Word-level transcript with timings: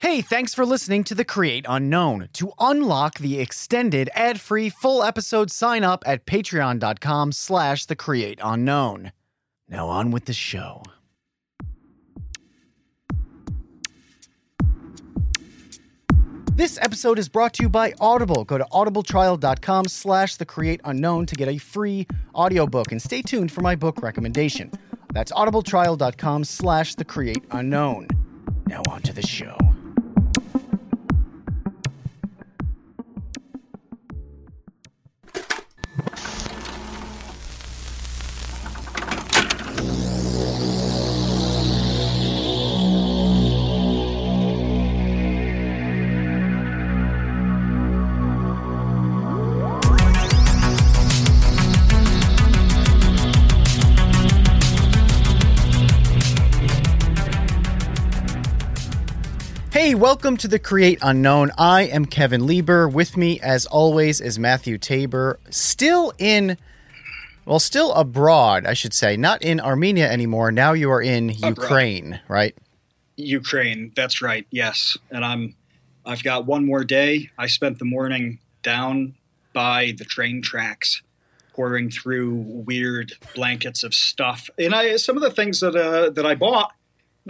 Hey, 0.00 0.22
thanks 0.22 0.54
for 0.54 0.64
listening 0.64 1.04
to 1.04 1.14
The 1.14 1.26
Create 1.26 1.66
Unknown. 1.68 2.30
To 2.32 2.52
unlock 2.58 3.18
the 3.18 3.38
extended 3.38 4.08
ad-free 4.14 4.70
full 4.70 5.02
episode, 5.02 5.50
sign 5.50 5.84
up 5.84 6.02
at 6.06 6.24
patreon.com 6.24 7.32
slash 7.32 7.84
the 7.84 7.94
create 7.94 8.40
unknown. 8.42 9.12
Now 9.68 9.88
on 9.88 10.10
with 10.10 10.24
the 10.24 10.32
show. 10.32 10.82
This 16.54 16.78
episode 16.80 17.18
is 17.18 17.28
brought 17.28 17.52
to 17.54 17.64
you 17.64 17.68
by 17.68 17.92
Audible. 18.00 18.44
Go 18.46 18.56
to 18.56 18.64
audibletrial.com 18.72 19.84
slash 19.84 20.36
the 20.36 20.46
create 20.46 20.80
unknown 20.86 21.26
to 21.26 21.34
get 21.34 21.48
a 21.48 21.58
free 21.58 22.06
audiobook 22.34 22.90
and 22.90 23.02
stay 23.02 23.20
tuned 23.20 23.52
for 23.52 23.60
my 23.60 23.76
book 23.76 24.00
recommendation. 24.00 24.72
That's 25.12 25.30
audibletrial.com 25.32 26.44
slash 26.44 26.94
the 26.94 27.04
create 27.04 27.44
unknown. 27.50 28.08
Now 28.66 28.80
on 28.88 29.02
to 29.02 29.12
the 29.12 29.26
show. 29.26 29.58
Welcome 60.00 60.34
to 60.34 60.48
the 60.48 60.58
Create 60.58 60.98
Unknown. 61.02 61.50
I 61.58 61.82
am 61.82 62.06
Kevin 62.06 62.46
Lieber. 62.46 62.88
With 62.88 63.18
me, 63.18 63.38
as 63.40 63.66
always, 63.66 64.22
is 64.22 64.38
Matthew 64.38 64.78
Tabor. 64.78 65.38
Still 65.50 66.14
in, 66.16 66.56
well, 67.44 67.58
still 67.58 67.92
abroad, 67.92 68.64
I 68.64 68.72
should 68.72 68.94
say. 68.94 69.18
Not 69.18 69.42
in 69.42 69.60
Armenia 69.60 70.10
anymore. 70.10 70.52
Now 70.52 70.72
you 70.72 70.90
are 70.90 71.02
in 71.02 71.28
Ukraine, 71.28 72.18
right? 72.28 72.56
Ukraine. 73.18 73.92
That's 73.94 74.22
right. 74.22 74.46
Yes, 74.50 74.96
and 75.10 75.22
I'm. 75.22 75.54
I've 76.06 76.22
got 76.22 76.46
one 76.46 76.64
more 76.64 76.82
day. 76.82 77.28
I 77.36 77.46
spent 77.46 77.78
the 77.78 77.84
morning 77.84 78.38
down 78.62 79.16
by 79.52 79.92
the 79.98 80.06
train 80.06 80.40
tracks, 80.40 81.02
pouring 81.52 81.90
through 81.90 82.36
weird 82.36 83.12
blankets 83.34 83.82
of 83.82 83.92
stuff, 83.92 84.48
and 84.58 84.74
I 84.74 84.96
some 84.96 85.18
of 85.18 85.22
the 85.22 85.30
things 85.30 85.60
that 85.60 85.76
uh, 85.76 86.08
that 86.08 86.24
I 86.24 86.36
bought 86.36 86.72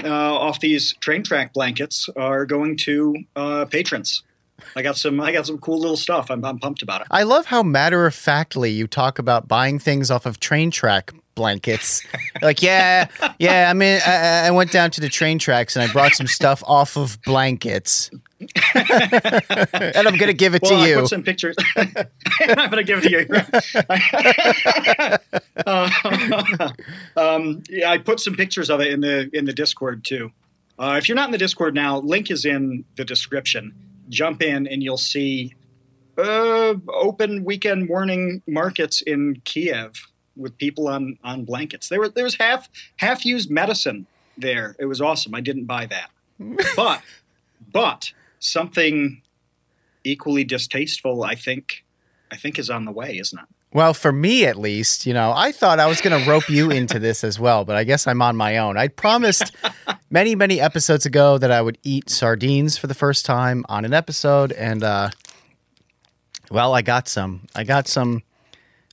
off 0.08 0.60
these 0.60 0.94
train 1.00 1.22
track 1.22 1.52
blankets 1.52 2.08
are 2.16 2.46
going 2.46 2.76
to 2.78 3.16
uh, 3.36 3.64
patrons. 3.66 4.22
I 4.76 4.82
got 4.82 4.96
some. 4.96 5.20
I 5.20 5.32
got 5.32 5.46
some 5.46 5.58
cool 5.58 5.80
little 5.80 5.96
stuff. 5.96 6.30
I'm, 6.30 6.44
I'm 6.44 6.58
pumped 6.58 6.82
about 6.82 7.00
it. 7.00 7.06
I 7.10 7.22
love 7.22 7.46
how 7.46 7.62
matter 7.62 8.06
of 8.06 8.14
factly 8.14 8.70
you 8.70 8.86
talk 8.86 9.18
about 9.18 9.48
buying 9.48 9.78
things 9.78 10.10
off 10.10 10.26
of 10.26 10.38
train 10.38 10.70
track 10.70 11.12
blankets. 11.40 12.06
like, 12.42 12.60
yeah, 12.60 13.08
yeah. 13.38 13.70
I 13.70 13.72
mean, 13.72 13.98
I, 14.06 14.48
I 14.48 14.50
went 14.50 14.72
down 14.72 14.90
to 14.90 15.00
the 15.00 15.08
train 15.08 15.38
tracks 15.38 15.74
and 15.74 15.82
I 15.82 15.90
brought 15.90 16.12
some 16.12 16.26
stuff 16.26 16.62
off 16.66 16.98
of 16.98 17.18
blankets. 17.22 18.10
and 18.74 20.06
I'm 20.06 20.18
gonna 20.18 20.34
give 20.34 20.54
it 20.54 20.60
well, 20.62 20.72
to 20.72 20.76
I 20.76 20.88
you. 20.88 20.94
put 20.96 21.08
some 21.08 21.22
pictures. 21.22 21.56
I'm 21.76 22.70
gonna 22.70 22.84
give 22.84 23.00
it 23.02 23.08
to 23.08 23.10
you. 23.10 23.26
uh, 25.66 26.70
um, 27.16 27.62
yeah, 27.70 27.90
I 27.90 27.96
put 27.96 28.20
some 28.20 28.34
pictures 28.34 28.68
of 28.68 28.80
it 28.80 28.88
in 28.88 29.00
the 29.00 29.30
in 29.32 29.46
the 29.46 29.54
Discord 29.54 30.04
too. 30.04 30.30
Uh, 30.78 30.96
if 30.98 31.08
you're 31.08 31.16
not 31.16 31.28
in 31.28 31.32
the 31.32 31.38
Discord 31.38 31.74
now, 31.74 32.00
link 32.00 32.30
is 32.30 32.44
in 32.44 32.84
the 32.96 33.04
description. 33.04 33.74
Jump 34.10 34.42
in 34.42 34.66
and 34.66 34.82
you'll 34.82 34.98
see 34.98 35.54
uh, 36.18 36.74
open 36.88 37.44
weekend 37.44 37.88
morning 37.88 38.42
markets 38.46 39.00
in 39.00 39.40
Kiev 39.44 40.09
with 40.36 40.56
people 40.58 40.88
on 40.88 41.18
on 41.24 41.44
blankets. 41.44 41.88
There 41.88 42.00
were 42.00 42.08
there 42.08 42.24
was 42.24 42.36
half 42.36 42.68
half 42.96 43.24
used 43.24 43.50
medicine 43.50 44.06
there. 44.36 44.76
It 44.78 44.86
was 44.86 45.00
awesome. 45.00 45.34
I 45.34 45.40
didn't 45.40 45.64
buy 45.64 45.86
that, 45.86 46.10
but 46.76 47.02
but 47.72 48.12
something 48.38 49.22
equally 50.04 50.44
distasteful, 50.44 51.22
I 51.22 51.34
think, 51.34 51.84
I 52.30 52.36
think 52.36 52.58
is 52.58 52.70
on 52.70 52.84
the 52.84 52.92
way, 52.92 53.18
isn't 53.18 53.38
it? 53.38 53.46
Well, 53.72 53.94
for 53.94 54.10
me 54.10 54.46
at 54.46 54.56
least, 54.56 55.06
you 55.06 55.14
know, 55.14 55.32
I 55.34 55.52
thought 55.52 55.78
I 55.78 55.86
was 55.86 56.00
going 56.00 56.20
to 56.20 56.28
rope 56.28 56.48
you 56.48 56.72
into 56.72 56.98
this 56.98 57.22
as 57.22 57.38
well, 57.38 57.64
but 57.64 57.76
I 57.76 57.84
guess 57.84 58.08
I'm 58.08 58.20
on 58.20 58.34
my 58.34 58.58
own. 58.58 58.76
I 58.76 58.88
promised 58.88 59.52
many, 60.10 60.34
many 60.34 60.60
episodes 60.60 61.06
ago 61.06 61.38
that 61.38 61.52
I 61.52 61.62
would 61.62 61.78
eat 61.84 62.10
sardines 62.10 62.76
for 62.76 62.88
the 62.88 62.94
first 62.94 63.24
time 63.24 63.64
on 63.68 63.84
an 63.84 63.94
episode, 63.94 64.50
and 64.52 64.82
uh, 64.82 65.10
well, 66.50 66.74
I 66.74 66.82
got 66.82 67.06
some. 67.06 67.46
I 67.54 67.62
got 67.62 67.86
some, 67.86 68.22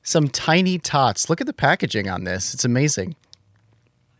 some 0.07 0.29
tiny 0.29 0.79
tots. 0.79 1.29
Look 1.29 1.41
at 1.41 1.47
the 1.47 1.53
packaging 1.53 2.09
on 2.09 2.23
this; 2.23 2.53
it's 2.53 2.63
amazing. 2.63 3.15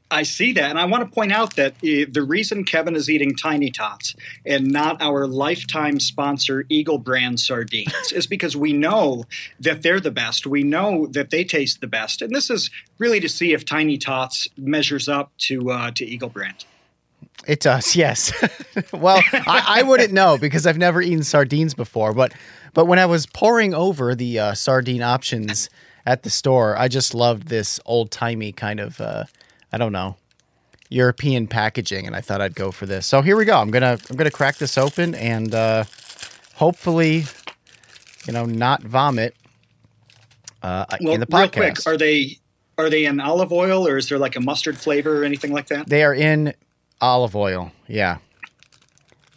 I 0.09 0.23
see 0.23 0.53
that, 0.53 0.69
and 0.69 0.79
I 0.79 0.85
want 0.85 1.03
to 1.03 1.13
point 1.13 1.33
out 1.33 1.55
that 1.57 1.73
uh, 1.73 2.09
the 2.09 2.25
reason 2.25 2.63
Kevin 2.63 2.95
is 2.95 3.09
eating 3.09 3.35
Tiny 3.35 3.69
Tots 3.69 4.15
and 4.45 4.71
not 4.71 5.01
our 5.01 5.27
lifetime 5.27 5.99
sponsor 5.99 6.65
Eagle 6.69 6.97
Brand 6.97 7.41
sardines 7.41 8.13
is 8.13 8.25
because 8.25 8.55
we 8.55 8.71
know 8.71 9.25
that 9.59 9.81
they're 9.81 9.99
the 9.99 10.11
best. 10.11 10.47
We 10.47 10.63
know 10.63 11.07
that 11.07 11.29
they 11.29 11.43
taste 11.43 11.81
the 11.81 11.87
best, 11.87 12.21
and 12.21 12.33
this 12.33 12.49
is 12.49 12.69
really 12.97 13.19
to 13.19 13.29
see 13.29 13.53
if 13.53 13.65
Tiny 13.65 13.97
Tots 13.97 14.47
measures 14.57 15.09
up 15.09 15.31
to 15.39 15.71
uh, 15.71 15.91
to 15.91 16.05
Eagle 16.05 16.29
Brand. 16.29 16.65
It 17.45 17.59
does, 17.61 17.95
yes. 17.95 18.31
well, 18.93 19.21
I, 19.33 19.63
I, 19.79 19.83
wouldn't 19.83 20.13
know 20.13 20.37
because 20.37 20.65
I've 20.65 20.77
never 20.77 21.01
eaten 21.01 21.23
sardines 21.23 21.73
before, 21.73 22.13
but 22.13 22.33
but 22.77 22.85
when 22.85 22.99
I 22.99 23.07
was 23.07 23.25
poring 23.25 23.73
over 23.73 24.13
the 24.13 24.37
uh, 24.37 24.53
sardine 24.53 25.01
options 25.01 25.67
at 26.05 26.21
the 26.21 26.29
store, 26.29 26.77
I 26.77 26.87
just 26.87 27.15
loved 27.15 27.47
this 27.47 27.79
old 27.87 28.11
timey 28.11 28.51
kind 28.51 28.79
of. 28.79 29.01
Uh, 29.01 29.23
I 29.71 29.79
don't 29.79 29.91
know, 29.91 30.15
European 30.87 31.47
packaging, 31.47 32.05
and 32.05 32.15
I 32.15 32.21
thought 32.21 32.39
I'd 32.39 32.53
go 32.53 32.69
for 32.69 32.85
this. 32.85 33.07
So 33.07 33.23
here 33.23 33.35
we 33.35 33.45
go. 33.45 33.57
I'm 33.59 33.71
gonna 33.71 33.97
I'm 34.11 34.15
gonna 34.15 34.29
crack 34.29 34.57
this 34.57 34.77
open 34.77 35.15
and 35.15 35.55
uh, 35.55 35.85
hopefully, 36.53 37.25
you 38.27 38.33
know, 38.33 38.45
not 38.45 38.83
vomit 38.83 39.35
uh, 40.61 40.85
well, 41.01 41.15
in 41.15 41.19
the 41.19 41.25
podcast. 41.25 41.55
Real 41.55 41.73
quick, 41.73 41.87
are 41.87 41.97
they 41.97 42.37
are 42.77 42.91
they 42.91 43.05
in 43.05 43.19
olive 43.19 43.51
oil 43.51 43.87
or 43.87 43.97
is 43.97 44.07
there 44.07 44.19
like 44.19 44.35
a 44.35 44.39
mustard 44.39 44.77
flavor 44.77 45.23
or 45.23 45.23
anything 45.23 45.51
like 45.51 45.65
that? 45.69 45.89
They 45.89 46.03
are 46.03 46.13
in 46.13 46.53
olive 47.01 47.35
oil. 47.35 47.71
Yeah. 47.87 48.19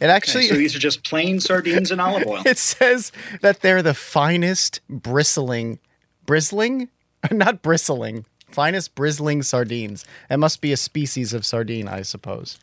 It 0.01 0.09
actually. 0.09 0.45
Okay, 0.45 0.49
so 0.49 0.57
these 0.57 0.75
are 0.75 0.79
just 0.79 1.03
plain 1.03 1.39
sardines 1.39 1.91
in 1.91 1.99
olive 1.99 2.25
oil. 2.27 2.41
It 2.45 2.57
says 2.57 3.11
that 3.41 3.61
they're 3.61 3.83
the 3.83 3.93
finest 3.93 4.81
bristling, 4.89 5.79
bristling, 6.25 6.89
not 7.31 7.61
bristling, 7.61 8.25
finest 8.49 8.95
bristling 8.95 9.43
sardines. 9.43 10.03
It 10.29 10.37
must 10.37 10.59
be 10.59 10.73
a 10.73 10.77
species 10.77 11.33
of 11.33 11.45
sardine, 11.45 11.87
I 11.87 12.01
suppose. 12.01 12.57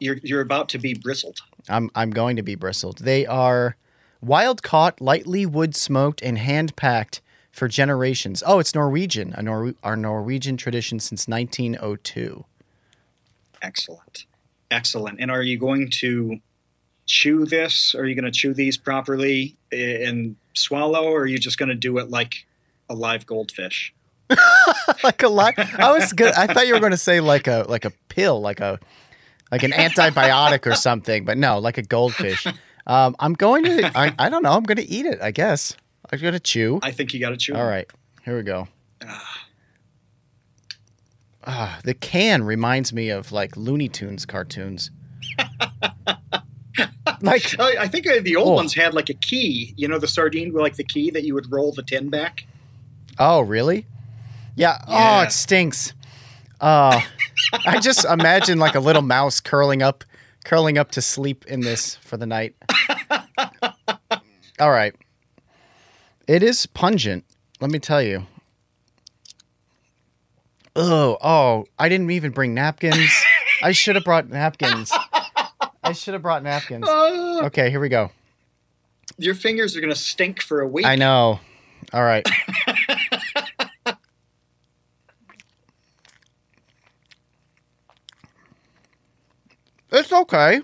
You're 0.00 0.18
you're 0.22 0.40
about 0.40 0.68
to 0.70 0.78
be 0.78 0.94
bristled. 0.94 1.38
I'm 1.68 1.90
I'm 1.94 2.10
going 2.10 2.34
to 2.36 2.42
be 2.42 2.56
bristled. 2.56 2.98
They 2.98 3.24
are 3.24 3.76
wild 4.20 4.62
caught, 4.64 5.00
lightly 5.00 5.46
wood 5.46 5.76
smoked, 5.76 6.22
and 6.22 6.38
hand 6.38 6.74
packed 6.74 7.20
for 7.52 7.68
generations. 7.68 8.42
Oh, 8.44 8.58
it's 8.58 8.74
Norwegian, 8.74 9.32
a 9.36 9.42
Nor- 9.42 9.74
our 9.84 9.96
Norwegian 9.96 10.56
tradition 10.56 10.98
since 10.98 11.28
1902. 11.28 12.44
Excellent, 13.62 14.24
excellent. 14.70 15.20
And 15.20 15.30
are 15.30 15.42
you 15.42 15.58
going 15.58 15.90
to 16.00 16.40
chew 17.06 17.44
this? 17.44 17.94
Are 17.94 18.06
you 18.06 18.14
going 18.14 18.24
to 18.24 18.30
chew 18.30 18.54
these 18.54 18.76
properly 18.76 19.56
and 19.72 20.36
swallow, 20.54 21.04
or 21.04 21.22
are 21.22 21.26
you 21.26 21.38
just 21.38 21.58
going 21.58 21.68
to 21.68 21.74
do 21.74 21.98
it 21.98 22.10
like 22.10 22.46
a 22.90 22.94
live 22.94 23.24
goldfish. 23.24 23.94
like 25.04 25.22
a 25.22 25.28
live. 25.28 25.54
I 25.78 25.92
was 25.92 26.12
good. 26.12 26.34
I 26.34 26.46
thought 26.46 26.66
you 26.66 26.74
were 26.74 26.80
going 26.80 26.92
to 26.92 26.98
say 26.98 27.20
like 27.20 27.46
a 27.46 27.64
like 27.68 27.84
a 27.84 27.92
pill, 28.08 28.40
like 28.40 28.60
a 28.60 28.78
like 29.50 29.62
an 29.62 29.70
antibiotic 29.70 30.66
or 30.66 30.74
something, 30.74 31.24
but 31.24 31.38
no, 31.38 31.58
like 31.58 31.78
a 31.78 31.82
goldfish. 31.82 32.46
Um, 32.86 33.14
I'm 33.18 33.34
going 33.34 33.64
to. 33.64 33.92
I, 33.96 34.12
I 34.18 34.28
don't 34.28 34.42
know. 34.42 34.52
I'm 34.52 34.64
going 34.64 34.78
to 34.78 34.88
eat 34.88 35.06
it. 35.06 35.20
I 35.22 35.30
guess 35.30 35.76
I'm 36.10 36.18
going 36.18 36.32
to 36.32 36.40
chew. 36.40 36.80
I 36.82 36.90
think 36.90 37.14
you 37.14 37.20
got 37.20 37.30
to 37.30 37.36
chew. 37.36 37.54
All 37.54 37.66
right, 37.66 37.88
here 38.24 38.36
we 38.36 38.42
go. 38.42 38.68
Ah, 41.52 41.80
the 41.82 41.94
can 41.94 42.44
reminds 42.44 42.92
me 42.92 43.08
of 43.08 43.32
like 43.32 43.56
Looney 43.56 43.88
Tunes 43.88 44.24
cartoons. 44.24 44.92
like 47.22 47.58
I 47.58 47.88
think 47.88 48.06
uh, 48.06 48.20
the 48.22 48.36
old 48.36 48.50
oh. 48.50 48.52
ones 48.52 48.74
had 48.74 48.94
like 48.94 49.10
a 49.10 49.14
key. 49.14 49.74
You 49.76 49.88
know, 49.88 49.98
the 49.98 50.06
sardine 50.06 50.52
with 50.52 50.62
like 50.62 50.76
the 50.76 50.84
key 50.84 51.10
that 51.10 51.24
you 51.24 51.34
would 51.34 51.50
roll 51.50 51.72
the 51.72 51.82
tin 51.82 52.08
back. 52.08 52.46
Oh, 53.18 53.40
really? 53.40 53.84
Yeah. 54.54 54.78
yeah. 54.88 55.18
Oh, 55.18 55.24
it 55.24 55.32
stinks. 55.32 55.92
Uh, 56.60 57.00
I 57.66 57.80
just 57.80 58.04
imagine 58.04 58.60
like 58.60 58.76
a 58.76 58.80
little 58.80 59.02
mouse 59.02 59.40
curling 59.40 59.82
up, 59.82 60.04
curling 60.44 60.78
up 60.78 60.92
to 60.92 61.02
sleep 61.02 61.44
in 61.46 61.62
this 61.62 61.96
for 61.96 62.16
the 62.16 62.26
night. 62.26 62.54
All 64.60 64.70
right. 64.70 64.94
It 66.28 66.44
is 66.44 66.66
pungent. 66.66 67.24
Let 67.60 67.72
me 67.72 67.80
tell 67.80 68.02
you. 68.02 68.26
Oh, 70.76 71.18
oh! 71.22 71.64
I 71.78 71.88
didn't 71.88 72.10
even 72.12 72.30
bring 72.30 72.54
napkins. 72.54 73.10
I 73.62 73.72
should 73.72 73.96
have 73.96 74.04
brought 74.04 74.28
napkins. 74.28 74.92
I 75.82 75.92
should 75.92 76.14
have 76.14 76.22
brought 76.22 76.42
napkins. 76.42 76.86
Uh, 76.88 77.40
Okay, 77.44 77.70
here 77.70 77.80
we 77.80 77.88
go. 77.88 78.10
your 79.18 79.34
fingers 79.34 79.76
are 79.76 79.80
going 79.80 79.92
to 79.92 79.98
stink 79.98 80.40
for 80.42 80.60
a 80.60 80.68
week. 80.68 80.86
I 80.86 80.96
know. 80.96 81.40
All 81.92 82.04
right. 82.04 82.26
it's 89.92 90.12
okay. 90.12 90.60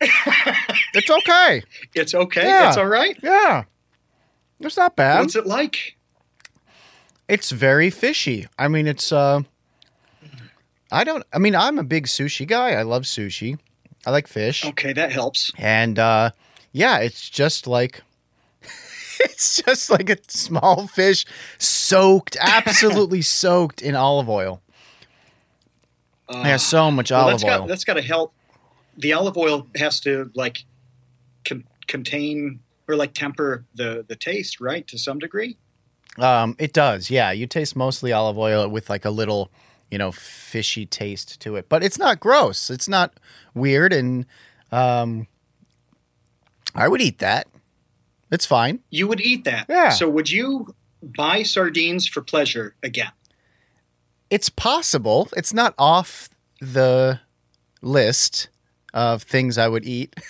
it's 0.00 1.10
okay. 1.10 1.62
It's 1.94 2.14
okay. 2.14 2.42
Yeah. 2.46 2.68
It's 2.68 2.76
all 2.76 2.86
right. 2.86 3.16
Yeah. 3.22 3.64
It's 4.60 4.76
not 4.76 4.96
bad. 4.96 5.20
What's 5.20 5.36
it 5.36 5.46
like? 5.46 5.96
It's 7.30 7.50
very 7.50 7.90
fishy. 7.90 8.46
I 8.58 8.68
mean, 8.68 8.86
it's 8.86 9.12
uh 9.12 9.42
I 10.92 11.04
don't 11.04 11.24
I 11.32 11.38
mean, 11.38 11.54
I'm 11.54 11.78
a 11.78 11.84
big 11.84 12.06
sushi 12.06 12.46
guy. 12.46 12.72
I 12.72 12.82
love 12.82 13.02
sushi. 13.04 13.58
I 14.06 14.10
like 14.10 14.26
fish. 14.26 14.64
Okay, 14.64 14.92
that 14.92 15.12
helps. 15.12 15.52
And 15.58 15.98
uh 15.98 16.30
yeah, 16.72 16.98
it's 16.98 17.28
just 17.30 17.66
like 17.66 18.02
it's 19.20 19.62
just 19.62 19.90
like 19.90 20.10
a 20.10 20.16
small 20.28 20.86
fish 20.86 21.24
soaked, 21.58 22.36
absolutely 22.40 23.22
soaked 23.40 23.82
in 23.82 23.94
olive 23.94 24.28
oil. 24.28 24.60
Uh, 26.28 26.38
It 26.38 26.46
has 26.46 26.66
so 26.66 26.90
much 26.90 27.10
well, 27.10 27.22
olive 27.22 27.34
that's 27.34 27.44
oil. 27.44 27.58
got 27.60 27.68
that's 27.68 27.84
got 27.84 27.94
to 27.94 28.02
help. 28.02 28.32
The 28.96 29.12
olive 29.12 29.36
oil 29.36 29.66
has 29.76 30.00
to 30.00 30.30
like 30.34 30.64
con- 31.44 31.64
contain 31.86 32.60
or 32.88 32.96
like 32.96 33.14
temper 33.14 33.64
the 33.74 34.04
the 34.08 34.16
taste, 34.16 34.60
right? 34.60 34.86
To 34.88 34.98
some 34.98 35.18
degree. 35.18 35.56
Um, 36.18 36.56
it 36.58 36.72
does, 36.72 37.10
yeah. 37.10 37.30
You 37.30 37.46
taste 37.46 37.76
mostly 37.76 38.12
olive 38.12 38.36
oil 38.36 38.68
with 38.68 38.90
like 38.90 39.04
a 39.04 39.10
little, 39.10 39.50
you 39.90 39.98
know, 39.98 40.12
fishy 40.12 40.86
taste 40.86 41.40
to 41.40 41.56
it, 41.56 41.68
but 41.68 41.82
it's 41.82 41.98
not 41.98 42.20
gross. 42.20 42.70
It's 42.70 42.88
not 42.88 43.14
weird, 43.54 43.92
and 43.92 44.26
um, 44.72 45.26
I 46.74 46.88
would 46.88 47.00
eat 47.00 47.18
that. 47.18 47.46
It's 48.30 48.46
fine. 48.46 48.80
You 48.90 49.08
would 49.08 49.20
eat 49.20 49.44
that. 49.44 49.66
Yeah. 49.68 49.90
So 49.90 50.08
would 50.08 50.30
you 50.30 50.74
buy 51.02 51.42
sardines 51.42 52.06
for 52.06 52.20
pleasure 52.22 52.74
again? 52.82 53.12
It's 54.30 54.48
possible. 54.48 55.28
It's 55.36 55.52
not 55.52 55.74
off 55.78 56.28
the 56.60 57.20
list 57.82 58.48
of 58.94 59.22
things 59.22 59.58
I 59.58 59.68
would 59.68 59.84
eat. 59.84 60.14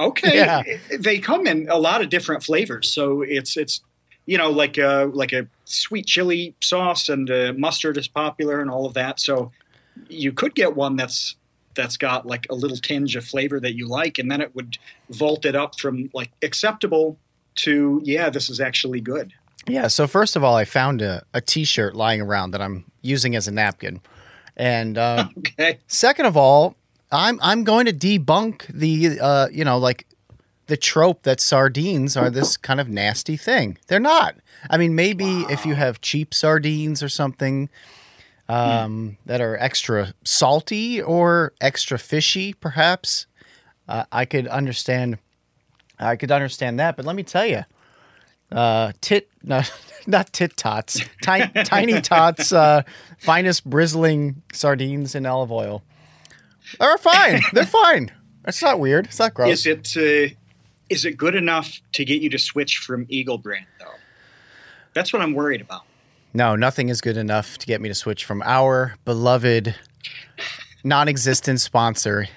Okay. 0.00 0.36
Yeah. 0.36 0.62
They 0.98 1.18
come 1.18 1.46
in 1.46 1.68
a 1.68 1.76
lot 1.78 2.02
of 2.02 2.08
different 2.08 2.42
flavors, 2.44 2.88
so 2.88 3.22
it's 3.22 3.56
it's 3.56 3.80
you 4.28 4.36
know 4.36 4.50
like 4.50 4.76
a 4.76 5.10
like 5.14 5.32
a 5.32 5.48
sweet 5.64 6.04
chili 6.04 6.54
sauce 6.60 7.08
and 7.08 7.30
uh, 7.30 7.54
mustard 7.56 7.96
is 7.96 8.06
popular 8.06 8.60
and 8.60 8.70
all 8.70 8.84
of 8.84 8.92
that. 8.92 9.18
So 9.18 9.50
you 10.08 10.32
could 10.32 10.54
get 10.54 10.76
one 10.76 10.96
that's 10.96 11.34
that's 11.74 11.96
got 11.96 12.26
like 12.26 12.46
a 12.50 12.54
little 12.54 12.76
tinge 12.76 13.16
of 13.16 13.24
flavor 13.24 13.58
that 13.58 13.74
you 13.74 13.88
like, 13.88 14.18
and 14.18 14.30
then 14.30 14.42
it 14.42 14.54
would 14.54 14.76
vault 15.08 15.46
it 15.46 15.56
up 15.56 15.80
from 15.80 16.10
like 16.12 16.30
acceptable 16.42 17.16
to 17.56 18.02
yeah, 18.04 18.28
this 18.28 18.50
is 18.50 18.60
actually 18.60 19.00
good. 19.00 19.32
Yeah. 19.66 19.86
So 19.86 20.06
first 20.06 20.36
of 20.36 20.44
all, 20.44 20.54
I 20.54 20.66
found 20.66 21.00
a, 21.00 21.22
a 21.32 21.40
T-shirt 21.40 21.96
lying 21.96 22.20
around 22.20 22.50
that 22.50 22.60
I'm 22.60 22.84
using 23.00 23.34
as 23.34 23.48
a 23.48 23.50
napkin, 23.50 24.02
and 24.58 24.98
uh, 24.98 25.28
Okay. 25.38 25.78
Second 25.86 26.26
of 26.26 26.36
all, 26.36 26.74
I'm 27.10 27.38
I'm 27.42 27.64
going 27.64 27.86
to 27.86 27.94
debunk 27.94 28.66
the 28.66 29.18
uh, 29.20 29.48
you 29.50 29.64
know 29.64 29.78
like 29.78 30.04
the 30.68 30.76
trope 30.76 31.22
that 31.22 31.40
sardines 31.40 32.16
are 32.16 32.30
this 32.30 32.56
kind 32.56 32.78
of 32.78 32.88
nasty 32.88 33.36
thing. 33.36 33.78
They're 33.88 33.98
not. 33.98 34.36
I 34.70 34.76
mean, 34.76 34.94
maybe 34.94 35.40
if 35.48 35.66
you 35.66 35.74
have 35.74 36.00
cheap 36.00 36.34
sardines 36.34 37.02
or 37.02 37.08
something 37.08 37.70
um, 38.48 39.16
that 39.24 39.40
are 39.40 39.56
extra 39.56 40.14
salty 40.24 41.02
or 41.02 41.54
extra 41.60 41.98
fishy, 41.98 42.52
perhaps 42.52 43.26
uh, 43.88 44.04
I 44.12 44.26
could 44.26 44.46
understand. 44.46 45.18
I 45.98 46.14
could 46.16 46.30
understand 46.30 46.78
that, 46.78 46.96
but 46.96 47.04
let 47.04 47.16
me 47.16 47.24
tell 47.24 47.46
you, 47.46 47.64
uh, 48.52 48.92
tit 49.00 49.28
no, 49.42 49.62
not 50.06 50.32
tit 50.34 50.56
tots, 50.56 51.00
tiny, 51.22 51.50
tiny 51.64 52.00
tots, 52.02 52.52
uh, 52.52 52.82
finest 53.18 53.68
bristling 53.68 54.42
sardines 54.52 55.14
in 55.14 55.24
olive 55.24 55.50
oil 55.50 55.82
are 56.78 56.98
fine. 56.98 57.40
They're 57.54 57.64
fine. 57.64 58.12
It's 58.46 58.62
not 58.62 58.78
weird. 58.78 59.06
It's 59.06 59.18
not 59.18 59.34
gross. 59.34 59.64
Is 59.64 59.66
it 59.66 59.96
uh, 59.96 60.34
is 60.90 61.04
it 61.04 61.16
good 61.16 61.34
enough 61.34 61.80
to 61.92 62.04
get 62.04 62.22
you 62.22 62.30
to 62.30 62.38
switch 62.38 62.78
from 62.78 63.06
Eagle 63.08 63.38
brand 63.38 63.66
though? 63.78 63.94
That's 64.94 65.12
what 65.12 65.22
I'm 65.22 65.34
worried 65.34 65.60
about. 65.60 65.82
no, 66.34 66.56
nothing 66.56 66.88
is 66.88 67.00
good 67.00 67.16
enough 67.16 67.58
to 67.58 67.66
get 67.66 67.80
me 67.80 67.88
to 67.88 67.94
switch 67.94 68.24
from 68.24 68.42
our 68.44 68.96
beloved, 69.04 69.74
non-existent 70.84 71.60
sponsor, 71.60 72.28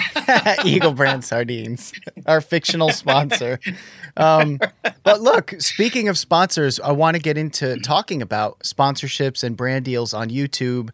Eagle 0.64 0.92
Brand 0.92 1.24
Sardines, 1.24 1.92
our 2.26 2.40
fictional 2.40 2.90
sponsor. 2.90 3.58
Um, 4.16 4.58
but 5.02 5.20
look, 5.20 5.54
speaking 5.58 6.08
of 6.08 6.18
sponsors, 6.18 6.78
I 6.80 6.92
want 6.92 7.16
to 7.16 7.22
get 7.22 7.38
into 7.38 7.76
talking 7.80 8.20
about 8.22 8.60
sponsorships 8.60 9.42
and 9.42 9.56
brand 9.56 9.84
deals 9.84 10.12
on 10.14 10.28
YouTube 10.30 10.90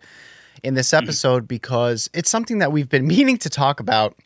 in 0.63 0.75
this 0.75 0.93
episode 0.93 1.49
because 1.49 2.09
it's 2.13 2.31
something 2.31 2.59
that 2.59 2.73
we've 2.73 2.89
been 2.89 3.07
meaning 3.07 3.39
to 3.39 3.51
talk 3.51 3.81
about. 3.81 4.17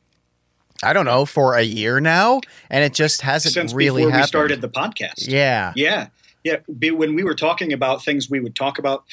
I 0.83 0.93
don't 0.93 1.05
know 1.05 1.25
for 1.25 1.55
a 1.55 1.63
year 1.63 2.01
now, 2.01 2.41
and 2.71 2.85
it 2.85 2.95
just 2.95 3.21
hasn't 3.23 3.55
Since 3.55 3.73
really 3.73 4.03
before 4.03 4.11
happened. 4.11 4.25
we 4.25 4.29
started 4.29 4.61
the 4.61 4.69
podcast. 4.69 5.29
yeah, 5.29 5.73
Yeah. 5.77 6.09
Yeah. 6.43 6.57
Be- 6.79 6.91
When 6.91 7.15
we 7.15 7.23
were 7.25 7.35
talking 7.35 7.73
about 7.73 8.05
things 8.05 8.29
we 8.29 8.41
would 8.41 8.55
talk 8.55 8.79
about, 8.79 9.05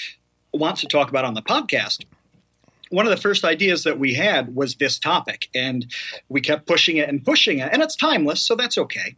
want 0.54 0.78
to 0.80 0.88
talk 0.88 1.10
about 1.10 1.24
on 1.24 1.34
the 1.34 1.42
podcast, 1.42 2.04
one 2.90 3.06
of 3.06 3.10
the 3.12 3.16
first 3.22 3.46
ideas 3.46 3.84
that 3.86 3.98
we 4.00 4.16
had 4.16 4.54
was 4.54 4.76
this 4.76 5.00
topic. 5.00 5.48
And 5.56 5.86
we 6.28 6.42
kept 6.42 6.66
pushing 6.68 6.98
it 6.98 7.08
and 7.08 7.24
pushing 7.24 7.60
it. 7.60 7.70
And 7.72 7.82
it's 7.82 7.96
timeless, 7.96 8.42
so 8.42 8.56
that's 8.56 8.78
okay. 8.78 9.16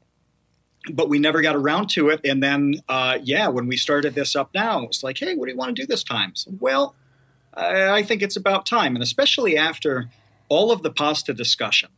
But 0.92 1.10
we 1.10 1.18
never 1.18 1.42
got 1.42 1.56
around 1.56 1.90
to 1.92 2.10
it. 2.10 2.22
And 2.24 2.44
then, 2.44 2.76
uh, 2.88 3.18
yeah, 3.24 3.48
when 3.48 3.66
we 3.68 3.78
started 3.78 4.14
this 4.14 4.36
up 4.36 4.52
now, 4.54 4.84
it's 4.84 5.02
like, 5.02 5.18
hey, 5.18 5.34
what 5.34 5.48
do 5.48 5.54
you 5.54 5.58
want 5.58 5.76
to 5.76 5.82
do 5.82 5.88
this 5.88 6.04
time? 6.04 6.36
So, 6.36 6.52
well, 6.60 6.94
I, 7.56 7.90
I 7.90 8.04
think 8.04 8.22
it's 8.22 8.36
about 8.36 8.68
time. 8.68 8.96
And 8.96 9.02
especially 9.02 9.58
after 9.58 10.10
all 10.50 10.72
of 10.72 10.84
the 10.84 10.92
pasta 10.92 11.34
discussion. 11.34 11.90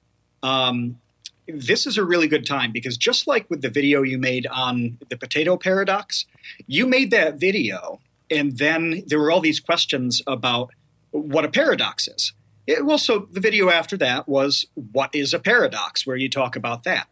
Um, 0.45 0.99
this 1.47 1.85
is 1.85 1.97
a 1.97 2.03
really 2.03 2.27
good 2.27 2.45
time 2.45 2.71
because 2.71 2.97
just 2.97 3.27
like 3.27 3.49
with 3.49 3.61
the 3.61 3.69
video 3.69 4.03
you 4.11 4.17
made 4.17 4.45
on 4.47 4.97
the 5.09 5.17
potato 5.17 5.57
paradox, 5.57 6.25
you 6.67 6.87
made 6.87 7.11
that 7.11 7.39
video 7.39 7.99
and 8.29 8.57
then 8.57 9.03
there 9.07 9.19
were 9.19 9.31
all 9.31 9.41
these 9.41 9.59
questions 9.59 10.21
about 10.25 10.71
what 11.11 11.45
a 11.45 11.49
paradox 11.49 12.07
is. 12.07 12.33
It, 12.67 12.85
well, 12.85 12.97
so 12.97 13.27
the 13.31 13.39
video 13.39 13.69
after 13.69 13.97
that 13.97 14.27
was 14.27 14.65
what 14.91 15.13
is 15.13 15.33
a 15.33 15.39
paradox, 15.39 16.05
where 16.07 16.17
you 16.17 16.29
talk 16.29 16.55
about 16.55 16.83
that. 16.83 17.07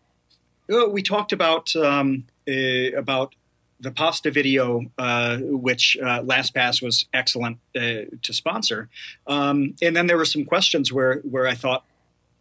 Uh, 0.71 0.89
We 0.89 1.01
talked 1.03 1.31
about 1.31 1.75
um, 1.75 2.25
uh, 2.47 2.97
about 2.97 3.35
the 3.79 3.91
pasta 3.91 4.31
video, 4.31 4.65
uh, 4.97 5.37
which 5.37 5.97
uh, 6.01 6.21
LastPass 6.21 6.81
was 6.81 7.05
excellent 7.13 7.57
uh, 7.75 8.05
to 8.21 8.33
sponsor, 8.33 8.89
um, 9.27 9.75
and 9.81 9.95
then 9.95 10.07
there 10.07 10.17
were 10.17 10.31
some 10.35 10.45
questions 10.45 10.91
where 10.91 11.15
where 11.33 11.47
I 11.47 11.55
thought, 11.55 11.83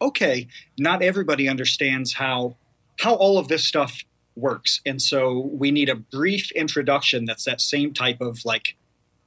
okay, 0.03 0.49
not 0.79 1.03
everybody 1.03 1.49
understands 1.49 2.15
how 2.15 2.57
how 2.99 3.15
all 3.15 3.39
of 3.39 3.49
this 3.49 3.65
stuff 3.65 4.05
works, 4.37 4.81
and 4.85 5.01
so 5.01 5.51
we 5.53 5.71
need 5.71 5.89
a 5.89 5.97
brief 5.97 6.51
introduction 6.53 7.25
that's 7.25 7.45
that 7.45 7.61
same 7.61 7.93
type 7.93 8.21
of 8.21 8.45
like, 8.45 8.77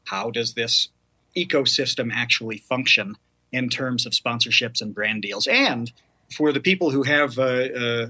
how 0.05 0.29
does 0.31 0.53
this 0.53 0.89
ecosystem 1.35 2.11
actually 2.13 2.57
function 2.57 3.15
in 3.51 3.69
terms 3.69 4.05
of 4.05 4.13
sponsorships 4.13 4.81
and 4.81 4.93
brand 4.93 5.21
deals, 5.21 5.47
and 5.47 5.91
for 6.35 6.51
the 6.51 6.59
people 6.59 6.89
who 6.91 7.03
have 7.03 7.37
uh, 7.37 7.43
uh, 7.43 8.07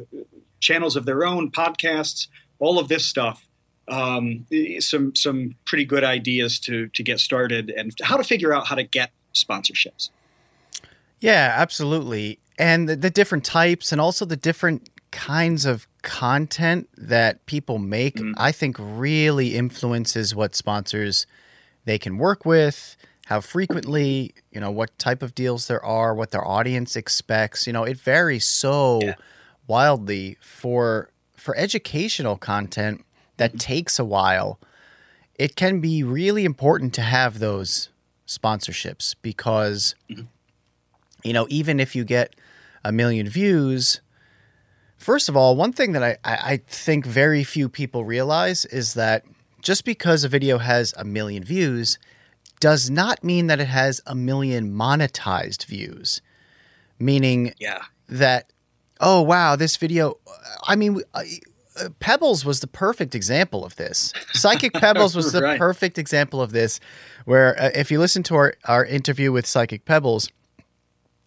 channels 0.59 0.95
of 0.95 1.05
their 1.05 1.25
own, 1.25 1.51
podcasts, 1.51 2.27
all 2.59 2.79
of 2.79 2.87
this 2.87 3.05
stuff. 3.05 3.47
Um, 3.87 4.47
some 4.79 5.13
some 5.13 5.55
pretty 5.65 5.85
good 5.85 6.03
ideas 6.03 6.59
to 6.61 6.87
to 6.87 7.03
get 7.03 7.19
started 7.19 7.69
and 7.69 7.93
how 8.01 8.17
to 8.17 8.23
figure 8.23 8.51
out 8.51 8.65
how 8.65 8.73
to 8.75 8.83
get 8.83 9.11
sponsorships. 9.35 10.09
Yeah, 11.25 11.53
absolutely. 11.57 12.39
And 12.57 12.87
the, 12.87 12.95
the 12.95 13.09
different 13.09 13.43
types 13.43 13.91
and 13.91 13.99
also 13.99 14.25
the 14.25 14.37
different 14.37 14.89
kinds 15.11 15.65
of 15.65 15.87
content 16.01 16.87
that 16.97 17.45
people 17.45 17.77
make, 17.79 18.15
Mhm. 18.17 18.33
I 18.37 18.51
think 18.51 18.77
really 18.79 19.55
influences 19.55 20.35
what 20.35 20.55
sponsors 20.55 21.25
they 21.85 21.97
can 21.97 22.17
work 22.17 22.45
with, 22.45 22.97
how 23.25 23.41
frequently, 23.41 24.33
you 24.51 24.59
know, 24.59 24.71
what 24.71 24.97
type 24.99 25.23
of 25.23 25.33
deals 25.33 25.67
there 25.67 25.83
are, 25.83 26.13
what 26.13 26.31
their 26.31 26.45
audience 26.45 26.95
expects. 26.95 27.65
You 27.65 27.73
know, 27.73 27.83
it 27.83 27.97
varies 27.97 28.45
so 28.45 29.01
Yeah. 29.03 29.15
wildly 29.67 30.37
for 30.41 31.09
for 31.35 31.55
educational 31.57 32.37
content 32.37 33.03
that 33.37 33.59
takes 33.59 33.99
a 33.99 34.05
while. 34.05 34.59
It 35.35 35.55
can 35.55 35.79
be 35.81 36.01
really 36.03 36.45
important 36.45 36.93
to 36.95 37.01
have 37.01 37.39
those 37.39 37.89
sponsorships 38.27 39.15
because 39.21 39.95
you 41.25 41.33
know, 41.33 41.45
even 41.49 41.79
if 41.79 41.95
you 41.95 42.03
get 42.05 42.35
a 42.83 42.91
million 42.91 43.27
views, 43.27 43.99
first 44.97 45.27
of 45.27 45.35
all, 45.35 45.55
one 45.55 45.73
thing 45.73 45.91
that 45.93 46.03
I, 46.03 46.17
I, 46.23 46.57
think 46.67 47.05
very 47.05 47.43
few 47.43 47.67
people 47.67 48.05
realize 48.05 48.63
is 48.65 48.93
that 48.93 49.23
just 49.61 49.83
because 49.85 50.23
a 50.23 50.29
video 50.29 50.59
has 50.59 50.93
a 50.97 51.03
million 51.03 51.43
views 51.43 51.97
does 52.59 52.89
not 52.89 53.23
mean 53.23 53.47
that 53.47 53.59
it 53.59 53.67
has 53.67 53.99
a 54.05 54.15
million 54.15 54.71
monetized 54.71 55.65
views. 55.65 56.21
meaning 56.99 57.53
Yeah. 57.59 57.81
that 58.07 58.53
oh 59.01 59.21
wow 59.21 59.55
this 59.57 59.75
video 59.75 60.17
i 60.67 60.75
mean 60.75 61.01
pebbles 61.99 62.45
was 62.45 62.61
the 62.61 62.67
perfect 62.67 63.13
example 63.15 63.65
of 63.65 63.75
this 63.75 64.13
psychic 64.33 64.71
pebbles 64.85 65.15
was 65.15 65.33
the 65.33 65.41
Right. 65.41 65.59
perfect 65.59 65.97
example 65.97 66.41
of 66.41 66.51
this 66.53 66.79
where 67.25 67.59
uh, 67.61 67.71
if 67.75 67.91
you 67.91 67.99
listen 67.99 68.23
to 68.23 68.35
our, 68.35 68.53
our 68.65 68.85
interview 68.85 69.31
with 69.33 69.45
Psychicpebbles 69.45 70.29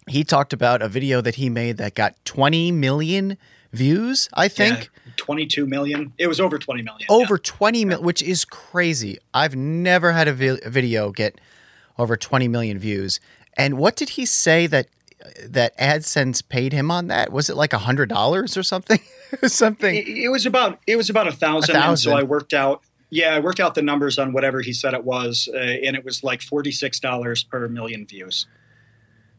he 0.09 0.25
talked 0.25 0.53
about 0.53 0.83
a 0.83 0.89
video 0.89 1.21
that 1.21 1.37
he 1.37 1.49
made 1.51 1.77
that 1.79 1.95
got 1.95 2.15
20 2.25 2.73
million 2.73 3.37
views 3.73 4.29
i 4.35 4.49
think 4.49 4.91
Yeah, 5.07 5.13
22 5.17 5.67
million. 5.67 6.13
It 6.17 6.27
was 6.29 6.41
over 6.41 6.59
20 6.59 6.83
million. 6.83 7.07
yeah. 7.11 7.15
over 7.17 7.37
20 7.39 7.85
mil, 7.85 8.03
which 8.03 8.23
is 8.23 8.45
crazy. 8.45 9.19
I've 9.35 9.57
never 9.57 10.13
had 10.13 10.29
a 10.29 10.33
vi- 10.33 10.61
video 10.67 11.11
get 11.11 11.41
over 11.99 12.17
20 12.17 12.47
million 12.49 12.79
views. 12.79 13.19
And 13.57 13.77
what 13.79 13.97
did 13.97 14.11
he 14.11 14.25
say 14.25 14.67
that 14.69 14.87
that 15.45 15.77
AdSense 15.79 16.49
paid 16.49 16.73
him 16.73 16.91
on 16.93 17.09
that? 17.09 17.33
Was 17.33 17.51
it 17.51 17.57
like 17.57 17.73
a 17.73 17.79
hundred 17.79 18.09
dollars 18.09 18.57
or 18.57 18.63
something? 18.63 19.01
something. 19.47 19.95
It, 19.95 20.07
it 20.09 20.29
was 20.29 20.47
about 20.47 20.79
it 20.87 20.97
was 20.97 21.11
about 21.11 21.27
a 21.27 21.33
thousand, 21.33 21.75
A 21.75 21.81
and 21.81 21.99
so. 21.99 22.13
I 22.17 22.23
worked 22.23 22.55
out. 22.55 22.83
Yeah, 23.11 23.35
I 23.35 23.41
worked 23.41 23.59
out 23.59 23.75
the 23.75 23.83
numbers 23.83 24.19
on 24.19 24.33
whatever 24.33 24.61
he 24.61 24.73
said 24.73 24.95
it 24.95 25.03
was, 25.05 25.49
uh, 25.53 25.57
and 25.59 25.97
it 25.97 26.05
was 26.05 26.23
like 26.23 26.41
forty 26.43 26.71
six 26.71 27.01
dollars 27.01 27.43
per 27.43 27.67
million 27.69 28.07
views, 28.07 28.47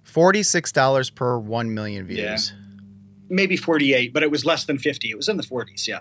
Forty 0.09 0.43
six 0.43 0.71
dollars 0.71 1.09
per 1.09 1.37
one 1.37 1.73
million 1.73 2.05
views. 2.05 2.19
Yeah. 2.51 2.57
maybe 3.29 3.55
forty 3.55 3.93
eight, 3.93 4.13
but 4.13 4.23
it 4.23 4.31
was 4.31 4.45
less 4.45 4.65
than 4.65 4.77
fifty. 4.79 5.09
It 5.09 5.15
was 5.15 5.29
in 5.29 5.37
the 5.37 5.43
forties, 5.43 5.87
yeah. 5.87 5.99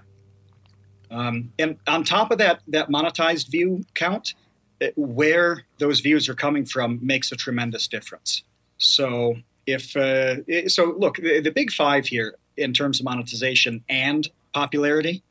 Um, 1.11 1.53
and 1.59 1.79
on 1.87 2.05
top 2.05 2.31
of 2.31 2.38
that, 2.38 2.61
that 2.69 2.88
monetized 2.88 3.50
view 3.50 3.85
count, 3.95 4.35
uh, 4.83 4.88
where 4.97 5.65
those 5.79 6.00
views 6.00 6.29
are 6.29 6.35
coming 6.35 6.65
from 6.65 6.99
makes 7.03 7.33
a 7.33 7.37
tremendous 7.37 7.88
difference. 7.88 8.43
So 8.79 9.37
if 9.67 9.97
uh, 9.97 10.69
so, 10.69 10.95
look, 10.99 11.17
the, 11.17 11.41
the 11.41 11.50
big 11.50 11.71
five 11.71 12.07
here 12.07 12.37
in 12.57 12.73
terms 12.73 13.00
of 13.00 13.05
monetization 13.05 13.85
and 13.88 14.29
popularity 14.53 15.23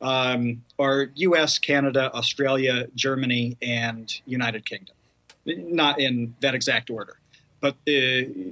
um, 0.00 0.62
are 0.78 1.10
U.S., 1.14 1.58
Canada, 1.58 2.12
Australia, 2.12 2.86
Germany, 2.94 3.56
and 3.62 4.12
United 4.26 4.66
Kingdom. 4.66 4.94
Not 5.46 6.00
in 6.00 6.34
that 6.40 6.54
exact 6.54 6.90
order, 6.90 7.18
but 7.64 7.76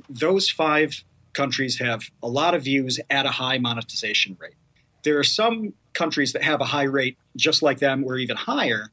those 0.09 0.49
five 0.49 1.04
countries 1.35 1.78
have 1.78 2.04
a 2.23 2.28
lot 2.28 2.54
of 2.54 2.64
views 2.64 2.99
at 3.11 3.26
a 3.26 3.33
high 3.33 3.59
monetization 3.59 4.38
rate. 4.40 4.54
There 5.02 5.19
are 5.19 5.25
some 5.25 5.75
countries 5.92 6.33
that 6.33 6.42
have 6.42 6.62
a 6.62 6.64
high 6.64 6.85
rate 6.85 7.19
just 7.37 7.61
like 7.61 7.78
them 7.78 8.04
or 8.04 8.16
even 8.16 8.38
higher, 8.38 8.88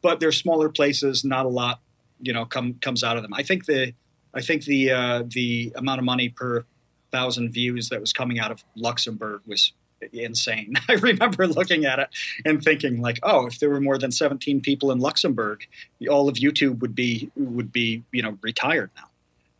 but 0.00 0.20
they're 0.20 0.32
smaller 0.32 0.70
places. 0.70 1.22
Not 1.22 1.44
a 1.44 1.50
lot, 1.50 1.80
you 2.18 2.32
know, 2.32 2.46
come 2.46 2.78
comes 2.80 3.04
out 3.04 3.18
of 3.18 3.22
them. 3.22 3.34
I 3.34 3.42
think 3.42 3.66
the 3.66 3.92
I 4.32 4.40
think 4.40 4.64
the 4.64 4.90
uh, 4.90 5.24
the 5.26 5.70
amount 5.76 5.98
of 5.98 6.06
money 6.06 6.30
per 6.30 6.64
thousand 7.12 7.50
views 7.50 7.90
that 7.90 8.00
was 8.00 8.14
coming 8.14 8.38
out 8.38 8.50
of 8.50 8.64
Luxembourg 8.74 9.42
was 9.46 9.74
insane. 10.14 10.76
I 10.88 10.94
remember 10.94 11.46
looking 11.46 11.84
at 11.84 11.98
it 11.98 12.08
and 12.46 12.64
thinking 12.64 13.02
like, 13.02 13.18
oh, 13.22 13.46
if 13.46 13.58
there 13.58 13.68
were 13.68 13.82
more 13.82 13.98
than 13.98 14.12
17 14.12 14.62
people 14.62 14.90
in 14.90 14.98
Luxembourg, 14.98 15.66
all 16.08 16.26
of 16.26 16.36
YouTube 16.36 16.80
would 16.80 16.94
be 16.94 17.30
would 17.36 17.70
be 17.70 18.02
you 18.12 18.22
know 18.22 18.38
retired 18.40 18.90
now. 18.96 19.07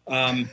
Um, 0.09 0.51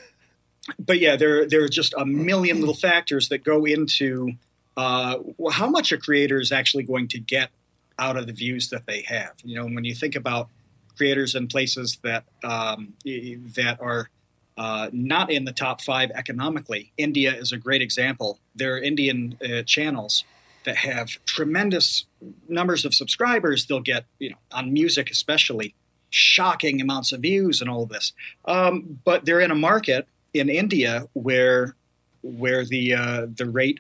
but 0.80 1.00
yeah, 1.00 1.16
there 1.16 1.48
there 1.48 1.64
are 1.64 1.70
just 1.70 1.94
a 1.98 2.06
million 2.06 2.60
little 2.60 2.76
factors 2.76 3.30
that 3.30 3.44
go 3.44 3.66
into 3.66 4.34
uh, 4.78 5.18
how 5.52 5.70
much 5.70 5.92
a 5.92 5.98
creator 5.98 6.40
is 6.40 6.52
actually 6.52 6.84
going 6.84 7.08
to 7.10 7.20
get 7.20 7.50
out 7.98 8.18
of 8.18 8.28
the 8.28 8.34
views 8.34 8.70
that 8.70 8.86
they 8.86 9.02
have. 9.04 9.34
You 9.44 9.56
know, 9.56 9.66
when 9.66 9.86
you 9.86 9.96
think 9.96 10.16
about 10.16 10.50
creators 10.98 11.36
in 11.36 11.48
places 11.48 11.98
that 12.04 12.26
um, 12.44 12.94
that 13.04 13.78
are 13.80 14.10
uh, 14.58 14.90
not 14.92 15.30
in 15.30 15.46
the 15.46 15.52
top 15.52 15.82
five 15.82 16.12
economically, 16.12 16.92
India 16.98 17.34
is 17.34 17.52
a 17.52 17.58
great 17.58 17.82
example. 17.82 18.40
There 18.56 18.76
are 18.76 18.80
Indian 18.80 19.38
uh, 19.44 19.64
channels 19.64 20.24
that 20.66 20.78
have 20.78 21.10
tremendous 21.26 22.06
numbers 22.50 22.86
of 22.86 22.94
subscribers. 22.94 23.68
They'll 23.68 23.82
get, 23.82 24.06
you 24.20 24.32
know, 24.32 24.38
on 24.52 24.74
music 24.74 25.12
especially, 25.12 25.76
shocking 26.16 26.80
amounts 26.80 27.12
of 27.12 27.22
views 27.22 27.60
and 27.60 27.70
all 27.70 27.84
of 27.84 27.90
this. 27.90 28.14
Um, 28.46 29.00
but 29.04 29.26
they're 29.26 29.42
in 29.42 29.52
a 29.52 29.56
market 29.56 30.08
in 30.34 30.50
India 30.50 31.08
where 31.14 31.76
where 32.22 32.66
the 32.66 32.94
uh, 32.94 33.28
the 33.36 33.50
rate 33.50 33.80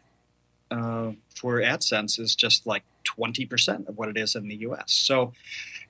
uh, 0.69 1.11
for 1.35 1.59
AdSense 1.59 2.19
is 2.19 2.35
just 2.35 2.67
like 2.67 2.83
20% 3.17 3.87
of 3.87 3.97
what 3.97 4.09
it 4.09 4.17
is 4.17 4.35
in 4.35 4.47
the 4.47 4.55
US. 4.67 4.91
So 4.91 5.33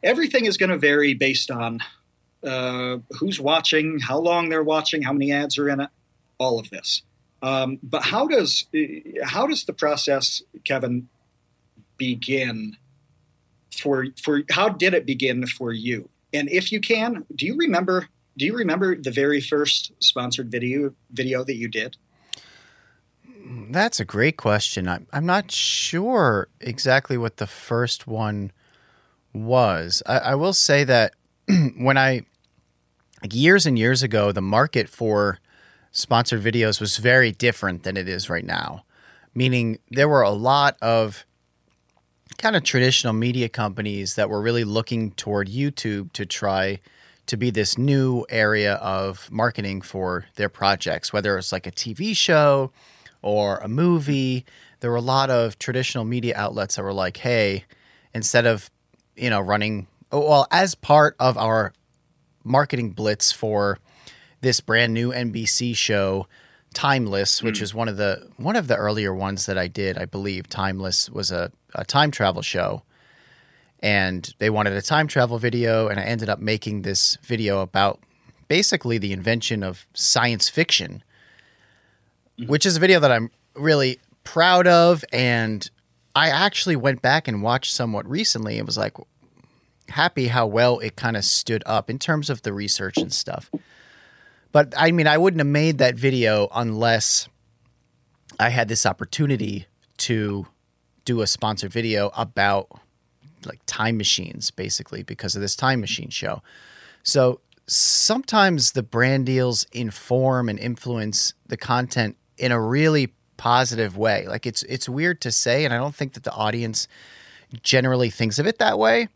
everything 0.04 0.46
is 0.46 0.58
going 0.58 0.70
to 0.70 0.78
vary 0.78 1.14
based 1.14 1.50
on 1.50 1.80
uh, 2.44 2.98
who's 3.20 3.40
watching, 3.40 4.00
how 4.00 4.20
long 4.20 4.50
they're 4.50 4.64
watching, 4.64 5.02
how 5.02 5.14
many 5.14 5.32
ads 5.32 5.58
are 5.58 5.68
in 5.68 5.80
it, 5.80 5.90
all 6.38 6.60
of 6.60 6.70
this. 6.70 7.02
Um, 7.42 7.80
but 7.82 8.04
how 8.04 8.28
does 8.28 8.66
how 9.24 9.48
does 9.48 9.66
the 9.66 9.74
process, 9.74 10.44
Kevin, 10.64 11.10
begin 11.98 12.78
for 13.72 14.08
for 14.24 14.44
how 14.52 14.70
did 14.70 14.94
it 14.94 15.06
begin 15.06 15.46
for 15.48 15.74
you? 15.74 16.10
And 16.36 16.50
if 16.50 16.72
you 16.72 16.80
can, 16.80 17.25
do 17.36 17.46
you 17.46 17.56
remember 17.56 18.10
do 18.38 18.46
you 18.46 18.56
remember 18.56 18.98
the 18.98 19.12
very 19.12 19.39
first 19.39 19.94
sponsored 20.00 20.51
video 20.51 20.94
video 21.12 21.44
that 21.44 21.56
you 21.56 21.70
did? 21.70 21.98
That's 23.70 24.00
a 24.00 24.06
great 24.06 24.38
question. 24.38 24.88
I'm 24.88 25.08
I'm 25.13 25.25
not 25.25 25.51
sure 25.51 26.50
exactly 26.60 27.18
what 27.18 27.38
the 27.38 27.48
first 27.48 28.08
one 28.08 28.51
was. 29.34 30.04
I, 30.06 30.18
I 30.18 30.36
will 30.36 30.54
say 30.54 30.84
that 30.84 31.13
when 31.77 31.98
I 31.98 32.25
like 33.22 33.34
years 33.34 33.65
and 33.65 33.80
years 33.80 34.04
ago, 34.04 34.32
the 34.32 34.42
market 34.42 34.89
for 34.89 35.39
sponsored 35.92 36.44
videos 36.44 36.82
was 36.82 36.98
very 36.98 37.32
different 37.32 37.84
than 37.84 37.96
it 37.96 38.10
is 38.10 38.30
right 38.30 38.46
now. 38.46 38.84
Meaning 39.34 39.80
there 39.89 40.10
were 40.10 40.22
a 40.22 40.32
lot 40.32 40.77
of 40.82 41.25
kind 42.46 42.56
of 42.56 42.62
traditional 42.62 43.12
media 43.12 43.50
companies 43.50 44.14
that 44.14 44.30
were 44.30 44.40
really 44.40 44.64
looking 44.64 45.10
toward 45.14 45.50
YouTube 45.50 46.14
to 46.14 46.28
try 46.28 46.80
to 47.25 47.36
be 47.36 47.50
this 47.50 47.75
new 47.75 48.24
area 48.30 48.75
of 48.75 49.28
marketing 49.32 49.82
for 49.82 50.25
their 50.36 50.48
projects, 50.48 51.12
whether 51.12 51.40
it's 51.40 51.52
like 51.52 51.66
a 51.66 51.72
TV 51.72 52.16
show 52.16 52.72
or 53.24 53.58
a 53.64 53.68
movie. 53.68 54.46
There 54.82 54.92
were 54.92 54.96
a 54.96 55.02
lot 55.02 55.32
of 55.32 55.58
traditional 55.58 56.06
media 56.06 56.36
outlets 56.38 56.75
that 56.75 56.84
were 56.84 56.94
like, 56.94 57.18
hey, 57.18 57.66
instead 58.14 58.46
of, 58.46 58.70
you 59.16 59.32
know, 59.32 59.42
running, 59.42 59.88
oh, 60.12 60.30
well, 60.30 60.48
as 60.52 60.75
part 60.75 61.16
of 61.20 61.40
our 61.40 61.74
marketing 62.44 62.92
blitz 62.92 63.32
for 63.32 63.80
this 64.42 64.60
brand 64.60 64.94
new 64.94 65.12
NBC 65.12 65.75
show, 65.75 66.28
Timeless, 66.75 67.42
which 67.42 67.60
hmm. 67.60 67.64
is 67.64 67.74
one 67.74 67.88
of 67.88 67.96
the 67.96 68.28
one 68.36 68.58
of 68.58 68.68
the 68.68 68.75
earlier 68.75 69.16
ones 69.16 69.46
that 69.46 69.58
I 69.58 69.70
did, 69.70 69.98
I 69.98 70.04
believe. 70.04 70.50
Timeless 70.50 71.10
was 71.10 71.32
a, 71.32 71.50
a 71.75 71.86
time 71.86 72.12
travel 72.12 72.41
show. 72.41 72.84
And 73.82 74.34
they 74.39 74.50
wanted 74.50 74.74
a 74.74 74.82
time 74.82 75.08
travel 75.08 75.38
video, 75.38 75.88
and 75.88 76.00
I 76.00 76.03
ended 76.03 76.29
up 76.29 76.39
making 76.39 76.82
this 76.82 77.17
video 77.22 77.62
about 77.62 78.00
basically 78.48 78.98
the 78.98 79.13
invention 79.13 79.63
of 79.63 79.86
science 79.94 80.50
fiction 80.50 81.03
mm-hmm. 82.39 82.50
which 82.50 82.65
is 82.65 82.77
a 82.77 82.79
video 82.79 83.00
that 83.00 83.12
I'm 83.12 83.32
really 83.55 84.00
proud 84.24 84.67
of. 84.67 85.03
And 85.12 85.70
I 86.15 86.29
actually 86.29 86.75
went 86.75 87.01
back 87.01 87.27
and 87.27 87.41
watched 87.41 87.74
somewhat 87.74 88.08
recently 88.08 88.58
and 88.58 88.65
was 88.65 88.77
like 88.77 88.94
happy 89.89 90.27
how 90.27 90.48
well 90.48 90.79
it 90.79 90.96
kind 90.96 91.15
of 91.15 91.24
stood 91.25 91.63
up 91.65 91.89
in 91.89 92.00
terms 92.00 92.29
of 92.29 92.41
the 92.41 92.53
research 92.53 92.98
and 92.98 93.13
stuff. 93.13 93.51
But 94.51 94.74
I 94.77 94.91
mean, 94.91 95.08
I 95.08 95.17
wouldn't 95.17 95.39
have 95.39 95.48
made 95.48 95.79
that 95.79 95.96
video 95.96 96.48
unless 96.53 97.27
I 98.39 98.50
had 98.50 98.67
this 98.67 98.86
opportunity 98.86 99.67
to 99.98 100.48
do 101.06 101.22
a 101.22 101.28
sponsored 101.28 101.72
video 101.72 102.12
about 102.16 102.68
like 103.46 103.62
time 103.66 103.98
machines, 103.98 104.52
basically, 104.52 105.04
because 105.04 105.36
of 105.36 105.42
this 105.42 105.56
time 105.56 105.80
machine 105.80 106.10
show. 106.10 106.42
So 107.04 107.40
sometimes 107.68 108.72
the 108.72 108.84
brand 108.84 109.26
deals 109.26 109.66
inform 109.72 110.50
and 110.50 110.60
influence 110.60 111.34
the 111.48 111.58
content 111.58 112.18
in 112.38 112.52
a 112.52 112.60
really 112.60 113.14
positive 113.38 113.98
way. 113.98 114.28
Like 114.28 114.46
it's 114.46 114.64
it's 114.64 114.90
weird 114.90 115.22
to 115.22 115.32
say, 115.32 115.66
and 115.66 115.74
I 115.74 115.78
don't 115.78 115.96
think 115.96 116.14
that 116.14 116.24
the 116.24 116.34
audience 116.34 116.88
generally 117.62 118.10
thinks 118.10 118.40
of 118.40 118.48
it 118.48 118.60
that 118.60 118.80
way. 118.80 119.08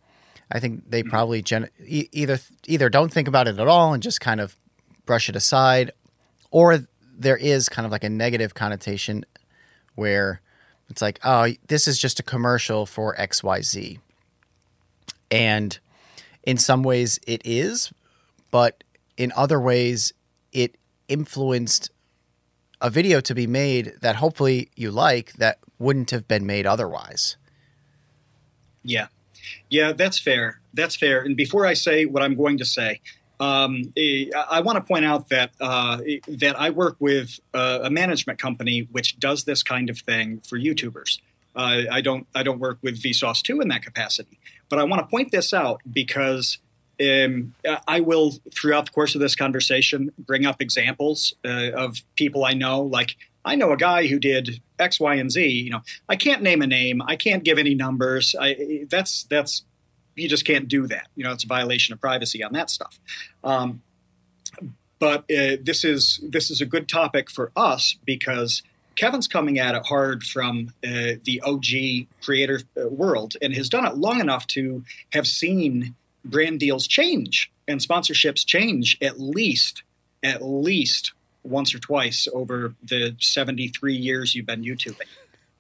I 0.51 0.59
think 0.59 0.89
they 0.89 1.01
mm-hmm. 1.01 1.09
probably 1.09 1.41
gen- 1.41 1.69
e- 1.85 2.09
either 2.11 2.39
either 2.67 2.89
don't 2.89 3.11
think 3.11 3.27
about 3.27 3.47
it 3.47 3.59
at 3.59 3.67
all 3.67 3.93
and 3.93 4.01
just 4.01 4.21
kind 4.21 4.39
of 4.39 4.55
brush 5.05 5.29
it 5.29 5.35
aside, 5.35 5.91
or 6.51 6.79
there 7.17 7.37
is 7.37 7.69
kind 7.69 7.85
of 7.85 7.91
like 7.91 8.03
a 8.03 8.09
negative 8.09 8.53
connotation 8.53 9.25
where 9.95 10.41
it's 10.89 11.01
like, 11.01 11.19
oh, 11.23 11.49
this 11.67 11.87
is 11.87 11.99
just 11.99 12.19
a 12.19 12.23
commercial 12.23 12.85
for 12.85 13.19
X 13.19 13.43
Y 13.43 13.61
Z, 13.61 13.99
and 15.31 15.79
in 16.43 16.57
some 16.57 16.83
ways 16.83 17.19
it 17.27 17.41
is, 17.45 17.91
but 18.51 18.83
in 19.17 19.31
other 19.35 19.59
ways 19.59 20.13
it 20.51 20.75
influenced 21.07 21.91
a 22.81 22.89
video 22.89 23.19
to 23.21 23.35
be 23.35 23.45
made 23.45 23.93
that 24.01 24.15
hopefully 24.15 24.69
you 24.75 24.89
like 24.89 25.33
that 25.33 25.59
wouldn't 25.77 26.11
have 26.11 26.27
been 26.27 26.45
made 26.45 26.65
otherwise. 26.65 27.37
Yeah. 28.83 29.07
Yeah, 29.69 29.91
that's 29.91 30.19
fair. 30.19 30.59
That's 30.73 30.95
fair. 30.95 31.21
And 31.21 31.35
before 31.35 31.65
I 31.65 31.73
say 31.73 32.05
what 32.05 32.23
I'm 32.23 32.35
going 32.35 32.57
to 32.57 32.65
say, 32.65 33.01
Um, 33.39 33.93
eh, 33.95 34.25
I 34.49 34.61
want 34.61 34.77
to 34.77 34.81
point 34.81 35.05
out 35.05 35.29
that 35.29 35.51
uh, 35.61 35.99
that 36.27 36.59
I 36.59 36.71
work 36.71 36.97
with 36.99 37.39
a, 37.53 37.81
a, 37.83 37.89
management 37.89 38.37
company 38.37 38.87
which 38.91 39.17
does 39.17 39.45
this 39.45 39.63
kind 39.63 39.89
of 39.89 39.97
thing 39.97 40.41
for 40.41 40.59
YouTubers. 40.59 41.19
Uh, 41.55 41.83
I 41.89 42.01
don't 42.01 42.27
I 42.35 42.43
don't 42.43 42.59
work 42.59 42.79
with 42.81 43.01
Vsauce 43.01 43.41
two 43.41 43.61
in 43.61 43.69
that 43.69 43.81
capacity, 43.81 44.39
but 44.67 44.77
I 44.77 44.83
want 44.83 45.01
to 45.01 45.07
point 45.07 45.31
this 45.31 45.53
out 45.53 45.81
because 45.91 46.57
um, 47.01 47.53
I 47.87 48.01
will 48.01 48.33
throughout 48.53 48.87
the 48.87 48.91
course 48.91 49.15
of 49.15 49.21
this 49.21 49.35
conversation 49.35 50.11
bring 50.19 50.45
up 50.45 50.61
examples 50.61 51.33
uh, 51.45 51.71
of 51.71 52.01
people 52.15 52.43
I 52.43 52.53
know. 52.53 52.81
Like 52.81 53.15
I 53.45 53.55
know 53.55 53.71
a 53.71 53.77
guy 53.77 54.07
who 54.07 54.19
did 54.19 54.61
X, 54.77 54.99
Y, 54.99 55.15
and 55.15 55.31
Z. 55.31 55.47
You 55.47 55.71
know, 55.71 55.81
I 56.09 56.17
can't 56.17 56.41
name 56.41 56.61
a 56.61 56.67
name. 56.67 57.01
I 57.01 57.15
can't 57.15 57.43
give 57.43 57.57
any 57.57 57.73
numbers. 57.73 58.35
I, 58.39 58.85
that's 58.89 59.23
that's 59.23 59.63
you 60.19 60.29
just 60.29 60.45
can't 60.45 60.67
do 60.67 60.87
that. 60.87 61.07
You 61.15 61.23
know, 61.23 61.31
it's 61.31 61.43
a 61.43 61.47
violation 61.47 61.93
of 61.93 62.01
privacy 62.01 62.43
on 62.43 62.53
that 62.53 62.69
stuff. 62.69 62.99
Um, 63.43 63.81
but 64.99 65.19
uh, 65.31 65.57
this 65.61 65.83
is 65.83 66.19
this 66.21 66.51
is 66.51 66.61
a 66.61 66.65
good 66.65 66.89
topic 66.89 67.29
for 67.29 67.51
us 67.55 67.97
because 68.05 68.61
Kevin's 68.95 69.27
coming 69.27 69.57
at 69.59 69.75
it 69.75 69.85
hard 69.85 70.23
from 70.23 70.73
uh, 70.83 71.15
the 71.23 71.41
OG 71.45 72.07
creator 72.21 72.61
uh, 72.77 72.89
world 72.89 73.35
and 73.41 73.53
has 73.53 73.69
done 73.69 73.85
it 73.85 73.95
long 73.95 74.19
enough 74.19 74.45
to 74.47 74.83
have 75.13 75.25
seen 75.25 75.95
brand 76.25 76.59
deals 76.59 76.85
change 76.85 77.49
and 77.65 77.79
sponsorships 77.79 78.45
change 78.45 78.97
at 79.01 79.19
least 79.19 79.83
at 80.21 80.41
least 80.41 81.13
once 81.43 81.73
or 81.73 81.79
twice 81.79 82.27
over 82.33 82.75
the 82.83 83.15
73 83.19 83.95
years 83.95 84.35
you've 84.35 84.45
been 84.45 84.63
YouTubing. 84.63 85.07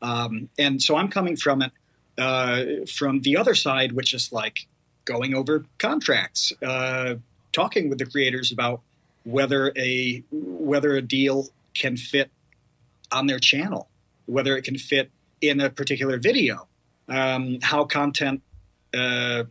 Um, 0.01 0.49
and 0.57 0.81
so 0.81 0.97
I'm 0.97 1.07
coming 1.07 1.37
from 1.37 1.61
it 1.61 1.71
uh, 2.19 2.85
from 2.85 3.21
the 3.21 3.37
other 3.37 3.55
side, 3.55 3.93
which 3.93 4.13
is 4.13 4.31
like 4.31 4.67
going 5.05 5.33
over 5.33 5.65
contracts, 5.77 6.53
uh, 6.61 7.15
talking 7.51 7.89
with 7.89 7.97
the 7.97 8.05
creators 8.05 8.51
about 8.51 8.81
whether 9.23 9.71
a 9.77 10.23
whether 10.31 10.95
a 10.95 11.01
deal 11.01 11.47
can 11.73 11.97
fit 11.97 12.29
on 13.11 13.27
their 13.27 13.39
channel, 13.39 13.87
whether 14.25 14.55
it 14.57 14.63
can 14.63 14.77
fit 14.77 15.09
in 15.41 15.59
a 15.61 15.69
particular 15.69 16.17
video, 16.17 16.67
um, 17.07 17.59
how 17.61 17.85
content 17.85 18.41
uh, 18.93 19.43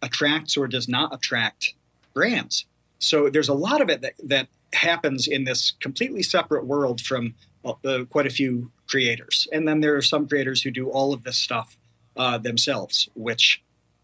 attracts 0.00 0.56
or 0.56 0.66
does 0.66 0.88
not 0.88 1.12
attract 1.14 1.74
brands. 2.12 2.66
So 2.98 3.28
there's 3.28 3.48
a 3.48 3.54
lot 3.54 3.80
of 3.80 3.90
it 3.90 4.00
that, 4.02 4.14
that 4.22 4.48
happens 4.72 5.26
in 5.26 5.44
this 5.44 5.72
completely 5.80 6.22
separate 6.22 6.64
world 6.66 7.00
from 7.00 7.34
uh, 7.64 8.04
quite 8.08 8.26
a 8.26 8.30
few 8.30 8.70
creators. 8.86 9.48
And 9.52 9.66
then 9.66 9.80
there 9.80 9.96
are 9.96 10.02
some 10.02 10.28
creators 10.28 10.62
who 10.62 10.70
do 10.70 10.90
all 10.90 11.12
of 11.12 11.22
this 11.22 11.36
stuff 11.36 11.76
uh, 12.16 12.38
themselves, 12.38 13.08
which 13.14 13.62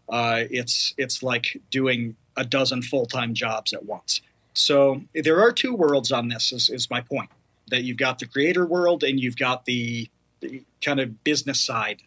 uh, 0.09 0.43
it's 0.49 0.93
it's 0.97 1.23
like 1.23 1.61
doing 1.69 2.15
a 2.37 2.43
dozen 2.43 2.81
full 2.81 3.05
time 3.05 3.33
jobs 3.33 3.73
at 3.73 3.85
once. 3.85 4.21
So 4.53 5.01
there 5.13 5.41
are 5.41 5.51
two 5.51 5.73
worlds 5.75 6.11
on 6.11 6.27
this. 6.27 6.51
Is, 6.51 6.69
is 6.69 6.89
my 6.89 7.01
point 7.01 7.29
that 7.69 7.83
you've 7.83 7.97
got 7.97 8.19
the 8.19 8.27
creator 8.27 8.65
world 8.65 9.03
and 9.03 9.19
you've 9.19 9.37
got 9.37 9.65
the, 9.65 10.09
the 10.41 10.61
kind 10.81 10.99
of 10.99 11.23
business 11.23 11.59
side 11.59 12.01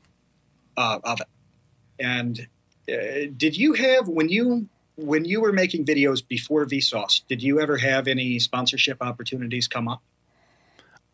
uh, 0.76 0.98
of 1.02 1.20
it. 1.20 1.26
And 1.98 2.46
uh, 2.88 3.30
did 3.36 3.56
you 3.56 3.72
have 3.72 4.08
when 4.08 4.28
you 4.28 4.68
when 4.96 5.24
you 5.24 5.40
were 5.40 5.52
making 5.52 5.84
videos 5.84 6.26
before 6.26 6.64
Vsauce, 6.66 7.22
did 7.28 7.42
you 7.42 7.60
ever 7.60 7.78
have 7.78 8.06
any 8.06 8.38
sponsorship 8.38 8.98
opportunities 9.00 9.66
come 9.66 9.88
up? 9.88 10.02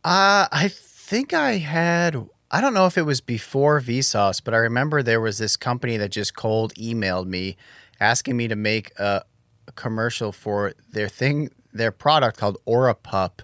Uh, 0.05 0.49
I 0.53 0.71
think 1.11 1.33
I 1.33 1.57
had. 1.57 2.29
I 2.53 2.61
don't 2.61 2.73
know 2.73 2.87
if 2.87 2.97
it 2.97 3.03
was 3.03 3.21
before 3.21 3.81
Vsauce, 3.81 4.41
but 4.43 4.55
I 4.55 4.59
remember 4.59 5.03
there 5.03 5.21
was 5.21 5.39
this 5.39 5.57
company 5.57 5.97
that 5.97 6.11
just 6.11 6.37
cold 6.37 6.73
emailed 6.75 7.27
me 7.27 7.57
asking 8.01 8.37
me 8.37 8.47
to 8.47 8.55
make 8.55 8.93
a, 8.97 9.25
a 9.67 9.73
commercial 9.73 10.31
for 10.31 10.73
their 10.93 11.09
thing, 11.09 11.51
their 11.73 11.91
product 11.91 12.39
called 12.39 12.59
Orapup, 12.65 13.41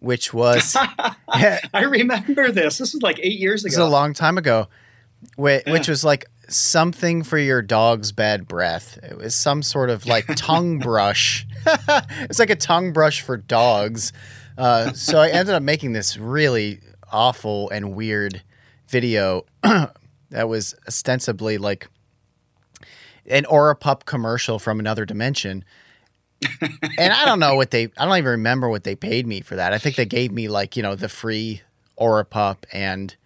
which 0.00 0.32
was. 0.32 0.74
I 1.28 1.60
remember 1.74 2.50
this. 2.50 2.78
This 2.78 2.94
was 2.94 3.02
like 3.02 3.20
eight 3.22 3.38
years 3.38 3.62
ago. 3.62 3.68
This 3.68 3.74
is 3.74 3.78
a 3.78 3.86
long 3.86 4.14
time 4.14 4.38
ago, 4.38 4.68
which, 5.36 5.64
yeah. 5.66 5.72
which 5.74 5.86
was 5.86 6.02
like 6.02 6.24
something 6.48 7.22
for 7.22 7.36
your 7.36 7.60
dog's 7.60 8.10
bad 8.10 8.48
breath. 8.48 8.98
It 9.02 9.18
was 9.18 9.34
some 9.34 9.62
sort 9.62 9.90
of 9.90 10.06
like 10.06 10.24
tongue 10.36 10.78
brush. 10.78 11.46
it's 11.66 12.38
like 12.38 12.50
a 12.50 12.56
tongue 12.56 12.94
brush 12.94 13.20
for 13.20 13.36
dogs. 13.36 14.14
Uh, 14.56 14.92
so 14.92 15.18
I 15.18 15.30
ended 15.30 15.54
up 15.54 15.62
making 15.62 15.92
this 15.92 16.16
really 16.16 16.80
awful 17.10 17.70
and 17.70 17.94
weird 17.94 18.42
video 18.88 19.44
that 19.62 20.48
was 20.48 20.74
ostensibly 20.86 21.58
like 21.58 21.88
an 23.26 23.44
Orapup 23.44 24.04
commercial 24.04 24.58
from 24.58 24.78
another 24.78 25.04
dimension. 25.04 25.64
and 26.98 27.12
I 27.12 27.24
don't 27.24 27.40
know 27.40 27.54
what 27.54 27.70
they 27.70 27.84
I 27.96 28.04
don't 28.04 28.18
even 28.18 28.30
remember 28.30 28.68
what 28.68 28.84
they 28.84 28.94
paid 28.94 29.26
me 29.26 29.40
for 29.40 29.56
that. 29.56 29.72
I 29.72 29.78
think 29.78 29.96
they 29.96 30.04
gave 30.04 30.30
me 30.30 30.48
like, 30.48 30.76
you 30.76 30.82
know, 30.82 30.94
the 30.94 31.08
free 31.08 31.62
Orapup 31.98 32.64
and 32.72 33.16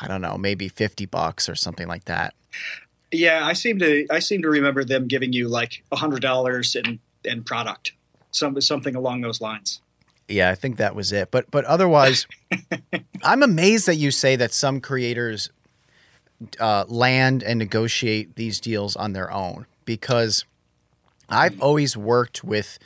I 0.00 0.08
don't 0.08 0.20
know, 0.20 0.36
maybe 0.36 0.68
50 0.68 1.06
bucks 1.06 1.48
or 1.48 1.54
something 1.54 1.88
like 1.88 2.04
that. 2.06 2.34
Yeah, 3.10 3.46
I 3.46 3.52
seem 3.52 3.78
to 3.78 4.06
I 4.10 4.18
seem 4.18 4.42
to 4.42 4.48
remember 4.48 4.84
them 4.84 5.06
giving 5.06 5.32
you 5.32 5.48
like 5.48 5.82
$100 5.92 6.76
in 6.76 6.98
in 7.24 7.44
product. 7.44 7.92
Some 8.30 8.60
something 8.60 8.94
along 8.94 9.20
those 9.20 9.40
lines. 9.40 9.80
Yeah, 10.28 10.50
I 10.50 10.54
think 10.54 10.76
that 10.76 10.94
was 10.94 11.12
it. 11.12 11.30
But 11.30 11.50
but 11.50 11.64
otherwise, 11.64 12.26
I'm 13.22 13.42
amazed 13.42 13.86
that 13.86 13.96
you 13.96 14.10
say 14.10 14.36
that 14.36 14.52
some 14.52 14.80
creators 14.80 15.50
uh, 16.58 16.84
land 16.88 17.42
and 17.42 17.58
negotiate 17.58 18.36
these 18.36 18.60
deals 18.60 18.96
on 18.96 19.12
their 19.12 19.30
own 19.32 19.66
because 19.84 20.44
I've 21.28 21.60
always 21.60 21.96
worked 21.96 22.44
with 22.44 22.78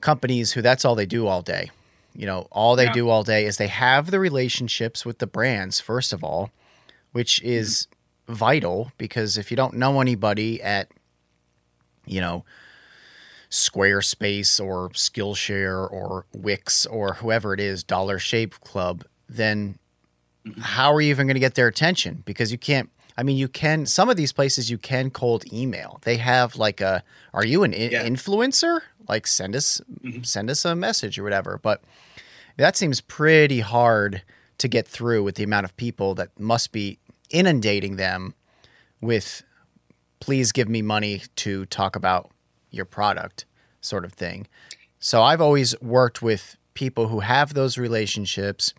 companies 0.00 0.52
who 0.52 0.62
that's 0.62 0.84
all 0.84 0.94
they 0.94 1.06
do 1.06 1.26
all 1.26 1.42
day. 1.42 1.70
You 2.14 2.26
know, 2.26 2.48
all 2.50 2.76
they 2.76 2.84
yeah. 2.84 2.92
do 2.92 3.08
all 3.08 3.24
day 3.24 3.46
is 3.46 3.56
they 3.56 3.68
have 3.68 4.10
the 4.10 4.20
relationships 4.20 5.06
with 5.06 5.18
the 5.18 5.26
brands 5.26 5.80
first 5.80 6.12
of 6.12 6.22
all, 6.22 6.50
which 7.12 7.42
is 7.42 7.86
mm-hmm. 8.26 8.34
vital 8.34 8.92
because 8.98 9.38
if 9.38 9.50
you 9.50 9.56
don't 9.56 9.74
know 9.74 10.00
anybody 10.00 10.62
at 10.62 10.88
you 12.04 12.20
know 12.20 12.44
Squarespace 13.52 14.64
or 14.64 14.88
Skillshare 14.90 15.90
or 15.92 16.24
Wix 16.34 16.86
or 16.86 17.14
whoever 17.14 17.52
it 17.52 17.60
is, 17.60 17.84
Dollar 17.84 18.18
Shave 18.18 18.58
Club, 18.62 19.04
then 19.28 19.78
mm-hmm. 20.46 20.60
how 20.62 20.92
are 20.92 21.02
you 21.02 21.10
even 21.10 21.26
going 21.26 21.34
to 21.34 21.40
get 21.40 21.54
their 21.54 21.68
attention? 21.68 22.22
Because 22.24 22.50
you 22.50 22.56
can't. 22.56 22.90
I 23.18 23.22
mean, 23.22 23.36
you 23.36 23.48
can. 23.48 23.84
Some 23.84 24.08
of 24.08 24.16
these 24.16 24.32
places 24.32 24.70
you 24.70 24.78
can 24.78 25.10
cold 25.10 25.44
email. 25.52 26.00
They 26.02 26.16
have 26.16 26.56
like 26.56 26.80
a. 26.80 27.04
Are 27.34 27.44
you 27.44 27.62
an 27.62 27.72
yeah. 27.72 28.06
influencer? 28.08 28.80
Like 29.06 29.26
send 29.26 29.54
us 29.54 29.82
mm-hmm. 30.02 30.22
send 30.22 30.48
us 30.48 30.64
a 30.64 30.74
message 30.74 31.18
or 31.18 31.22
whatever. 31.22 31.60
But 31.62 31.82
that 32.56 32.74
seems 32.74 33.02
pretty 33.02 33.60
hard 33.60 34.22
to 34.58 34.68
get 34.68 34.88
through 34.88 35.24
with 35.24 35.34
the 35.34 35.44
amount 35.44 35.64
of 35.64 35.76
people 35.76 36.14
that 36.14 36.40
must 36.40 36.72
be 36.72 36.98
inundating 37.28 37.96
them 37.96 38.34
with. 39.02 39.42
Please 40.20 40.52
give 40.52 40.70
me 40.70 40.80
money 40.80 41.22
to 41.34 41.66
talk 41.66 41.96
about 41.96 42.30
your 42.72 42.84
product 42.84 43.44
sort 43.80 44.04
of 44.04 44.12
thing. 44.12 44.48
So 44.98 45.22
I've 45.22 45.40
always 45.40 45.80
worked 45.80 46.22
with 46.22 46.56
people 46.74 47.08
who 47.08 47.20
have 47.20 47.54
those 47.54 47.78
relationships 47.78 48.74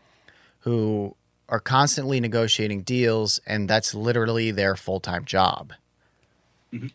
who 0.60 1.15
are 1.49 1.60
constantly 1.60 2.19
negotiating 2.19 2.82
deals 2.82 3.39
and 3.45 3.69
that's 3.69 3.93
literally 3.93 4.49
their 4.51 4.75
full-time 4.75 5.25
job. 5.25 5.73
Mm-hmm. 6.73 6.88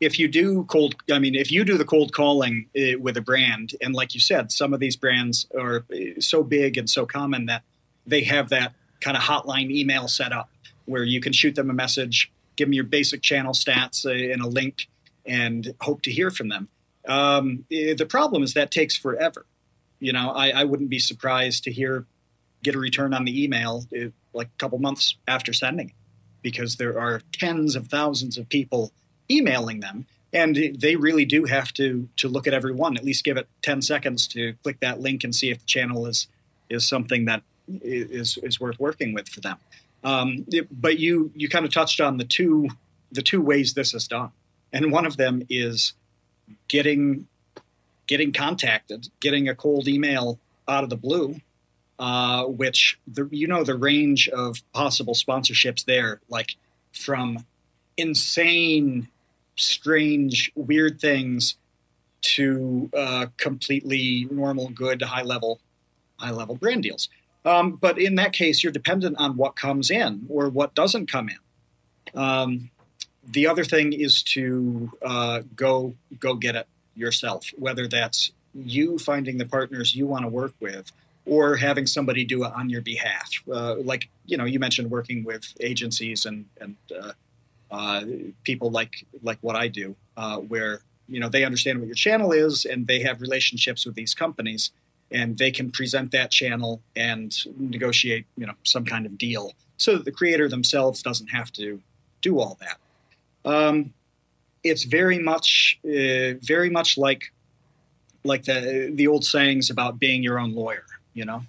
If 0.00 0.18
you 0.18 0.28
do 0.28 0.64
cold 0.64 0.94
I 1.10 1.18
mean 1.18 1.34
if 1.34 1.50
you 1.50 1.64
do 1.64 1.78
the 1.78 1.84
cold 1.84 2.12
calling 2.12 2.66
uh, 2.76 2.98
with 3.00 3.16
a 3.16 3.20
brand 3.20 3.74
and 3.80 3.94
like 3.94 4.14
you 4.14 4.20
said 4.20 4.52
some 4.52 4.72
of 4.72 4.80
these 4.80 4.96
brands 4.96 5.46
are 5.58 5.84
eh, 5.92 6.14
so 6.20 6.44
big 6.44 6.76
and 6.76 6.88
so 6.88 7.06
common 7.06 7.46
that 7.46 7.62
they 8.06 8.22
have 8.24 8.50
that 8.50 8.74
kind 9.00 9.16
of 9.16 9.22
hotline 9.22 9.70
email 9.70 10.06
set 10.06 10.32
up 10.32 10.50
where 10.84 11.04
you 11.04 11.20
can 11.20 11.32
shoot 11.32 11.54
them 11.54 11.70
a 11.70 11.74
message, 11.74 12.30
give 12.56 12.68
them 12.68 12.72
your 12.72 12.84
basic 12.84 13.22
channel 13.22 13.52
stats 13.52 14.04
uh, 14.04 14.32
and 14.32 14.42
a 14.42 14.48
link 14.48 14.88
and 15.26 15.74
hope 15.80 16.02
to 16.02 16.12
hear 16.12 16.30
from 16.30 16.48
them. 16.48 16.68
Um, 17.06 17.64
eh, 17.70 17.94
the 17.94 18.06
problem 18.06 18.42
is 18.42 18.54
that 18.54 18.70
takes 18.70 18.96
forever. 18.96 19.46
You 20.00 20.12
know, 20.12 20.30
I, 20.30 20.50
I, 20.50 20.64
wouldn't 20.64 20.90
be 20.90 20.98
surprised 20.98 21.64
to 21.64 21.72
hear 21.72 22.06
get 22.62 22.74
a 22.74 22.78
return 22.78 23.14
on 23.14 23.24
the 23.24 23.44
email 23.44 23.84
eh, 23.94 24.08
like 24.32 24.48
a 24.48 24.58
couple 24.58 24.78
months 24.78 25.16
after 25.28 25.52
sending 25.52 25.90
it 25.90 25.94
because 26.42 26.76
there 26.76 26.98
are 26.98 27.20
tens 27.32 27.76
of 27.76 27.88
thousands 27.88 28.38
of 28.38 28.48
people 28.48 28.92
emailing 29.30 29.80
them 29.80 30.06
and 30.32 30.58
they 30.78 30.96
really 30.96 31.24
do 31.24 31.44
have 31.44 31.72
to 31.72 32.08
to 32.16 32.28
look 32.28 32.46
at 32.46 32.52
every 32.52 32.72
one 32.72 32.96
at 32.96 33.04
least 33.04 33.24
give 33.24 33.36
it 33.36 33.48
10 33.62 33.80
seconds 33.80 34.28
to 34.28 34.54
click 34.62 34.80
that 34.80 35.00
link 35.00 35.24
and 35.24 35.34
see 35.34 35.50
if 35.50 35.58
the 35.60 35.66
channel 35.66 36.06
is 36.06 36.26
is 36.68 36.86
something 36.86 37.24
that 37.24 37.42
is 37.68 38.38
is 38.42 38.60
worth 38.60 38.78
working 38.78 39.14
with 39.14 39.28
for 39.28 39.40
them 39.40 39.56
um, 40.02 40.44
it, 40.48 40.68
but 40.70 40.98
you 40.98 41.32
you 41.34 41.48
kind 41.48 41.64
of 41.64 41.72
touched 41.72 42.00
on 42.00 42.18
the 42.18 42.24
two 42.24 42.68
the 43.10 43.22
two 43.22 43.40
ways 43.40 43.72
this 43.72 43.94
is 43.94 44.06
done 44.06 44.30
and 44.74 44.90
one 44.90 45.06
of 45.06 45.16
them 45.16 45.42
is 45.48 45.94
getting 46.68 47.26
getting 48.06 48.32
contacted, 48.32 49.08
getting 49.20 49.48
a 49.48 49.54
cold 49.54 49.88
email 49.88 50.38
out 50.68 50.84
of 50.84 50.90
the 50.90 50.96
blue, 50.96 51.36
uh, 51.98 52.44
which 52.44 52.98
the, 53.06 53.26
you 53.30 53.46
know 53.46 53.64
the 53.64 53.76
range 53.76 54.28
of 54.28 54.58
possible 54.74 55.14
sponsorships 55.14 55.84
there, 55.86 56.20
like 56.28 56.56
from 56.92 57.46
insane 57.96 59.08
strange, 59.56 60.50
weird 60.56 61.00
things 61.00 61.54
to 62.20 62.90
uh, 62.96 63.26
completely 63.36 64.26
normal, 64.30 64.68
good, 64.70 65.00
high 65.00 65.22
level, 65.22 65.60
high 66.18 66.32
level 66.32 66.56
brand 66.56 66.82
deals. 66.82 67.08
Um, 67.44 67.76
but 67.76 67.98
in 67.98 68.16
that 68.16 68.32
case, 68.32 68.64
you're 68.64 68.72
dependent 68.72 69.16
on 69.18 69.36
what 69.36 69.54
comes 69.54 69.90
in 69.90 70.26
or 70.28 70.48
what 70.48 70.74
doesn't 70.74 71.10
come 71.10 71.28
in. 71.28 72.20
Um, 72.20 72.70
the 73.26 73.46
other 73.46 73.64
thing 73.64 73.92
is 73.92 74.22
to 74.22 74.90
uh, 75.02 75.42
go 75.56 75.94
go 76.18 76.34
get 76.34 76.56
it 76.56 76.66
yourself, 76.94 77.46
whether 77.56 77.86
that's 77.86 78.32
you 78.54 78.98
finding 78.98 79.38
the 79.38 79.46
partners 79.46 79.94
you 79.94 80.06
want 80.06 80.24
to 80.24 80.28
work 80.28 80.52
with 80.60 80.92
or 81.26 81.56
having 81.56 81.86
somebody 81.86 82.24
do 82.24 82.44
it 82.44 82.52
on 82.52 82.68
your 82.70 82.82
behalf. 82.82 83.30
Uh, 83.50 83.76
like 83.76 84.08
you 84.26 84.36
know, 84.36 84.44
you 84.44 84.58
mentioned 84.58 84.90
working 84.90 85.24
with 85.24 85.52
agencies 85.60 86.24
and 86.24 86.46
and 86.60 86.76
uh, 86.98 87.12
uh, 87.70 88.04
people 88.44 88.70
like 88.70 89.06
like 89.22 89.38
what 89.40 89.56
I 89.56 89.68
do, 89.68 89.96
uh, 90.16 90.38
where 90.38 90.80
you 91.08 91.20
know 91.20 91.28
they 91.28 91.44
understand 91.44 91.78
what 91.78 91.86
your 91.86 91.94
channel 91.94 92.32
is 92.32 92.64
and 92.64 92.86
they 92.86 93.00
have 93.00 93.20
relationships 93.20 93.84
with 93.84 93.94
these 93.94 94.14
companies 94.14 94.70
and 95.10 95.36
they 95.36 95.50
can 95.50 95.70
present 95.70 96.10
that 96.12 96.30
channel 96.30 96.80
and 96.96 97.36
negotiate 97.58 98.26
you 98.36 98.46
know 98.46 98.54
some 98.62 98.84
kind 98.84 99.06
of 99.06 99.18
deal 99.18 99.52
so 99.76 99.96
that 99.96 100.04
the 100.04 100.12
creator 100.12 100.48
themselves 100.48 101.02
doesn't 101.02 101.28
have 101.28 101.52
to 101.52 101.80
do 102.20 102.38
all 102.38 102.56
that. 102.60 102.78
Um, 103.44 103.92
it's 104.62 104.84
very 104.84 105.18
much 105.18 105.78
uh, 105.84 106.34
very 106.40 106.70
much 106.70 106.96
like 106.96 107.32
like 108.24 108.44
the 108.44 108.90
the 108.94 109.06
old 109.06 109.24
sayings 109.24 109.70
about 109.70 109.98
being 109.98 110.22
your 110.22 110.38
own 110.38 110.54
lawyer, 110.54 110.86
you 111.12 111.24
know, 111.24 111.42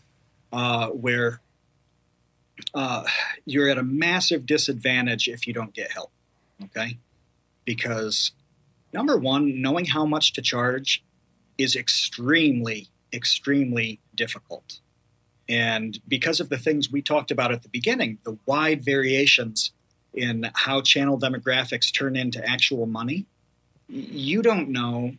uh, 0.51 0.88
where 0.89 1.41
uh, 2.73 3.03
you're 3.45 3.69
at 3.69 3.77
a 3.77 3.84
massive 3.84 4.45
disadvantage 4.45 5.27
if 5.27 5.47
you 5.47 5.53
don't 5.53 5.73
get 5.73 5.91
help. 5.91 6.12
Okay, 6.63 6.97
because 7.63 8.31
number 8.93 9.17
one, 9.17 9.62
knowing 9.62 9.86
how 9.86 10.05
much 10.05 10.34
to 10.34 10.41
charge 10.41 11.03
is 11.58 11.75
extremely 11.75 12.89
extremely 13.13 13.99
difficult. 14.13 14.81
And 15.47 15.99
because 16.08 16.39
of 16.39 16.49
the 16.49 16.58
things 16.58 16.91
we 16.91 17.01
talked 17.01 17.31
about 17.31 17.51
at 17.51 17.62
the 17.62 17.69
beginning, 17.69 18.17
the 18.23 18.38
wide 18.45 18.84
variations 18.84 19.71
in 20.15 20.49
how 20.54 20.82
channel 20.82 21.19
demographics 21.19 21.93
turn 21.93 22.15
into 22.15 22.43
actual 22.47 22.86
money, 22.86 23.25
you 23.88 24.41
don't 24.41 24.69
know 24.69 25.15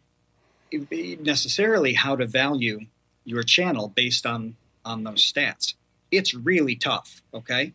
necessarily 1.21 1.95
how 1.95 2.17
to 2.17 2.27
value 2.27 2.81
your 3.25 3.43
channel 3.43 3.89
based 3.89 4.27
on 4.27 4.57
on 4.85 5.05
those 5.05 5.31
stats. 5.33 5.75
It's 6.11 6.33
really 6.35 6.77
tough, 6.77 7.23
okay? 7.35 7.73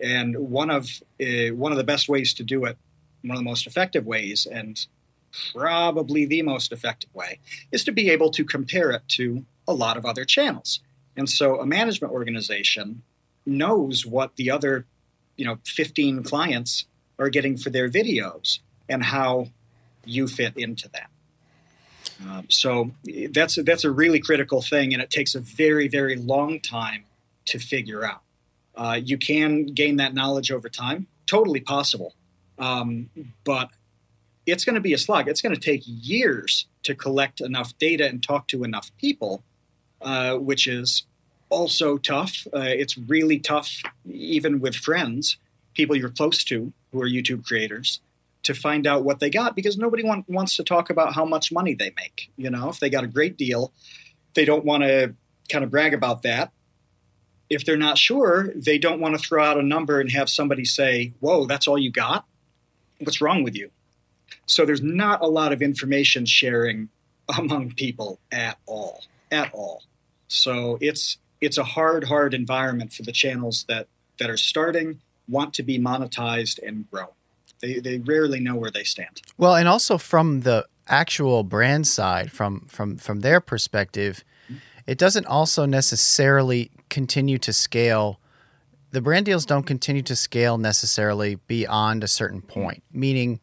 And 0.00 0.36
one 0.36 0.70
of 0.70 0.88
uh, 1.20 1.54
one 1.54 1.72
of 1.72 1.78
the 1.78 1.84
best 1.84 2.08
ways 2.08 2.34
to 2.34 2.42
do 2.42 2.64
it, 2.64 2.76
one 3.22 3.36
of 3.36 3.38
the 3.38 3.50
most 3.50 3.66
effective 3.66 4.06
ways, 4.06 4.46
and 4.50 4.86
probably 5.52 6.26
the 6.26 6.42
most 6.42 6.72
effective 6.72 7.14
way, 7.14 7.38
is 7.72 7.84
to 7.84 7.92
be 7.92 8.10
able 8.10 8.30
to 8.30 8.44
compare 8.44 8.90
it 8.90 9.02
to 9.08 9.44
a 9.66 9.74
lot 9.74 9.96
of 9.96 10.04
other 10.04 10.24
channels. 10.24 10.80
And 11.16 11.28
so 11.28 11.60
a 11.60 11.66
management 11.66 12.12
organization 12.12 13.02
knows 13.46 14.06
what 14.06 14.36
the 14.36 14.50
other, 14.50 14.86
you 15.36 15.44
know, 15.44 15.58
15 15.64 16.22
clients 16.22 16.86
are 17.18 17.28
getting 17.28 17.56
for 17.56 17.70
their 17.70 17.88
videos 17.88 18.58
and 18.88 19.02
how 19.02 19.48
you 20.04 20.26
fit 20.26 20.56
into 20.56 20.88
that. 20.90 21.10
Um, 22.22 22.46
so 22.48 22.90
that's 23.30 23.58
a, 23.58 23.62
that's 23.62 23.84
a 23.84 23.90
really 23.90 24.20
critical 24.20 24.62
thing, 24.62 24.92
and 24.92 25.02
it 25.02 25.10
takes 25.10 25.34
a 25.34 25.40
very 25.40 25.88
very 25.88 26.16
long 26.16 26.60
time 26.60 27.04
to 27.46 27.58
figure 27.58 28.04
out. 28.04 28.22
Uh, 28.76 29.00
you 29.02 29.18
can 29.18 29.66
gain 29.66 29.96
that 29.96 30.14
knowledge 30.14 30.50
over 30.50 30.68
time, 30.68 31.06
totally 31.26 31.60
possible, 31.60 32.14
um, 32.58 33.10
but 33.44 33.70
it's 34.46 34.64
going 34.64 34.74
to 34.74 34.80
be 34.80 34.92
a 34.92 34.98
slog. 34.98 35.28
It's 35.28 35.40
going 35.40 35.54
to 35.54 35.60
take 35.60 35.82
years 35.84 36.66
to 36.82 36.94
collect 36.94 37.40
enough 37.40 37.76
data 37.78 38.06
and 38.06 38.22
talk 38.22 38.46
to 38.48 38.64
enough 38.64 38.90
people, 38.98 39.42
uh, 40.00 40.36
which 40.36 40.66
is 40.66 41.04
also 41.54 41.96
tough. 41.98 42.46
Uh, 42.52 42.60
it's 42.60 42.98
really 42.98 43.38
tough, 43.38 43.82
even 44.10 44.60
with 44.60 44.74
friends, 44.74 45.36
people 45.74 45.96
you're 45.96 46.10
close 46.10 46.42
to 46.44 46.72
who 46.92 47.00
are 47.00 47.08
YouTube 47.08 47.46
creators 47.46 48.00
to 48.42 48.54
find 48.54 48.86
out 48.86 49.04
what 49.04 49.20
they 49.20 49.30
got 49.30 49.56
because 49.56 49.78
nobody 49.78 50.04
want, 50.04 50.28
wants 50.28 50.56
to 50.56 50.64
talk 50.64 50.90
about 50.90 51.14
how 51.14 51.24
much 51.24 51.50
money 51.50 51.74
they 51.74 51.92
make. 51.96 52.30
You 52.36 52.50
know, 52.50 52.68
if 52.68 52.78
they 52.78 52.90
got 52.90 53.04
a 53.04 53.08
great 53.08 53.36
deal, 53.38 53.72
they 54.34 54.44
don't 54.44 54.64
want 54.64 54.82
to 54.82 55.14
kind 55.48 55.64
of 55.64 55.70
brag 55.70 55.94
about 55.94 56.22
that. 56.22 56.52
If 57.48 57.64
they're 57.64 57.76
not 57.76 57.98
sure, 57.98 58.52
they 58.54 58.78
don't 58.78 59.00
want 59.00 59.14
to 59.16 59.24
throw 59.24 59.44
out 59.44 59.58
a 59.58 59.62
number 59.62 60.00
and 60.00 60.10
have 60.10 60.28
somebody 60.28 60.64
say, 60.64 61.12
Whoa, 61.20 61.46
that's 61.46 61.68
all 61.68 61.78
you 61.78 61.90
got? 61.90 62.26
What's 62.98 63.20
wrong 63.20 63.42
with 63.42 63.54
you? 63.54 63.70
So 64.46 64.64
there's 64.66 64.82
not 64.82 65.22
a 65.22 65.26
lot 65.26 65.52
of 65.52 65.62
information 65.62 66.26
sharing 66.26 66.88
among 67.38 67.74
people 67.74 68.18
at 68.32 68.58
all. 68.66 69.04
At 69.30 69.52
all. 69.52 69.82
So 70.28 70.78
it's 70.80 71.18
it's 71.40 71.58
a 71.58 71.64
hard, 71.64 72.04
hard 72.04 72.34
environment 72.34 72.92
for 72.92 73.02
the 73.02 73.12
channels 73.12 73.64
that 73.68 73.88
that 74.18 74.30
are 74.30 74.36
starting, 74.36 75.00
want 75.28 75.54
to 75.54 75.62
be 75.62 75.78
monetized 75.78 76.60
and 76.66 76.88
grow. 76.90 77.14
They, 77.60 77.80
they 77.80 77.98
rarely 77.98 78.40
know 78.40 78.56
where 78.56 78.70
they 78.70 78.84
stand. 78.84 79.22
Well, 79.38 79.56
and 79.56 79.68
also 79.68 79.98
from 79.98 80.40
the 80.40 80.66
actual 80.86 81.44
brand 81.44 81.86
side, 81.86 82.30
from 82.30 82.66
from 82.68 82.96
from 82.96 83.20
their 83.20 83.40
perspective, 83.40 84.24
mm-hmm. 84.46 84.58
it 84.86 84.98
doesn't 84.98 85.26
also 85.26 85.66
necessarily 85.66 86.70
continue 86.88 87.38
to 87.38 87.52
scale. 87.52 88.20
The 88.90 89.00
brand 89.00 89.26
deals 89.26 89.44
don't 89.44 89.64
continue 89.64 90.02
to 90.02 90.14
scale 90.14 90.56
necessarily 90.56 91.36
beyond 91.46 92.04
a 92.04 92.08
certain 92.08 92.42
point. 92.42 92.84
Meaning, 92.92 93.40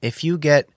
if 0.00 0.24
you 0.24 0.36
get 0.36 0.68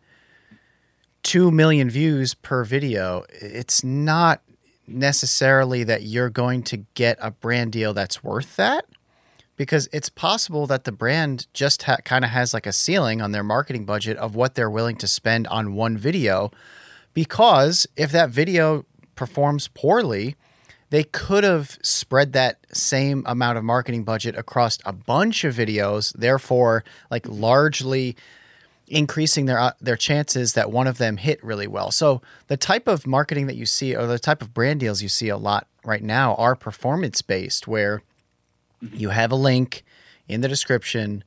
two 1.24 1.50
million 1.50 1.90
views 1.90 2.36
per 2.36 2.64
video, 2.64 3.26
it's 3.30 3.84
not 3.84 4.44
necessarily 4.88 5.84
that 5.84 6.04
you're 6.04 6.30
going 6.30 6.64
to 6.64 6.78
get 6.94 7.18
a 7.22 7.32
brand 7.32 7.72
deal 7.72 7.94
that's 7.94 8.24
worth 8.24 8.56
that 8.56 8.86
because 9.58 9.88
it's 9.94 10.10
possible 10.10 10.68
that 10.68 10.84
the 10.84 10.92
brand 10.92 11.48
just 11.54 11.84
ha- 11.84 11.98
kind 12.04 12.26
of 12.26 12.32
has 12.32 12.54
like 12.54 12.66
a 12.66 12.74
ceiling 12.74 13.22
on 13.22 13.32
their 13.32 13.44
marketing 13.44 13.86
budget 13.86 14.18
of 14.18 14.36
what 14.36 14.56
they're 14.56 14.70
willing 14.70 14.96
to 14.98 15.08
spend 15.08 15.48
on 15.48 15.74
one 15.74 15.98
video 15.98 16.52
because 17.14 17.88
if 17.96 18.12
that 18.12 18.30
video 18.30 18.86
performs 19.16 19.70
poorly 19.70 20.36
they 20.92 21.04
could 21.04 21.44
have 21.44 21.78
spread 21.82 22.34
that 22.34 22.60
same 22.72 23.24
amount 23.26 23.58
of 23.58 23.64
marketing 23.64 24.04
budget 24.04 24.36
across 24.38 24.78
a 24.86 24.94
bunch 24.94 25.44
of 25.44 25.56
videos 25.56 26.14
therefore 26.18 26.84
like 27.10 27.28
largely 27.28 28.16
increasing 28.88 29.46
their 29.46 29.60
uh, 29.60 29.72
their 29.82 29.98
chances 29.98 30.54
that 30.54 30.72
one 30.72 30.86
of 30.86 30.98
them 31.00 31.18
hit 31.18 31.44
really 31.44 31.68
well 31.68 31.90
so 31.90 32.22
the 32.48 32.58
type 32.58 32.88
of 32.88 33.08
marketing 33.08 33.48
that 33.48 33.56
you 33.56 33.66
see 33.66 33.96
or 33.96 34.06
the 34.06 34.20
type 34.20 34.42
of 34.42 34.54
brand 34.54 34.80
deals 34.80 35.02
you 35.02 35.10
see 35.10 35.30
a 35.30 35.38
lot 35.38 35.68
right 35.84 36.04
now 36.04 36.36
are 36.36 36.56
performance 36.56 37.22
based 37.22 37.68
where 37.68 38.04
you 38.94 39.10
have 39.10 39.32
a 39.32 39.36
link 39.36 39.84
in 40.28 40.42
the 40.42 40.48
description 40.48 41.24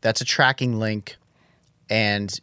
that's 0.00 0.20
a 0.20 0.24
tracking 0.24 0.78
link. 0.78 1.16
And 1.90 2.38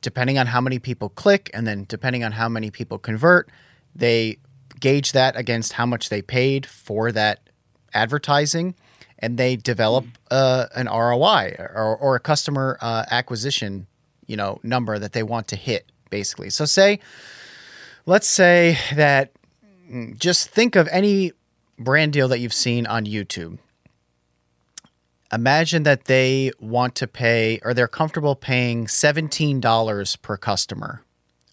depending 0.00 0.38
on 0.38 0.46
how 0.46 0.60
many 0.60 0.78
people 0.78 1.08
click 1.08 1.50
and 1.54 1.66
then 1.66 1.84
depending 1.88 2.24
on 2.24 2.32
how 2.32 2.48
many 2.48 2.70
people 2.70 2.98
convert, 2.98 3.50
they 3.94 4.38
gauge 4.78 5.12
that 5.12 5.36
against 5.36 5.74
how 5.74 5.86
much 5.86 6.08
they 6.08 6.22
paid 6.22 6.66
for 6.66 7.12
that 7.12 7.40
advertising 7.92 8.74
and 9.18 9.36
they 9.36 9.56
develop 9.56 10.06
uh, 10.30 10.66
an 10.74 10.86
ROI 10.86 11.56
or, 11.58 11.96
or 12.00 12.16
a 12.16 12.20
customer 12.20 12.78
uh, 12.80 13.04
acquisition, 13.10 13.86
you 14.30 14.36
know, 14.36 14.60
number 14.62 14.98
that 14.98 15.12
they 15.12 15.22
want 15.22 15.48
to 15.48 15.56
hit 15.56 15.90
basically. 16.08 16.50
So 16.50 16.64
say, 16.64 17.00
let's 18.06 18.28
say 18.28 18.78
that 18.94 19.32
mm, 19.90 20.16
just 20.18 20.48
think 20.48 20.76
of 20.76 20.88
any 20.88 21.32
brand 21.78 22.12
deal 22.12 22.28
that 22.28 22.38
you've 22.38 22.54
seen 22.54 22.86
on 22.86 23.06
YouTube 23.06 23.58
imagine 25.32 25.84
that 25.84 26.06
they 26.06 26.50
want 26.58 26.94
to 26.96 27.06
pay 27.06 27.60
or 27.62 27.74
they're 27.74 27.88
comfortable 27.88 28.34
paying 28.34 28.86
$17 28.86 30.22
per 30.22 30.36
customer. 30.36 31.02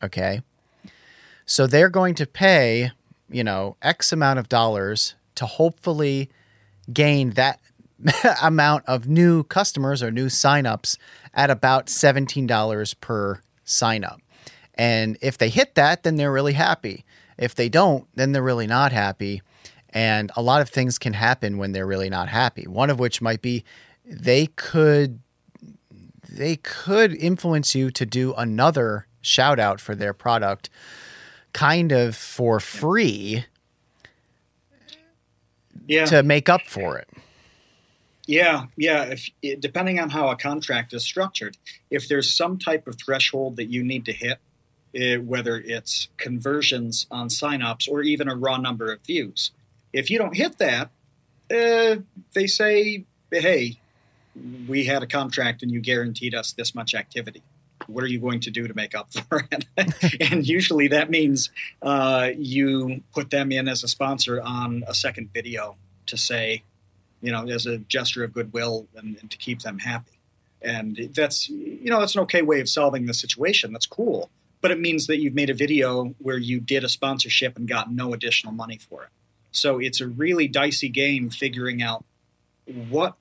Okay. 0.04 0.42
So 1.46 1.68
they're 1.68 1.90
going 1.90 2.16
to 2.16 2.26
pay, 2.26 2.92
you 3.30 3.44
know, 3.44 3.78
X 3.82 4.12
amount 4.12 4.40
of 4.40 4.50
dollars 4.50 5.16
to 5.36 5.46
hopefully 5.46 6.30
gain 6.92 7.32
that 7.32 7.60
amount 8.42 8.86
of 8.88 9.08
new 9.08 9.44
customers 9.44 10.02
or 10.04 10.12
new 10.12 10.28
signups 10.28 10.98
at 11.38 11.52
about 11.52 11.86
$17 11.86 13.00
per 13.00 13.41
signup. 13.65 14.17
And 14.73 15.17
if 15.21 15.38
they 15.38 15.50
hit 15.50 15.76
that, 15.76 16.04
then 16.04 16.17
they're 16.17 16.32
really 16.32 16.54
happy. 16.54 17.06
If 17.38 17.56
they 17.56 17.69
don't, 17.69 18.08
then 18.15 18.32
they're 18.32 18.43
really 18.43 18.67
not 18.67 18.91
happy. 18.91 19.41
And 19.91 20.32
a 20.36 20.41
lot 20.41 20.62
of 20.62 20.69
things 20.69 20.97
can 20.97 21.13
happen 21.13 21.58
when 21.58 21.71
they're 21.71 21.88
really 21.88 22.10
not 22.10 22.28
happy. 22.28 22.67
One 22.67 22.89
of 22.89 23.00
which 23.00 23.21
might 23.21 23.41
be 23.41 23.63
they 24.04 24.47
could 24.47 25.19
they 26.30 26.58
could 26.58 27.15
influence 27.15 27.73
you 27.73 27.89
to 27.91 28.06
do 28.06 28.34
another 28.34 29.08
shout 29.21 29.60
out 29.60 29.80
for 29.80 29.95
their 29.95 30.13
product 30.13 30.69
kind 31.54 31.91
of 31.91 32.15
for 32.15 32.60
free 32.60 33.45
yeah. 35.88 36.06
to 36.06 36.21
make 36.21 36.50
up 36.50 36.62
for 36.67 36.97
it. 36.97 37.10
Yeah, 38.28 38.66
yeah. 38.76 39.16
If 39.42 39.62
depending 39.62 40.00
on 40.00 40.10
how 40.10 40.30
a 40.30 40.36
contract 40.36 40.94
is 40.94 41.04
structured, 41.04 41.58
if 41.90 42.08
there's 42.08 42.36
some 42.36 42.60
type 42.60 42.86
of 42.86 42.98
threshold 42.98 43.56
that 43.56 43.68
you 43.68 43.84
need 43.84 44.06
to 44.06 44.13
hit, 44.13 44.40
uh, 44.96 45.22
whether 45.22 45.58
it's 45.58 46.10
conversions 46.18 47.08
on 47.10 47.30
signups 47.30 47.90
or 47.90 48.02
even 48.02 48.28
a 48.28 48.36
raw 48.36 48.58
number 48.58 48.92
of 48.92 49.02
views, 49.02 49.52
if 49.94 50.12
you 50.12 50.18
don't 50.18 50.36
hit 50.36 50.58
that, 50.58 50.90
uh, 51.50 52.02
they 52.34 52.48
say, 52.48 53.06
"Hey, 53.32 53.80
we 54.68 54.84
had 54.84 55.02
a 55.04 55.08
contract 55.08 55.63
and 55.63 55.72
you 55.72 55.80
guaranteed 55.80 56.36
us 56.36 56.52
this 56.52 56.76
much 56.76 56.94
activity." 56.94 57.42
what 57.86 58.04
are 58.04 58.08
you 58.08 58.20
going 58.20 58.42
to 58.42 58.52
do 58.52 58.68
to 58.68 58.74
make 58.74 58.94
up 58.96 59.13
for 59.13 59.48
it? 59.52 59.66
and 60.32 60.46
usually 60.46 60.90
that 60.90 61.10
means 61.10 61.50
uh, 61.82 62.30
you 62.36 63.02
put 63.13 63.30
them 63.30 63.52
in 63.52 63.68
as 63.68 63.84
a 63.84 63.88
sponsor 63.88 64.42
on 64.42 64.84
a 64.88 64.94
second 64.94 65.32
video 65.34 65.78
to 66.08 66.18
say, 66.18 66.63
you 67.21 67.32
know, 67.32 67.47
as 67.47 67.65
a 67.65 67.77
gesture 67.80 68.23
of 68.23 68.34
goodwill 68.34 68.88
and, 68.95 69.17
and 69.21 69.32
to 69.32 69.38
keep 69.38 69.62
them 69.62 69.80
happy. 69.80 70.19
And 70.62 71.10
that's, 71.13 71.49
you 71.49 71.89
know, 71.89 71.99
that's 71.99 72.15
an 72.15 72.21
okay 72.21 72.41
way 72.41 72.60
of 72.60 72.69
solving 72.69 73.06
the 73.06 73.13
situation. 73.13 73.71
That's 73.71 73.86
cool. 73.86 74.30
But 74.62 74.71
it 74.71 74.80
means 74.80 75.08
that 75.08 75.19
you've 75.19 75.36
made 75.36 75.49
a 75.49 75.53
video 75.53 76.15
where 76.19 76.38
you 76.38 76.60
did 76.60 76.84
a 76.84 76.89
sponsorship 76.89 77.58
and 77.58 77.67
got 77.67 77.91
no 77.91 78.13
additional 78.13 78.53
money 78.53 78.77
for 78.77 79.03
it. 79.03 79.10
So 79.51 79.80
it's 79.80 80.01
a 80.01 80.08
really 80.08 80.47
dicey 80.47 80.89
game 80.89 81.30
figuring 81.30 81.82
out 81.82 82.03
what 82.89 83.15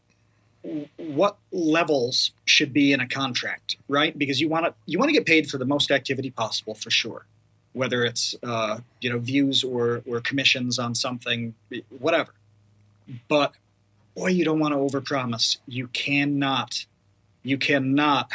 what 0.96 1.36
levels 1.52 2.32
should 2.44 2.72
be 2.72 2.92
in 2.92 3.00
a 3.00 3.06
contract, 3.06 3.76
right? 3.88 4.18
Because 4.18 4.40
you 4.40 4.48
want 4.48 4.66
to 4.66 4.74
you 4.86 4.98
want 4.98 5.08
to 5.08 5.12
get 5.12 5.24
paid 5.26 5.48
for 5.48 5.58
the 5.58 5.64
most 5.64 5.90
activity 5.90 6.30
possible 6.30 6.74
for 6.74 6.90
sure, 6.90 7.26
whether 7.72 8.04
it's 8.04 8.34
uh, 8.42 8.78
you 9.00 9.10
know 9.10 9.18
views 9.18 9.62
or 9.62 10.02
or 10.06 10.20
commissions 10.20 10.78
on 10.78 10.94
something, 10.94 11.54
whatever. 11.98 12.32
But 13.28 13.52
boy, 14.16 14.28
you 14.28 14.44
don't 14.44 14.58
want 14.58 14.72
to 14.72 14.78
overpromise. 14.78 15.58
You 15.68 15.88
cannot 15.88 16.86
you 17.42 17.58
cannot 17.58 18.30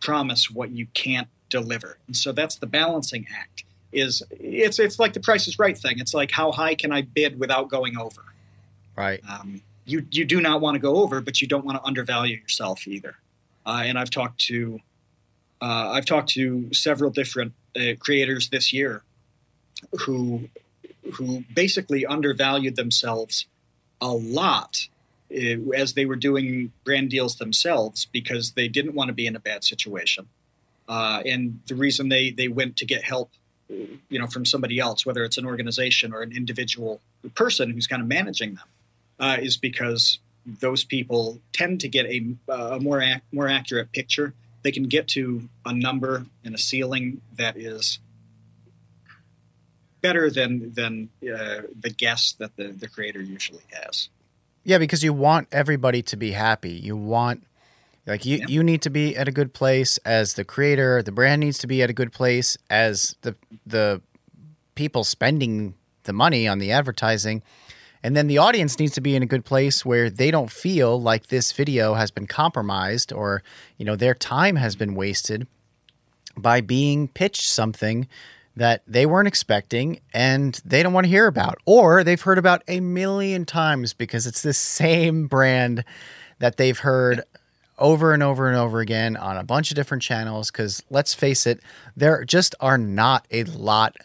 promise 0.00 0.48
what 0.48 0.70
you 0.70 0.86
can't 0.94 1.26
deliver, 1.50 1.98
and 2.06 2.16
so 2.16 2.30
that's 2.30 2.56
the 2.56 2.66
balancing 2.66 3.26
act. 3.36 3.64
Is 3.90 4.22
it's 4.30 4.78
it's 4.78 4.98
like 4.98 5.14
the 5.14 5.20
Price 5.20 5.48
is 5.48 5.58
Right 5.58 5.76
thing. 5.76 5.98
It's 5.98 6.14
like 6.14 6.30
how 6.30 6.52
high 6.52 6.74
can 6.74 6.92
I 6.92 7.02
bid 7.02 7.40
without 7.40 7.68
going 7.68 7.96
over? 7.98 8.22
Right. 8.94 9.20
Um, 9.28 9.62
you 9.86 10.06
you 10.10 10.24
do 10.24 10.40
not 10.40 10.60
want 10.60 10.74
to 10.74 10.78
go 10.78 10.96
over, 10.96 11.20
but 11.20 11.40
you 11.40 11.48
don't 11.48 11.64
want 11.64 11.78
to 11.78 11.84
undervalue 11.84 12.36
yourself 12.36 12.86
either. 12.86 13.16
Uh, 13.64 13.82
and 13.84 13.98
I've 13.98 14.10
talked 14.10 14.40
to 14.42 14.80
uh, 15.60 15.90
I've 15.90 16.04
talked 16.04 16.28
to 16.30 16.72
several 16.72 17.10
different 17.10 17.54
uh, 17.74 17.94
creators 17.98 18.50
this 18.50 18.72
year 18.72 19.02
who 20.00 20.48
who 21.14 21.44
basically 21.54 22.04
undervalued 22.04 22.76
themselves 22.76 23.46
a 24.00 24.08
lot 24.08 24.88
as 25.30 25.94
they 25.94 26.06
were 26.06 26.16
doing 26.16 26.72
brand 26.84 27.10
deals 27.10 27.36
themselves 27.36 28.06
because 28.06 28.52
they 28.52 28.68
didn't 28.68 28.94
want 28.94 29.08
to 29.08 29.14
be 29.14 29.26
in 29.26 29.36
a 29.36 29.40
bad 29.40 29.64
situation. 29.64 30.28
Uh, 30.88 31.22
and 31.26 31.60
the 31.66 31.74
reason 31.74 32.08
they 32.08 32.30
they 32.30 32.48
went 32.48 32.76
to 32.78 32.86
get 32.86 33.04
help, 33.04 33.30
you 33.68 34.18
know, 34.18 34.26
from 34.26 34.46
somebody 34.46 34.78
else, 34.78 35.04
whether 35.04 35.22
it's 35.24 35.36
an 35.36 35.44
organization 35.44 36.14
or 36.14 36.22
an 36.22 36.32
individual 36.32 37.00
person 37.34 37.70
who's 37.70 37.86
kind 37.86 38.00
of 38.00 38.08
managing 38.08 38.54
them, 38.54 38.64
uh, 39.20 39.36
is 39.38 39.56
because 39.56 40.18
those 40.46 40.84
people 40.84 41.40
tend 41.52 41.80
to 41.80 41.88
get 41.88 42.06
a, 42.06 42.34
a 42.48 42.80
more 42.80 43.02
ac- 43.02 43.20
more 43.32 43.48
accurate 43.48 43.92
picture. 43.92 44.32
They 44.62 44.72
can 44.72 44.84
get 44.84 45.08
to 45.08 45.48
a 45.64 45.74
number 45.74 46.26
and 46.44 46.54
a 46.54 46.58
ceiling 46.58 47.20
that 47.36 47.56
is 47.56 47.98
better 50.00 50.30
than 50.30 50.72
than 50.72 51.10
uh, 51.22 51.62
the 51.78 51.90
guess 51.90 52.32
that 52.38 52.56
the, 52.56 52.68
the 52.68 52.88
creator 52.88 53.20
usually 53.20 53.64
has. 53.72 54.08
Yeah, 54.68 54.78
because 54.78 55.02
you 55.02 55.12
want 55.12 55.48
everybody 55.50 56.02
to 56.02 56.16
be 56.16 56.32
happy. 56.32 56.72
You 56.72 56.96
want 56.96 57.44
like 58.06 58.24
you, 58.24 58.38
yeah. 58.38 58.46
you 58.48 58.62
need 58.62 58.82
to 58.82 58.90
be 58.90 59.16
at 59.16 59.26
a 59.26 59.32
good 59.32 59.52
place 59.52 59.98
as 60.04 60.34
the 60.34 60.44
creator, 60.44 61.02
the 61.02 61.12
brand 61.12 61.40
needs 61.40 61.58
to 61.58 61.66
be 61.66 61.82
at 61.82 61.90
a 61.90 61.92
good 61.92 62.12
place 62.12 62.58
as 62.68 63.16
the 63.22 63.34
the 63.66 64.02
people 64.74 65.04
spending 65.04 65.74
the 66.04 66.12
money 66.12 66.46
on 66.46 66.58
the 66.58 66.70
advertising 66.70 67.42
and 68.02 68.16
then 68.16 68.28
the 68.28 68.38
audience 68.38 68.78
needs 68.78 68.92
to 68.92 69.00
be 69.00 69.16
in 69.16 69.22
a 69.22 69.26
good 69.26 69.44
place 69.44 69.84
where 69.84 70.08
they 70.08 70.30
don't 70.30 70.50
feel 70.50 71.00
like 71.00 71.26
this 71.26 71.52
video 71.52 71.94
has 71.94 72.10
been 72.10 72.26
compromised 72.26 73.12
or, 73.12 73.42
you 73.76 73.84
know, 73.84 73.96
their 73.96 74.14
time 74.14 74.56
has 74.56 74.76
been 74.76 74.94
wasted 74.94 75.46
by 76.36 76.60
being 76.60 77.08
pitched 77.08 77.48
something 77.48 78.06
that 78.58 78.82
they 78.86 79.06
weren't 79.06 79.28
expecting 79.28 80.00
and 80.12 80.60
they 80.64 80.82
don't 80.82 80.92
want 80.92 81.04
to 81.04 81.10
hear 81.10 81.26
about 81.26 81.58
or 81.64 82.04
they've 82.04 82.20
heard 82.20 82.38
about 82.38 82.62
a 82.68 82.80
million 82.80 83.44
times 83.44 83.94
because 83.94 84.26
it's 84.26 84.42
the 84.42 84.52
same 84.52 85.26
brand 85.26 85.84
that 86.38 86.56
they've 86.56 86.78
heard 86.78 87.22
over 87.78 88.12
and 88.12 88.22
over 88.22 88.48
and 88.48 88.56
over 88.56 88.80
again 88.80 89.16
on 89.16 89.36
a 89.36 89.44
bunch 89.44 89.70
of 89.70 89.76
different 89.76 90.02
channels 90.02 90.50
cuz 90.50 90.82
let's 90.90 91.14
face 91.14 91.46
it 91.46 91.60
there 91.96 92.24
just 92.24 92.54
are 92.60 92.78
not 92.78 93.26
a 93.30 93.44
lot 93.44 93.96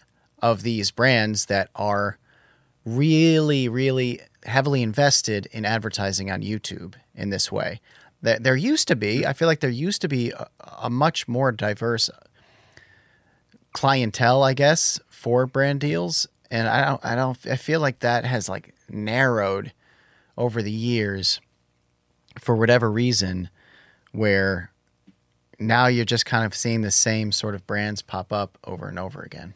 of 0.43 0.61
these 0.61 0.91
brands 0.91 1.45
that 1.45 1.69
are 1.73 2.17
really, 2.85 3.69
really 3.69 4.19
heavily 4.45 4.83
invested 4.83 5.47
in 5.51 5.65
advertising 5.65 6.29
on 6.29 6.41
YouTube 6.41 6.95
in 7.15 7.29
this 7.29 7.51
way. 7.51 7.79
There 8.21 8.55
used 8.55 8.87
to 8.87 8.95
be, 8.95 9.25
I 9.25 9.33
feel 9.33 9.49
like 9.49 9.59
there 9.59 9.69
used 9.69 10.01
to 10.01 10.07
be 10.07 10.31
a, 10.31 10.47
a 10.81 10.89
much 10.89 11.27
more 11.27 11.51
diverse 11.51 12.09
clientele, 13.73 14.43
I 14.43 14.53
guess, 14.53 14.99
for 15.09 15.45
brand 15.45 15.81
deals, 15.81 16.27
and 16.49 16.67
I 16.67 16.85
don't, 16.85 17.05
I 17.05 17.15
don't, 17.15 17.37
I 17.47 17.55
feel 17.55 17.79
like 17.79 17.99
that 17.99 18.25
has 18.25 18.47
like 18.47 18.73
narrowed 18.89 19.73
over 20.37 20.61
the 20.61 20.71
years 20.71 21.41
for 22.39 22.55
whatever 22.55 22.91
reason, 22.91 23.49
where 24.11 24.71
now 25.59 25.87
you're 25.87 26.05
just 26.05 26.25
kind 26.25 26.45
of 26.45 26.55
seeing 26.55 26.81
the 26.81 26.91
same 26.91 27.31
sort 27.31 27.55
of 27.55 27.65
brands 27.67 28.01
pop 28.01 28.31
up 28.31 28.57
over 28.63 28.87
and 28.87 28.99
over 28.99 29.21
again. 29.21 29.53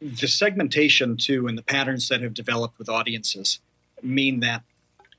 The 0.00 0.28
segmentation 0.28 1.16
too 1.16 1.46
and 1.46 1.56
the 1.56 1.62
patterns 1.62 2.08
that 2.08 2.20
have 2.20 2.34
developed 2.34 2.78
with 2.78 2.88
audiences 2.88 3.60
mean 4.02 4.40
that 4.40 4.62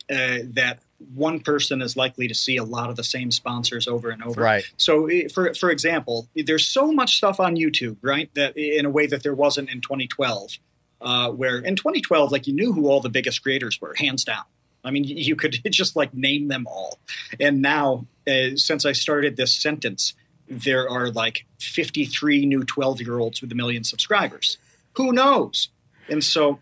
uh, 0.10 0.40
that 0.44 0.80
one 1.14 1.40
person 1.40 1.82
is 1.82 1.96
likely 1.96 2.28
to 2.28 2.34
see 2.34 2.58
a 2.58 2.64
lot 2.64 2.90
of 2.90 2.96
the 2.96 3.04
same 3.04 3.32
sponsors 3.32 3.88
over 3.88 4.10
and 4.10 4.24
over. 4.24 4.42
Right. 4.42 4.64
So, 4.78 5.10
for 5.34 5.54
for 5.54 5.70
example, 5.70 6.28
there's 6.36 6.66
so 6.66 6.92
much 6.92 7.18
stuff 7.18 7.40
on 7.40 7.56
YouTube, 7.56 7.98
right? 8.02 8.34
That 8.34 8.58
in 8.58 8.86
a 8.86 8.90
way 8.90 9.06
that 9.08 9.24
there 9.24 9.36
wasn't 9.36 9.70
in 9.70 9.82
2012, 9.82 10.58
uh, 11.02 11.32
where 11.32 11.60
in 11.60 11.76
2012, 11.76 12.32
like 12.32 12.48
you 12.48 12.54
knew 12.54 12.74
who 12.74 12.88
all 12.88 13.00
the 13.00 13.10
biggest 13.10 13.44
creators 13.44 13.80
were, 13.80 13.94
hands 13.96 14.24
down. 14.24 14.44
I 14.84 14.92
mean, 14.92 15.04
you 15.04 15.36
could 15.36 15.60
just 15.72 15.96
like 15.96 16.14
name 16.14 16.48
them 16.48 16.66
all. 16.68 17.00
And 17.40 17.62
now, 17.62 18.06
uh, 18.28 18.56
since 18.56 18.86
I 18.86 18.94
started 18.94 19.38
this 19.38 19.54
sentence, 19.54 20.14
there 20.50 20.90
are 20.90 21.12
like 21.12 21.46
53 21.60 22.46
new 22.46 22.64
12 22.64 23.02
year 23.02 23.20
olds 23.20 23.42
with 23.42 23.52
a 23.52 23.56
million 23.56 23.84
subscribers. 23.84 24.58
Who 24.94 25.12
knows? 25.12 25.70
And 26.10 26.24
so 26.24 26.60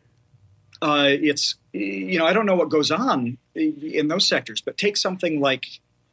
uh, 0.81 1.07
it's 1.09 1.55
you 1.71 2.19
know 2.19 2.25
I 2.25 2.33
don't 2.33 2.45
know 2.45 2.55
what 2.55 2.69
goes 2.69 2.91
on 2.91 3.37
in 3.55 4.07
those 4.07 4.27
sectors, 4.27 4.61
but 4.61 4.77
take 4.77 4.97
something 4.97 5.39
like 5.39 5.65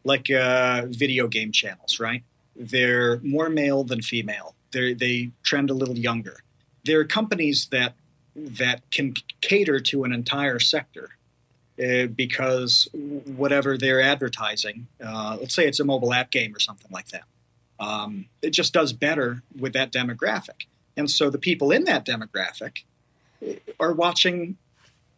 like 0.04 0.30
uh, 0.30 0.86
video 0.88 1.28
game 1.28 1.52
channels, 1.52 2.00
right? 2.00 2.22
They're 2.56 3.20
more 3.20 3.48
male 3.48 3.84
than 3.84 4.02
female. 4.02 4.54
They 4.72 4.94
they 4.94 5.30
trend 5.42 5.70
a 5.70 5.74
little 5.74 5.98
younger. 5.98 6.38
There 6.84 7.00
are 7.00 7.04
companies 7.04 7.68
that 7.70 7.94
that 8.34 8.90
can 8.90 9.14
cater 9.40 9.78
to 9.78 10.04
an 10.04 10.12
entire 10.12 10.58
sector 10.58 11.10
uh, 11.82 12.06
because 12.06 12.88
whatever 12.92 13.76
they're 13.76 14.00
advertising, 14.00 14.86
uh, 15.04 15.36
let's 15.40 15.54
say 15.54 15.66
it's 15.66 15.80
a 15.80 15.84
mobile 15.84 16.12
app 16.12 16.30
game 16.30 16.54
or 16.54 16.60
something 16.60 16.90
like 16.90 17.08
that, 17.08 17.24
um, 17.78 18.26
it 18.40 18.50
just 18.50 18.72
does 18.72 18.92
better 18.92 19.42
with 19.58 19.72
that 19.72 19.92
demographic. 19.92 20.66
And 20.96 21.10
so 21.10 21.30
the 21.30 21.38
people 21.38 21.70
in 21.70 21.84
that 21.84 22.04
demographic 22.04 22.84
are 23.80 23.92
watching 23.92 24.56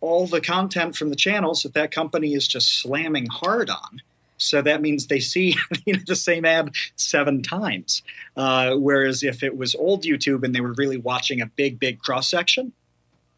all 0.05 0.27
the 0.27 0.40
content 0.40 0.95
from 0.95 1.09
the 1.09 1.17
channels 1.17 1.62
that 1.62 1.73
that 1.73 1.90
company 1.90 2.35
is 2.35 2.47
just 2.47 2.81
slamming 2.81 3.27
hard 3.27 3.71
on. 3.71 4.03
So 4.37 4.61
that 4.61 4.83
means 4.83 5.07
they 5.07 5.21
see 5.21 5.57
you 5.87 5.95
know, 5.95 6.03
the 6.07 6.14
same 6.14 6.45
ad 6.45 6.75
seven 6.97 7.43
times. 7.43 8.03
Uh, 8.37 8.75
whereas 8.77 9.23
if 9.23 9.43
it 9.43 9.57
was 9.57 9.75
old 9.75 10.03
YouTube 10.03 10.45
and 10.45 10.55
they 10.55 10.61
were 10.61 10.75
really 10.75 10.99
watching 10.99 11.40
a 11.40 11.47
big, 11.47 11.81
big 11.81 12.01
cross 12.01 12.29
section 12.29 12.73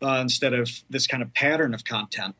uh, 0.02 0.18
instead 0.20 0.55
of 0.55 0.68
this 0.90 1.07
kind 1.07 1.22
of 1.22 1.33
pattern 1.35 1.72
of 1.72 1.85
content, 1.85 2.35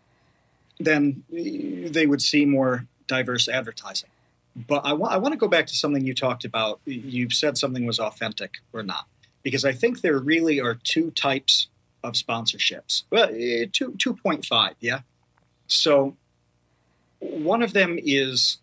then 0.81 1.23
they 1.31 2.07
would 2.07 2.21
see 2.21 2.45
more 2.45 2.87
diverse 3.07 3.49
advertising. 3.49 4.11
But 4.57 4.85
I, 4.85 4.93
wa- 4.93 5.09
I 5.09 5.19
want 5.19 5.33
to 5.35 5.39
go 5.39 5.49
back 5.49 5.67
to 5.69 5.77
something 5.77 6.05
you 6.05 6.15
talked 6.15 6.45
about. 6.45 6.81
You 6.85 7.31
said 7.31 7.57
something 7.57 7.87
was 7.87 8.01
authentic 8.01 8.55
or 8.73 8.83
not 8.83 9.07
because 9.45 9.65
I 9.65 9.73
think 9.73 10.01
there 10.01 10.19
really 10.19 10.61
are 10.61 10.75
two 10.75 11.13
types 11.13 11.69
of 12.03 12.15
sponsorships. 12.15 13.05
Well, 13.11 13.31
eh, 13.33 13.67
two 13.73 13.95
two 13.99 14.15
point 14.15 14.45
five, 14.45 14.75
yeah. 14.81 15.01
So 15.67 16.17
one 17.19 17.63
of 17.63 17.73
them 17.73 17.99
is 18.03 18.59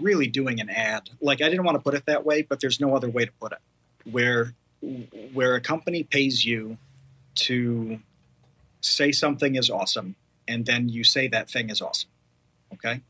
really 0.00 0.26
doing 0.26 0.60
an 0.60 0.70
ad. 0.70 1.10
Like 1.20 1.42
I 1.42 1.48
didn't 1.48 1.64
want 1.64 1.76
to 1.76 1.82
put 1.82 1.94
it 1.94 2.06
that 2.06 2.24
way, 2.24 2.42
but 2.42 2.60
there's 2.60 2.80
no 2.80 2.94
other 2.94 3.08
way 3.08 3.24
to 3.24 3.32
put 3.32 3.52
it. 3.52 3.58
Where 4.10 4.54
where 5.32 5.54
a 5.54 5.60
company 5.60 6.02
pays 6.02 6.44
you 6.44 6.78
to 7.34 8.00
say 8.80 9.12
something 9.12 9.56
is 9.56 9.68
awesome 9.68 10.16
and 10.48 10.66
then 10.66 10.88
you 10.88 11.04
say 11.04 11.28
that 11.28 11.48
thing 11.48 11.70
is 11.70 11.80
awesome. 11.80 12.10
Okay. 12.74 13.00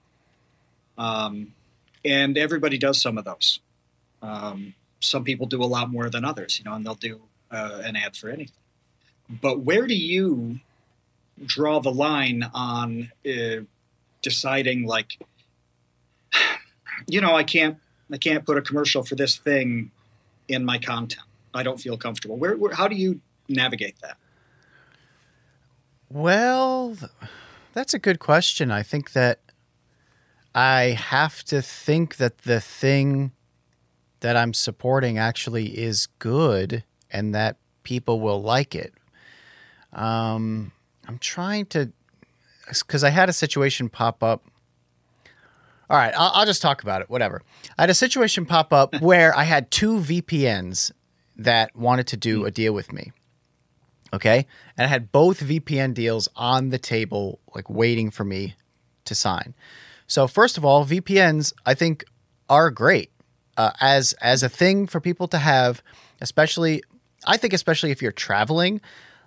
Um, 0.99 1.55
and 2.05 2.37
everybody 2.37 2.77
does 2.77 3.01
some 3.01 3.17
of 3.17 3.25
those. 3.25 3.61
Um, 4.21 4.75
some 5.01 5.25
people 5.25 5.47
do 5.47 5.63
a 5.63 5.65
lot 5.65 5.91
more 5.91 6.11
than 6.11 6.25
others, 6.25 6.59
you 6.59 6.65
know, 6.65 6.75
and 6.75 6.85
they'll 6.85 6.95
do 6.95 7.23
uh, 7.51 7.83
an 7.85 7.97
ad 7.97 8.17
for 8.17 8.29
anything. 8.29 8.57
But 9.29 9.61
where 9.61 9.87
do 9.87 9.95
you 9.95 10.61
draw 11.45 11.81
the 11.81 11.93
line 11.93 12.51
on 12.53 13.11
uh, 13.27 13.63
deciding, 14.23 14.87
like, 14.87 15.19
you 17.07 17.21
know, 17.21 17.35
I 17.35 17.45
can't, 17.45 17.79
I 18.13 18.19
can't 18.19 18.45
put 18.45 18.59
a 18.59 18.63
commercial 18.63 19.03
for 19.03 19.15
this 19.15 19.37
thing 19.37 19.91
in 20.49 20.65
my 20.65 20.79
content. 20.79 21.23
I 21.55 21.63
don't 21.63 21.81
feel 21.81 21.97
comfortable. 21.97 22.37
Where, 22.37 22.57
where 22.57 22.75
how 22.75 22.89
do 22.89 22.97
you 22.97 23.21
navigate 23.49 23.97
that? 24.03 24.17
Well, 26.09 26.97
that's 27.73 27.95
a 27.95 27.99
good 27.99 28.19
question. 28.19 28.71
I 28.71 28.83
think 28.83 29.13
that 29.13 29.41
I 30.55 30.97
have 30.99 31.45
to 31.45 31.63
think 31.63 32.17
that 32.17 32.39
the 32.39 32.61
thing 32.61 33.33
that 34.21 34.37
I'm 34.37 34.53
supporting 34.53 35.19
actually 35.19 35.79
is 35.79 36.09
good 36.19 36.83
and 37.11 37.35
that 37.35 37.57
people 37.83 38.21
will 38.21 38.43
like 38.43 38.75
it. 38.75 38.93
Um, 39.93 40.73
I'm 41.07 41.19
trying 41.19 41.67
to, 41.67 41.91
because 42.69 43.05
I 43.05 43.11
had 43.11 43.29
a 43.29 43.33
situation 43.33 43.89
pop 43.89 44.23
up. 44.23 44.45
All 45.89 45.97
right, 45.97 46.15
I'll, 46.17 46.31
I'll 46.35 46.47
just 46.47 46.63
talk 46.63 46.83
about 46.83 47.01
it. 47.01 47.11
Whatever. 47.11 47.43
I 47.77 47.83
had 47.83 47.91
a 47.91 47.95
situation 47.95 48.47
pop 48.47 48.73
up 48.73 48.95
where 49.01 49.37
I 49.37 49.43
had 49.43 49.71
two 49.71 49.99
VPNs 49.99 50.93
that 51.37 51.75
wanted 51.75 52.07
to 52.09 52.17
do 52.17 52.45
a 52.45 52.51
deal 52.51 52.73
with 52.73 52.93
me. 52.93 53.13
Okay. 54.13 54.47
And 54.77 54.85
I 54.85 54.89
had 54.89 55.13
both 55.13 55.41
VPN 55.41 55.95
deals 55.95 56.29
on 56.37 56.71
the 56.71 56.79
table, 56.79 57.41
like 57.55 57.71
waiting 57.71 58.11
for 58.11 58.25
me 58.25 58.55
to 59.05 59.15
sign. 59.15 59.55
So, 60.07 60.27
first 60.27 60.59
of 60.59 60.65
all, 60.65 60.85
VPNs, 60.85 61.53
I 61.65 61.75
think, 61.75 62.05
are 62.49 62.71
great 62.71 63.11
uh, 63.57 63.71
as 63.81 64.13
as 64.15 64.43
a 64.43 64.49
thing 64.49 64.87
for 64.87 65.01
people 65.01 65.29
to 65.29 65.39
have, 65.39 65.83
especially. 66.21 66.83
I 67.27 67.37
think, 67.37 67.53
especially 67.53 67.91
if 67.91 68.03
you're 68.03 68.13
traveling, 68.13 68.81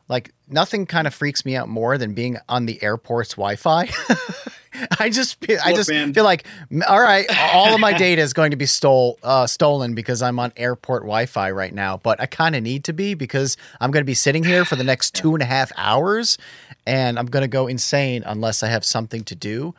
like 0.10 0.34
nothing 0.48 0.86
kind 0.86 1.08
of 1.08 1.14
freaks 1.14 1.46
me 1.46 1.56
out 1.56 1.70
more 1.70 1.98
than 1.98 2.14
being 2.14 2.38
on 2.50 2.66
the 2.66 2.82
airport's 2.84 3.32
Wi-Fi. 3.32 3.90
I 5.00 5.10
just 5.10 5.38
I 5.50 5.70
Look, 5.70 5.76
just 5.76 5.90
man. 5.90 6.14
feel 6.14 6.24
like 6.24 6.46
all 6.88 7.00
right, 7.00 7.26
all 7.54 7.74
of 7.74 7.80
my 7.80 7.94
data 7.94 8.22
is 8.22 8.34
going 8.34 8.52
to 8.52 8.58
be 8.58 8.66
stole 8.66 9.20
uh, 9.24 9.46
stolen 9.48 9.94
because 9.94 10.22
I'm 10.22 10.40
on 10.40 10.52
airport 10.58 11.04
Wi-Fi 11.04 11.52
right 11.52 11.74
now. 11.74 11.98
But 11.98 12.20
I 12.20 12.26
kind 12.26 12.56
of 12.56 12.64
need 12.64 12.84
to 12.86 12.94
be 12.94 13.14
because 13.14 13.56
I'm 13.80 13.92
going 13.92 14.02
to 14.02 14.06
be 14.06 14.16
sitting 14.16 14.44
here 14.44 14.66
for 14.66 14.76
the 14.76 14.84
next 14.84 15.14
two 15.16 15.34
and 15.34 15.42
a 15.42 15.46
half 15.46 15.72
hours, 15.78 16.38
and 16.86 17.20
I'm 17.20 17.28
going 17.28 17.44
to 17.44 17.48
go 17.48 17.68
insane 17.68 18.24
unless 18.26 18.64
I 18.64 18.68
have 18.68 18.84
something 18.84 19.24
to 19.26 19.36
do. 19.36 19.76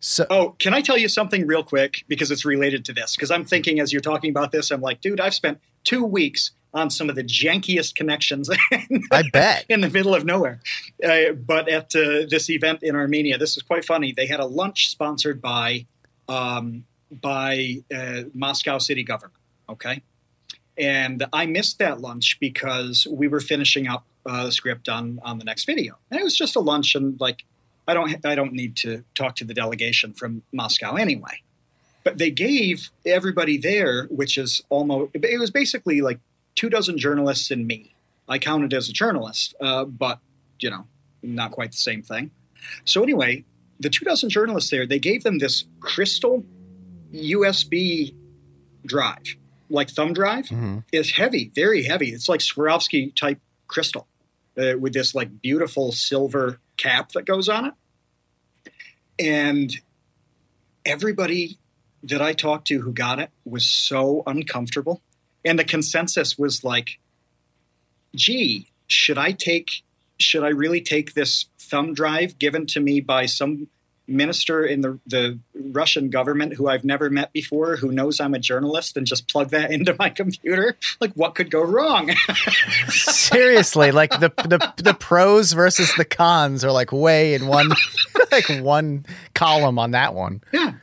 So 0.00 0.26
Oh, 0.28 0.54
can 0.58 0.74
I 0.74 0.82
tell 0.82 0.98
you 0.98 1.08
something 1.08 1.46
real 1.46 1.62
quick 1.62 2.04
because 2.08 2.30
it's 2.30 2.44
related 2.44 2.84
to 2.86 2.92
this? 2.92 3.16
Because 3.16 3.30
I'm 3.30 3.44
thinking 3.44 3.80
as 3.80 3.92
you're 3.92 4.02
talking 4.02 4.30
about 4.30 4.52
this, 4.52 4.70
I'm 4.70 4.80
like, 4.80 5.00
dude, 5.00 5.20
I've 5.20 5.34
spent 5.34 5.60
two 5.84 6.04
weeks 6.04 6.50
on 6.76 6.90
some 6.90 7.08
of 7.08 7.16
the 7.16 7.24
jankiest 7.24 7.94
connections 7.94 8.50
I 9.10 9.22
bet. 9.32 9.64
in 9.68 9.80
the 9.80 9.88
middle 9.88 10.14
of 10.14 10.24
nowhere. 10.24 10.60
Uh, 11.02 11.32
but 11.32 11.68
at 11.68 11.96
uh, 11.96 12.26
this 12.28 12.50
event 12.50 12.82
in 12.82 12.94
Armenia, 12.94 13.38
this 13.38 13.56
is 13.56 13.62
quite 13.62 13.84
funny. 13.84 14.12
They 14.12 14.26
had 14.26 14.40
a 14.40 14.44
lunch 14.44 14.90
sponsored 14.90 15.40
by 15.40 15.86
um, 16.28 16.84
by 17.10 17.82
uh, 17.94 18.22
Moscow 18.34 18.78
city 18.78 19.02
government. 19.02 19.40
Okay, 19.68 20.02
and 20.76 21.24
I 21.32 21.46
missed 21.46 21.78
that 21.78 22.00
lunch 22.00 22.38
because 22.40 23.06
we 23.10 23.26
were 23.26 23.40
finishing 23.40 23.88
up 23.88 24.04
uh, 24.26 24.44
the 24.44 24.52
script 24.52 24.88
on 24.88 25.18
on 25.24 25.38
the 25.38 25.44
next 25.44 25.64
video, 25.64 25.96
and 26.10 26.20
it 26.20 26.22
was 26.22 26.36
just 26.36 26.56
a 26.56 26.60
lunch, 26.60 26.94
and 26.94 27.18
like 27.20 27.44
I 27.88 27.94
don't 27.94 28.24
I 28.24 28.34
don't 28.34 28.52
need 28.52 28.76
to 28.78 29.02
talk 29.14 29.36
to 29.36 29.44
the 29.44 29.54
delegation 29.54 30.12
from 30.12 30.42
Moscow 30.52 30.96
anyway. 30.96 31.42
But 32.04 32.18
they 32.18 32.30
gave 32.30 32.90
everybody 33.04 33.58
there, 33.58 34.04
which 34.04 34.38
is 34.38 34.60
almost 34.68 35.10
it 35.14 35.40
was 35.40 35.50
basically 35.50 36.02
like 36.02 36.20
two 36.56 36.68
dozen 36.68 36.98
journalists 36.98 37.50
and 37.52 37.66
me. 37.66 37.94
I 38.28 38.38
counted 38.38 38.74
as 38.74 38.88
a 38.88 38.92
journalist, 38.92 39.54
uh, 39.60 39.84
but 39.84 40.18
you 40.58 40.70
know, 40.70 40.86
not 41.22 41.52
quite 41.52 41.70
the 41.70 41.78
same 41.78 42.02
thing. 42.02 42.32
So 42.84 43.02
anyway, 43.02 43.44
the 43.78 43.90
two 43.90 44.04
dozen 44.04 44.30
journalists 44.30 44.70
there, 44.70 44.86
they 44.86 44.98
gave 44.98 45.22
them 45.22 45.38
this 45.38 45.64
crystal 45.80 46.44
USB 47.12 48.14
drive, 48.84 49.36
like 49.70 49.90
thumb 49.90 50.12
drive. 50.12 50.46
Mhm. 50.46 50.84
It's 50.92 51.12
heavy, 51.12 51.50
very 51.54 51.84
heavy. 51.84 52.10
It's 52.12 52.28
like 52.28 52.40
Swarovski 52.40 53.14
type 53.14 53.40
crystal 53.68 54.08
uh, 54.58 54.74
with 54.78 54.92
this 54.92 55.14
like 55.14 55.40
beautiful 55.42 55.92
silver 55.92 56.58
cap 56.76 57.12
that 57.12 57.26
goes 57.26 57.48
on 57.48 57.66
it. 57.66 57.74
And 59.18 59.72
everybody 60.84 61.58
that 62.02 62.22
I 62.22 62.32
talked 62.32 62.68
to 62.68 62.80
who 62.80 62.92
got 62.92 63.18
it 63.18 63.30
was 63.44 63.66
so 63.66 64.22
uncomfortable. 64.26 65.02
And 65.46 65.58
the 65.58 65.64
consensus 65.64 66.36
was 66.36 66.64
like, 66.64 66.98
gee, 68.14 68.68
should 68.88 69.16
I 69.16 69.32
take, 69.32 69.82
should 70.18 70.42
I 70.42 70.48
really 70.48 70.80
take 70.80 71.14
this 71.14 71.46
thumb 71.58 71.94
drive 71.94 72.38
given 72.38 72.66
to 72.66 72.80
me 72.80 73.00
by 73.00 73.26
some 73.26 73.68
minister 74.08 74.64
in 74.64 74.80
the, 74.80 74.98
the 75.06 75.38
Russian 75.54 76.10
government 76.10 76.54
who 76.54 76.68
I've 76.68 76.84
never 76.84 77.10
met 77.10 77.32
before, 77.32 77.76
who 77.76 77.90
knows 77.90 78.20
I'm 78.20 78.34
a 78.34 78.38
journalist, 78.38 78.96
and 78.96 79.06
just 79.06 79.28
plug 79.28 79.50
that 79.50 79.70
into 79.76 79.94
my 79.98 80.10
computer? 80.10 80.76
Like, 81.00 81.12
what 81.14 81.34
could 81.34 81.50
go 81.50 81.62
wrong? 81.62 82.10
Seriously, 82.88 83.90
like 83.92 84.10
the 84.10 84.32
the 84.48 84.72
the 84.82 84.94
pros 84.94 85.52
versus 85.52 85.92
the 85.96 86.04
cons 86.04 86.64
are 86.64 86.72
like 86.72 86.92
way 86.92 87.34
in 87.34 87.46
one 87.46 87.70
like 88.32 88.48
one 88.60 89.04
column 89.34 89.78
on 89.78 89.92
that 89.92 90.14
one. 90.14 90.42
Yeah. 90.52 90.74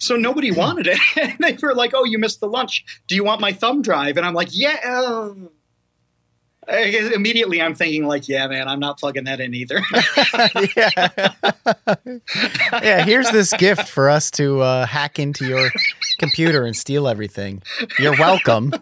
So 0.00 0.16
nobody 0.16 0.50
wanted 0.62 0.88
it. 0.88 0.98
And 1.16 1.36
they 1.38 1.56
were 1.60 1.74
like, 1.74 1.92
oh, 1.94 2.04
you 2.04 2.18
missed 2.18 2.40
the 2.40 2.48
lunch. 2.48 2.84
Do 3.06 3.14
you 3.14 3.22
want 3.22 3.40
my 3.40 3.52
thumb 3.52 3.82
drive? 3.82 4.16
And 4.16 4.26
I'm 4.26 4.34
like, 4.34 4.48
yeah. 4.50 4.76
uh." 4.84 5.34
I 6.68 7.10
immediately 7.14 7.60
I'm 7.60 7.74
thinking 7.74 8.06
like, 8.06 8.28
yeah, 8.28 8.46
man, 8.46 8.68
I'm 8.68 8.78
not 8.78 8.98
plugging 9.00 9.24
that 9.24 9.40
in 9.40 9.54
either. 9.54 9.80
yeah. 10.76 11.08
yeah, 12.80 13.04
here's 13.04 13.28
this 13.30 13.52
gift 13.54 13.88
for 13.88 14.08
us 14.08 14.30
to 14.32 14.60
uh, 14.60 14.86
hack 14.86 15.18
into 15.18 15.46
your 15.46 15.70
computer 16.18 16.64
and 16.64 16.76
steal 16.76 17.08
everything. 17.08 17.62
You're 17.98 18.16
welcome. 18.16 18.72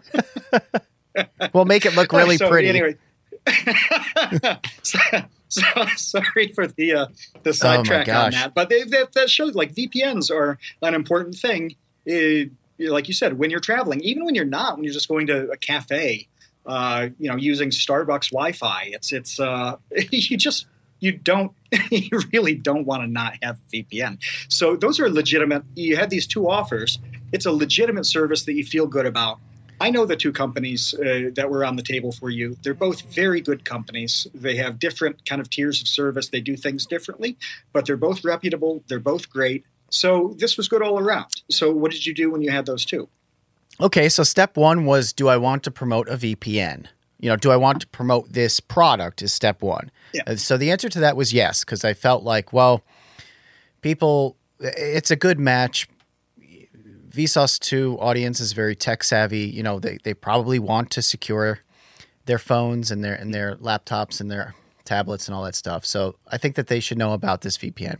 we'll 1.53 1.65
make 1.65 1.85
it 1.85 1.95
look 1.95 2.11
really 2.11 2.37
So, 2.37 2.49
pretty. 2.49 2.69
Anyway. 2.69 2.97
so, 5.51 5.63
so, 5.95 6.21
sorry 6.21 6.51
for 6.53 6.67
the 6.67 6.93
uh, 6.93 7.05
the 7.43 7.53
sidetrack 7.53 8.07
on 8.07 8.31
that, 8.31 8.53
but 8.53 8.69
they, 8.69 8.83
that, 8.83 9.13
that 9.13 9.29
shows 9.29 9.55
like 9.55 9.73
VPNs 9.73 10.29
are 10.29 10.59
an 10.81 10.93
important 10.93 11.35
thing. 11.35 11.75
Uh, 12.09 12.49
like 12.79 13.07
you 13.07 13.13
said, 13.13 13.37
when 13.37 13.49
you're 13.49 13.59
traveling, 13.59 13.99
even 14.01 14.23
when 14.25 14.35
you're 14.35 14.45
not, 14.45 14.75
when 14.75 14.83
you're 14.83 14.93
just 14.93 15.09
going 15.09 15.27
to 15.27 15.49
a 15.49 15.57
cafe, 15.57 16.27
uh, 16.65 17.09
you 17.19 17.29
know, 17.29 17.35
using 17.35 17.69
Starbucks 17.71 18.29
Wi-Fi, 18.31 18.89
it's 18.91 19.11
it's 19.11 19.39
uh, 19.39 19.77
you 20.11 20.37
just 20.37 20.67
you 20.99 21.13
don't 21.13 21.51
you 21.91 22.19
really 22.31 22.53
don't 22.53 22.85
want 22.85 23.03
to 23.03 23.07
not 23.07 23.33
have 23.41 23.59
VPN. 23.73 24.19
So 24.49 24.75
those 24.75 24.99
are 24.99 25.09
legitimate. 25.09 25.63
You 25.75 25.97
had 25.97 26.09
these 26.09 26.27
two 26.27 26.49
offers. 26.49 26.99
It's 27.31 27.45
a 27.45 27.51
legitimate 27.51 28.05
service 28.05 28.43
that 28.43 28.53
you 28.53 28.63
feel 28.63 28.87
good 28.87 29.05
about. 29.05 29.39
I 29.81 29.89
know 29.91 30.05
the 30.05 30.15
two 30.15 30.31
companies 30.31 30.93
uh, 30.93 31.29
that 31.35 31.49
were 31.49 31.63
on 31.63 31.75
the 31.75 31.83
table 31.83 32.11
for 32.11 32.29
you. 32.29 32.57
They're 32.63 32.73
both 32.73 33.01
very 33.01 33.41
good 33.41 33.63
companies. 33.65 34.27
They 34.33 34.55
have 34.57 34.79
different 34.79 35.25
kind 35.25 35.39
of 35.41 35.49
tiers 35.49 35.81
of 35.81 35.87
service. 35.87 36.29
They 36.29 36.41
do 36.41 36.57
things 36.57 36.85
differently, 36.85 37.37
but 37.71 37.85
they're 37.85 37.97
both 37.97 38.23
reputable. 38.23 38.83
They're 38.87 38.99
both 38.99 39.29
great. 39.29 39.65
So 39.89 40.35
this 40.37 40.57
was 40.57 40.67
good 40.67 40.81
all 40.81 40.99
around. 40.99 41.41
So 41.49 41.71
what 41.71 41.91
did 41.91 42.05
you 42.05 42.13
do 42.13 42.29
when 42.29 42.41
you 42.41 42.51
had 42.51 42.65
those 42.65 42.85
two? 42.85 43.09
Okay, 43.81 44.09
so 44.09 44.23
step 44.23 44.57
one 44.57 44.85
was 44.85 45.13
do 45.13 45.29
I 45.29 45.37
want 45.37 45.63
to 45.63 45.71
promote 45.71 46.09
a 46.09 46.17
VPN? 46.17 46.87
You 47.19 47.29
know, 47.29 47.35
do 47.35 47.51
I 47.51 47.55
want 47.55 47.81
to 47.81 47.87
promote 47.87 48.31
this 48.31 48.59
product? 48.59 49.21
Is 49.21 49.33
step 49.33 49.61
one. 49.61 49.91
Yeah. 50.13 50.23
Uh, 50.27 50.35
So 50.35 50.57
the 50.57 50.71
answer 50.71 50.89
to 50.89 50.99
that 50.99 51.15
was 51.15 51.33
yes, 51.33 51.63
because 51.63 51.83
I 51.83 51.93
felt 51.93 52.23
like, 52.23 52.53
well, 52.53 52.83
people, 53.81 54.35
it's 54.59 55.11
a 55.11 55.15
good 55.15 55.39
match. 55.39 55.87
Vsauce 57.19 57.59
2 57.59 57.97
audience 57.99 58.39
is 58.39 58.53
very 58.53 58.77
tech 58.77 59.03
savvy. 59.03 59.39
You 59.39 59.61
know, 59.61 59.77
they, 59.77 59.97
they 60.03 60.13
probably 60.13 60.57
want 60.57 60.89
to 60.91 61.01
secure 61.01 61.59
their 62.27 62.37
phones 62.37 62.91
and 62.91 63.03
their 63.03 63.13
and 63.13 63.33
their 63.33 63.55
laptops 63.57 64.21
and 64.21 64.31
their 64.31 64.55
tablets 64.85 65.27
and 65.27 65.35
all 65.35 65.43
that 65.43 65.55
stuff. 65.55 65.85
So 65.85 66.15
I 66.29 66.37
think 66.37 66.55
that 66.55 66.67
they 66.67 66.79
should 66.79 66.97
know 66.97 67.11
about 67.11 67.41
this 67.41 67.57
VPN. 67.57 67.97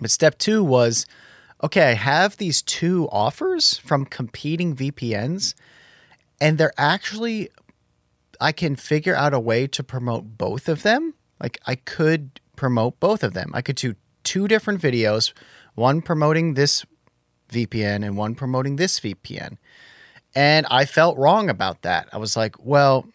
But 0.00 0.10
step 0.10 0.36
two 0.38 0.64
was 0.64 1.06
okay, 1.62 1.90
I 1.90 1.94
have 1.94 2.38
these 2.38 2.60
two 2.60 3.08
offers 3.12 3.78
from 3.78 4.04
competing 4.04 4.74
VPNs, 4.74 5.54
and 6.40 6.58
they're 6.58 6.72
actually, 6.76 7.50
I 8.40 8.50
can 8.50 8.74
figure 8.74 9.14
out 9.14 9.32
a 9.32 9.40
way 9.40 9.68
to 9.68 9.82
promote 9.84 10.38
both 10.38 10.68
of 10.68 10.82
them. 10.82 11.14
Like, 11.40 11.58
I 11.66 11.76
could 11.76 12.40
promote 12.56 12.98
both 13.00 13.22
of 13.22 13.34
them. 13.34 13.50
I 13.54 13.62
could 13.62 13.76
do 13.76 13.94
two 14.24 14.46
different 14.48 14.80
videos, 14.80 15.32
one 15.74 16.00
promoting 16.00 16.54
this 16.54 16.84
VPN 17.50 18.04
and 18.04 18.16
one 18.16 18.34
promoting 18.34 18.76
this 18.76 19.00
VPN. 19.00 19.56
And 20.34 20.66
I 20.70 20.84
felt 20.84 21.16
wrong 21.16 21.48
about 21.48 21.82
that. 21.82 22.08
I 22.12 22.18
was 22.18 22.36
like, 22.36 22.54
well, 22.64 23.06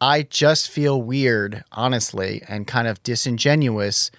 I 0.00 0.22
just 0.22 0.70
feel 0.70 1.02
weird, 1.02 1.62
honestly, 1.72 2.42
and 2.48 2.66
kind 2.66 2.88
of 2.88 3.02
disingenuous 3.02 4.10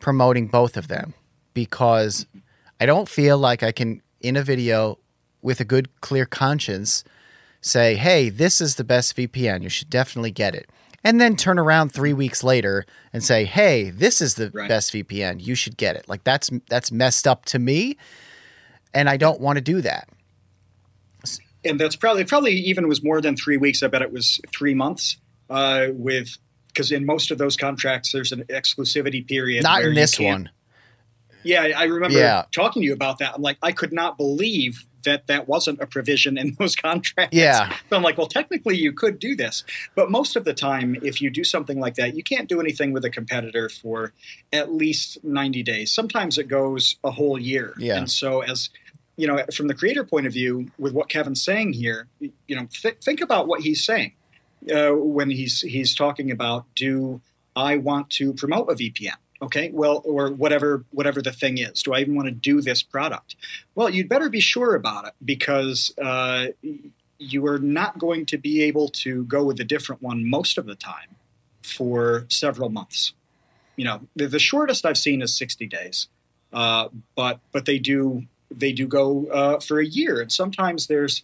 promoting 0.00 0.46
both 0.48 0.76
of 0.76 0.88
them 0.88 1.14
because 1.54 2.26
I 2.80 2.86
don't 2.86 3.08
feel 3.08 3.38
like 3.38 3.62
I 3.62 3.72
can 3.72 4.02
in 4.20 4.36
a 4.36 4.42
video 4.42 4.98
with 5.42 5.60
a 5.60 5.64
good 5.64 5.88
clear 6.00 6.26
conscience 6.26 7.04
say, 7.60 7.94
"Hey, 7.96 8.28
this 8.30 8.60
is 8.60 8.74
the 8.76 8.84
best 8.84 9.14
VPN. 9.16 9.62
You 9.62 9.68
should 9.68 9.90
definitely 9.90 10.30
get 10.32 10.54
it." 10.54 10.68
And 11.04 11.20
then 11.20 11.36
turn 11.36 11.58
around 11.58 11.90
3 11.92 12.12
weeks 12.12 12.42
later 12.42 12.84
and 13.12 13.22
say, 13.22 13.44
"Hey, 13.44 13.90
this 13.90 14.20
is 14.20 14.34
the 14.34 14.50
Right. 14.52 14.68
best 14.68 14.92
VPN. 14.92 15.38
You 15.40 15.54
should 15.54 15.76
get 15.76 15.94
it." 15.96 16.08
Like 16.08 16.24
that's 16.24 16.50
that's 16.68 16.90
messed 16.90 17.26
up 17.28 17.44
to 17.46 17.58
me, 17.60 17.96
and 18.94 19.08
I 19.08 19.16
don't 19.16 19.40
want 19.40 19.56
to 19.56 19.60
do 19.62 19.80
that. 19.82 20.08
and 21.64 21.78
that's 21.78 21.96
probably 21.96 22.24
probably 22.24 22.52
even 22.52 22.88
was 22.88 23.02
more 23.02 23.20
than 23.20 23.36
three 23.36 23.56
weeks. 23.56 23.82
I 23.82 23.88
bet 23.88 24.02
it 24.02 24.12
was 24.12 24.40
three 24.52 24.74
months. 24.74 25.16
Uh, 25.50 25.88
with 25.92 26.36
because 26.68 26.92
in 26.92 27.04
most 27.06 27.30
of 27.30 27.38
those 27.38 27.56
contracts, 27.56 28.12
there's 28.12 28.30
an 28.32 28.44
exclusivity 28.44 29.26
period. 29.26 29.62
Not 29.64 29.82
in 29.82 29.94
this 29.94 30.18
one. 30.20 30.50
Yeah, 31.42 31.62
I 31.76 31.84
remember 31.84 32.18
Yeah. 32.18 32.44
talking 32.52 32.82
to 32.82 32.86
you 32.86 32.92
about 32.92 33.18
that. 33.20 33.34
I'm 33.34 33.42
like, 33.42 33.56
I 33.62 33.72
could 33.72 33.92
not 33.92 34.16
believe 34.18 34.84
that 35.04 35.26
that 35.26 35.48
wasn't 35.48 35.80
a 35.80 35.86
provision 35.86 36.38
in 36.38 36.54
those 36.58 36.76
contracts. 36.76 37.36
Yeah. 37.36 37.74
So 37.90 37.96
I'm 37.96 38.02
like, 38.02 38.18
well, 38.18 38.26
technically 38.26 38.76
you 38.76 38.92
could 38.92 39.18
do 39.18 39.34
this, 39.36 39.64
but 39.94 40.10
most 40.10 40.36
of 40.36 40.44
the 40.44 40.54
time, 40.54 40.96
if 41.02 41.20
you 41.20 41.30
do 41.30 41.44
something 41.44 41.78
like 41.78 41.94
that, 41.94 42.16
you 42.16 42.22
can't 42.22 42.48
do 42.48 42.60
anything 42.60 42.92
with 42.92 43.04
a 43.04 43.10
competitor 43.10 43.68
for 43.68 44.12
at 44.52 44.72
least 44.72 45.22
90 45.24 45.62
days. 45.62 45.92
Sometimes 45.92 46.38
it 46.38 46.48
goes 46.48 46.96
a 47.04 47.10
whole 47.10 47.38
year. 47.38 47.74
Yeah. 47.78 47.98
And 47.98 48.10
so 48.10 48.40
as 48.40 48.70
you 49.16 49.26
know, 49.26 49.42
from 49.52 49.66
the 49.66 49.74
creator 49.74 50.04
point 50.04 50.28
of 50.28 50.32
view, 50.32 50.70
with 50.78 50.92
what 50.92 51.08
Kevin's 51.08 51.42
saying 51.42 51.72
here, 51.72 52.06
you 52.20 52.54
know, 52.54 52.68
th- 52.70 52.98
think 53.02 53.20
about 53.20 53.48
what 53.48 53.62
he's 53.62 53.84
saying 53.84 54.12
uh, 54.72 54.90
when 54.90 55.30
he's 55.30 55.60
he's 55.60 55.94
talking 55.94 56.30
about 56.30 56.66
do 56.74 57.20
I 57.54 57.76
want 57.76 58.10
to 58.10 58.32
promote 58.32 58.70
a 58.70 58.74
VPN? 58.74 59.16
Okay, 59.40 59.70
well, 59.72 60.02
or 60.04 60.30
whatever 60.30 60.84
whatever 60.90 61.22
the 61.22 61.32
thing 61.32 61.58
is. 61.58 61.82
Do 61.82 61.94
I 61.94 62.00
even 62.00 62.16
want 62.16 62.26
to 62.26 62.32
do 62.32 62.60
this 62.60 62.82
product? 62.82 63.36
Well, 63.76 63.88
you'd 63.88 64.08
better 64.08 64.28
be 64.28 64.40
sure 64.40 64.74
about 64.74 65.06
it 65.06 65.14
because 65.24 65.94
uh, 66.02 66.48
you 67.18 67.46
are 67.46 67.58
not 67.58 67.98
going 67.98 68.26
to 68.26 68.38
be 68.38 68.62
able 68.64 68.88
to 68.88 69.24
go 69.24 69.44
with 69.44 69.60
a 69.60 69.64
different 69.64 70.02
one 70.02 70.28
most 70.28 70.58
of 70.58 70.66
the 70.66 70.74
time 70.74 71.16
for 71.62 72.26
several 72.28 72.68
months. 72.68 73.12
You 73.76 73.84
know, 73.84 74.00
the, 74.16 74.26
the 74.26 74.40
shortest 74.40 74.84
I've 74.84 74.98
seen 74.98 75.22
is 75.22 75.36
sixty 75.36 75.66
days, 75.66 76.08
uh, 76.52 76.88
but 77.14 77.38
but 77.52 77.64
they 77.64 77.78
do 77.78 78.24
they 78.50 78.72
do 78.72 78.88
go 78.88 79.26
uh, 79.26 79.60
for 79.60 79.78
a 79.78 79.86
year, 79.86 80.20
and 80.20 80.32
sometimes 80.32 80.88
there's 80.88 81.22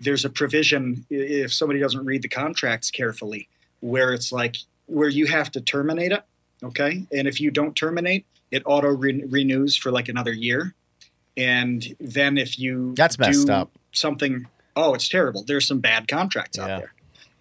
there's 0.00 0.24
a 0.24 0.30
provision 0.30 1.06
if 1.08 1.52
somebody 1.52 1.80
doesn't 1.80 2.04
read 2.04 2.20
the 2.20 2.28
contracts 2.28 2.90
carefully 2.90 3.48
where 3.80 4.12
it's 4.12 4.32
like 4.32 4.56
where 4.86 5.08
you 5.08 5.26
have 5.26 5.50
to 5.52 5.60
terminate 5.60 6.12
it 6.12 6.24
okay 6.62 7.04
and 7.12 7.26
if 7.28 7.40
you 7.40 7.50
don't 7.50 7.74
terminate 7.74 8.26
it 8.50 8.62
auto 8.66 8.88
re- 8.88 9.24
renews 9.28 9.76
for 9.76 9.90
like 9.90 10.08
another 10.08 10.32
year 10.32 10.74
and 11.36 11.94
then 12.00 12.38
if 12.38 12.58
you 12.58 12.94
That's 12.96 13.18
messed 13.18 13.46
do 13.46 13.52
up. 13.52 13.70
something 13.92 14.46
oh 14.76 14.94
it's 14.94 15.08
terrible 15.08 15.44
there's 15.44 15.66
some 15.66 15.80
bad 15.80 16.08
contracts 16.08 16.56
Yeah. 16.58 16.64
out 16.64 16.78
there 16.80 16.92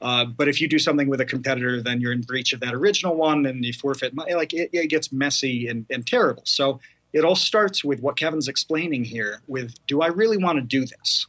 uh, 0.01 0.25
but 0.25 0.49
if 0.49 0.59
you 0.59 0.67
do 0.67 0.79
something 0.79 1.07
with 1.07 1.21
a 1.21 1.25
competitor 1.25 1.81
then 1.81 2.01
you're 2.01 2.11
in 2.11 2.21
breach 2.21 2.53
of 2.53 2.59
that 2.61 2.73
original 2.73 3.15
one 3.15 3.45
and 3.45 3.63
you 3.63 3.73
forfeit 3.73 4.13
money 4.13 4.33
like 4.33 4.53
it, 4.53 4.69
it 4.73 4.87
gets 4.89 5.11
messy 5.11 5.67
and, 5.67 5.85
and 5.89 6.05
terrible 6.07 6.43
so 6.45 6.79
it 7.13 7.23
all 7.23 7.35
starts 7.35 7.83
with 7.83 8.01
what 8.01 8.17
kevin's 8.17 8.47
explaining 8.47 9.03
here 9.03 9.41
with 9.47 9.75
do 9.87 10.01
i 10.01 10.07
really 10.07 10.37
want 10.37 10.57
to 10.57 10.61
do 10.61 10.81
this 10.85 11.27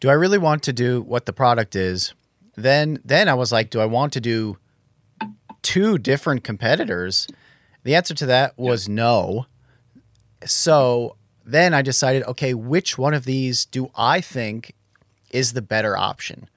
do 0.00 0.10
I 0.10 0.14
really 0.14 0.38
want 0.38 0.64
to 0.64 0.72
do 0.72 1.00
what 1.02 1.24
the 1.24 1.32
product 1.32 1.76
is? 1.76 2.14
Then 2.56 2.98
then 3.04 3.28
I 3.28 3.34
was 3.34 3.52
like, 3.52 3.70
do 3.70 3.80
I 3.80 3.86
want 3.86 4.12
to 4.14 4.20
do 4.20 4.58
two 5.64 5.98
different 5.98 6.44
competitors? 6.44 7.26
The 7.82 7.96
answer 7.96 8.14
to 8.14 8.26
that 8.26 8.56
was 8.56 8.88
no. 8.88 9.46
So 10.44 11.16
then 11.44 11.74
I 11.74 11.82
decided, 11.82 12.22
okay, 12.24 12.54
which 12.54 12.96
one 12.96 13.14
of 13.14 13.24
these 13.24 13.64
do 13.64 13.90
I 13.96 14.20
think 14.20 14.74
is 15.30 15.52
the 15.52 15.62
better 15.62 15.96
option? 15.96 16.48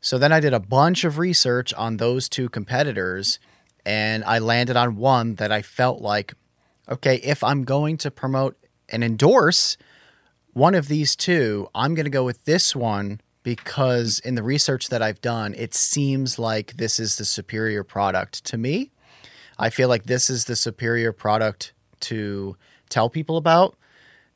So 0.00 0.18
then 0.18 0.32
I 0.32 0.38
did 0.38 0.52
a 0.52 0.60
bunch 0.60 1.04
of 1.04 1.18
research 1.18 1.74
on 1.74 1.96
those 1.96 2.28
two 2.28 2.48
competitors 2.48 3.38
and 3.86 4.22
I 4.24 4.38
landed 4.38 4.76
on 4.76 4.96
one 4.96 5.34
that 5.36 5.50
I 5.50 5.62
felt 5.62 6.00
like, 6.00 6.34
okay, 6.88 7.16
if 7.16 7.42
I'm 7.42 7.64
going 7.64 7.96
to 7.98 8.10
promote 8.10 8.56
and 8.88 9.02
endorse 9.02 9.76
one 10.52 10.74
of 10.74 10.88
these 10.88 11.16
two, 11.16 11.68
I'm 11.74 11.94
going 11.94 12.04
to 12.04 12.10
go 12.10 12.24
with 12.24 12.44
this 12.44 12.76
one 12.76 13.20
because 13.44 14.18
in 14.20 14.34
the 14.34 14.42
research 14.42 14.88
that 14.88 15.02
I've 15.02 15.20
done, 15.20 15.54
it 15.54 15.74
seems 15.74 16.38
like 16.38 16.76
this 16.78 16.98
is 16.98 17.16
the 17.16 17.24
superior 17.24 17.84
product 17.84 18.44
to 18.46 18.58
me. 18.58 18.90
I 19.58 19.70
feel 19.70 19.88
like 19.88 20.04
this 20.04 20.28
is 20.28 20.46
the 20.46 20.56
superior 20.56 21.12
product 21.12 21.72
to 22.00 22.56
tell 22.88 23.08
people 23.08 23.36
about. 23.36 23.76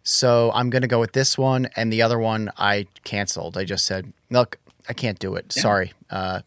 So 0.05 0.53
I'm 0.55 0.71
going 0.71 0.83
to 0.83 0.89
go 0.89 1.01
with 1.01 1.13
this 1.13 1.37
one. 1.37 1.69
And 1.75 1.93
the 1.93 2.03
other 2.03 2.19
one 2.19 2.51
I 2.57 2.87
canceled. 3.03 3.59
I 3.59 3.65
just 3.65 3.85
said, 3.85 4.13
look, 4.31 4.59
I 4.89 4.93
can't 4.93 5.19
do 5.19 5.35
it. 5.35 5.53
Yeah. 5.57 5.63
Sorry. 5.63 5.93
Uh, 6.09 6.43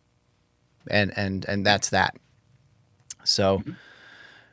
and, 0.90 1.12
and, 1.18 1.46
and 1.46 1.66
that's 1.66 1.90
that. 1.90 2.16
So, 3.24 3.64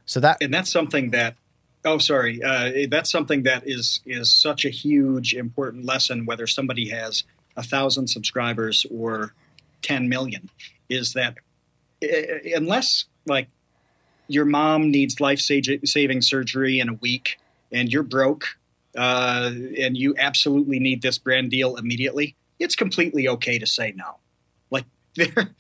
so 0.07 0.21
that, 0.21 0.39
and 0.41 0.53
that's 0.53 0.73
something 0.73 1.11
that 1.11 1.37
oh 1.85 1.99
sorry 1.99 2.43
uh, 2.43 2.73
that's 2.89 3.11
something 3.11 3.45
that 3.45 3.63
is 3.65 4.01
is 4.05 4.35
such 4.35 4.65
a 4.65 4.69
huge 4.69 5.33
important 5.33 5.85
lesson 5.85 6.27
whether 6.27 6.47
somebody 6.47 6.89
has 6.89 7.23
a 7.59 7.63
thousand 7.63 8.07
subscribers 8.09 8.87
or 8.91 9.35
10 9.83 10.09
million 10.09 10.49
is 10.89 11.13
that 11.13 11.37
uh, 12.03 12.57
unless 12.57 13.05
like 13.27 13.49
your 14.29 14.45
mom 14.45 14.91
needs 14.91 15.21
life 15.21 15.41
saving 15.41 16.23
surgery 16.23 16.81
in 16.81 16.89
a 16.89 16.95
week 16.95 17.39
and 17.71 17.93
you're 17.93 18.03
broke 18.03 18.57
uh, 18.97 19.51
and 19.79 19.97
you 19.97 20.15
absolutely 20.19 20.79
need 20.79 21.03
this 21.03 21.19
brand 21.19 21.51
deal 21.51 21.77
immediately 21.77 22.35
it's 22.59 22.75
completely 22.75 23.29
okay 23.29 23.59
to 23.59 23.67
say 23.67 23.93
no. 23.97 24.17
Like 24.71 24.85
there 25.15 25.55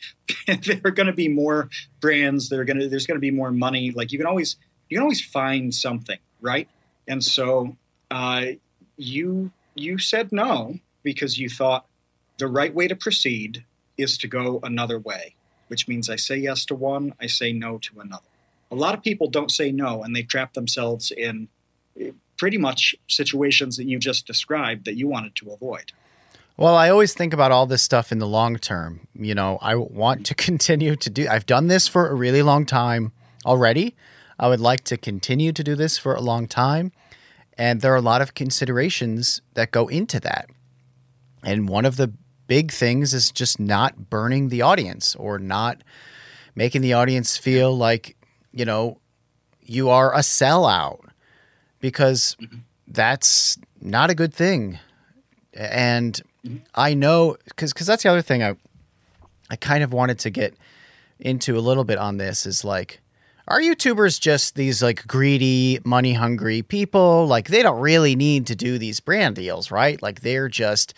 there 0.47 0.81
are 0.85 0.91
going 0.91 1.07
to 1.07 1.13
be 1.13 1.29
more 1.29 1.69
brands 2.01 2.49
that 2.49 2.59
are 2.59 2.65
going 2.65 2.79
to 2.79 2.89
there's 2.89 3.07
going 3.07 3.17
to 3.17 3.21
be 3.21 3.31
more 3.31 3.51
money. 3.51 3.91
Like 3.91 4.13
you 4.13 4.19
can 4.19 4.27
always 4.27 4.57
you 4.89 4.97
can 4.97 5.03
always 5.03 5.25
find 5.25 5.75
something 5.75 6.19
right? 6.41 6.69
And 7.07 7.23
so 7.25 7.77
uh, 8.11 8.47
you 8.97 9.51
you 9.75 9.99
said 9.99 10.33
no 10.33 10.79
because 11.03 11.39
you 11.39 11.49
thought 11.49 11.87
the 12.39 12.47
right 12.47 12.75
way 12.75 12.89
to 12.89 12.97
proceed 12.97 13.65
is 13.97 14.17
to 14.19 14.29
go 14.29 14.61
another 14.63 14.99
way 14.99 15.35
which 15.69 15.89
means 15.89 16.09
i 16.09 16.17
say 16.17 16.37
yes 16.37 16.65
to 16.65 16.75
one 16.75 17.15
i 17.21 17.27
say 17.27 17.53
no 17.53 17.79
to 17.79 18.01
another 18.01 18.23
a 18.71 18.75
lot 18.75 18.95
of 18.95 19.03
people 19.03 19.29
don't 19.29 19.51
say 19.51 19.71
no 19.73 20.03
and 20.03 20.15
they 20.15 20.23
trap 20.23 20.55
themselves 20.55 21.11
in 21.11 21.49
eh, 22.01 22.11
pretty 22.37 22.59
much 22.59 22.95
situations 23.09 23.77
that 23.77 23.85
you 23.87 23.99
just 23.99 24.27
described 24.27 24.85
that 24.85 24.97
you 24.97 25.09
wanted 25.09 25.35
to 25.35 25.51
avoid 25.51 25.93
Well, 26.57 26.75
I 26.75 26.89
always 26.91 27.15
think 27.15 27.33
about 27.33 27.53
all 27.53 27.67
this 27.67 27.83
stuff 27.83 28.11
in 28.11 28.19
the 28.19 28.27
long 28.27 28.59
term. 28.59 29.07
You 29.15 29.35
know, 29.35 29.59
I 29.63 29.77
want 29.77 30.27
to 30.27 30.35
continue 30.49 30.97
to 30.97 31.11
do 31.11 31.29
I've 31.29 31.47
done 31.47 31.69
this 31.69 31.87
for 31.87 32.09
a 32.09 32.15
really 32.15 32.43
long 32.43 32.67
time 32.67 33.13
already. 33.45 33.95
I 34.39 34.49
would 34.49 34.61
like 34.61 34.85
to 34.85 34.97
continue 34.97 35.53
to 35.53 35.65
do 35.65 35.75
this 35.75 35.99
for 35.99 36.15
a 36.15 36.21
long 36.21 36.47
time, 36.47 36.93
and 37.57 37.81
there 37.81 37.93
are 37.93 37.97
a 37.97 38.11
lot 38.13 38.23
of 38.23 38.35
considerations 38.35 39.43
that 39.55 39.73
go 39.73 39.89
into 39.89 40.21
that. 40.21 40.49
And 41.43 41.69
one 41.69 41.85
of 41.85 41.97
the 41.97 42.13
big 42.49 42.73
things 42.73 43.15
is 43.15 43.31
just 43.31 43.61
not 43.61 44.11
burning 44.11 44.49
the 44.49 44.63
audience 44.63 45.15
or 45.15 45.39
not 45.39 45.83
making 46.57 46.83
the 46.83 46.95
audience 46.95 47.37
feel 47.37 47.77
like, 47.77 48.17
you 48.53 48.65
know, 48.65 48.99
you 49.63 49.91
are 49.91 50.13
a 50.13 50.21
sellout 50.21 50.99
because 51.79 52.37
mm-hmm. 52.41 52.59
that's 52.89 53.57
not 53.81 54.11
a 54.11 54.15
good 54.15 54.35
thing. 54.35 54.81
And 55.55 56.21
mm-hmm. 56.45 56.57
I 56.75 56.95
know 56.95 57.37
because 57.45 57.73
because 57.73 57.87
that's 57.87 58.03
the 58.03 58.11
other 58.11 58.23
thing 58.23 58.43
I 58.43 58.57
I 59.51 59.57
kind 59.57 59.85
of 59.85 59.93
wanted 59.93 60.19
to 60.21 60.31
get 60.31 60.55
into 61.21 61.57
a 61.57 61.61
little 61.61 61.85
bit 61.85 61.99
on 61.99 62.17
this 62.17 62.47
is 62.47 62.65
like 62.65 63.01
are 63.47 63.61
YouTubers 63.61 64.21
just 64.21 64.57
these 64.57 64.83
like 64.83 65.07
greedy, 65.07 65.81
money 65.83 66.13
hungry 66.13 66.61
people? 66.63 67.27
Like 67.27 67.49
they 67.49 67.63
don't 67.63 67.81
really 67.81 68.15
need 68.15 68.47
to 68.49 68.55
do 68.55 68.79
these 68.79 69.01
brand 69.01 69.37
deals, 69.37 69.71
right? 69.71 70.01
Like 70.03 70.21
they're 70.21 70.49
just 70.49 70.93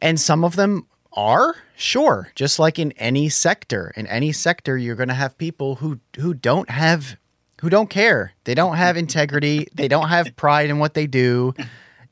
and 0.00 0.20
some 0.20 0.44
of 0.44 0.56
them 0.56 0.86
are, 1.12 1.56
sure, 1.76 2.30
just 2.34 2.58
like 2.58 2.78
in 2.78 2.92
any 2.92 3.28
sector. 3.28 3.92
In 3.96 4.06
any 4.06 4.32
sector 4.32 4.76
you're 4.76 4.96
going 4.96 5.08
to 5.08 5.14
have 5.14 5.38
people 5.38 5.76
who 5.76 6.00
who 6.16 6.34
don't 6.34 6.70
have 6.70 7.16
who 7.60 7.68
don't 7.68 7.90
care. 7.90 8.32
They 8.44 8.54
don't 8.54 8.76
have 8.76 8.96
integrity, 8.96 9.68
they 9.74 9.88
don't 9.88 10.08
have 10.08 10.34
pride 10.36 10.70
in 10.70 10.78
what 10.78 10.94
they 10.94 11.06
do. 11.06 11.54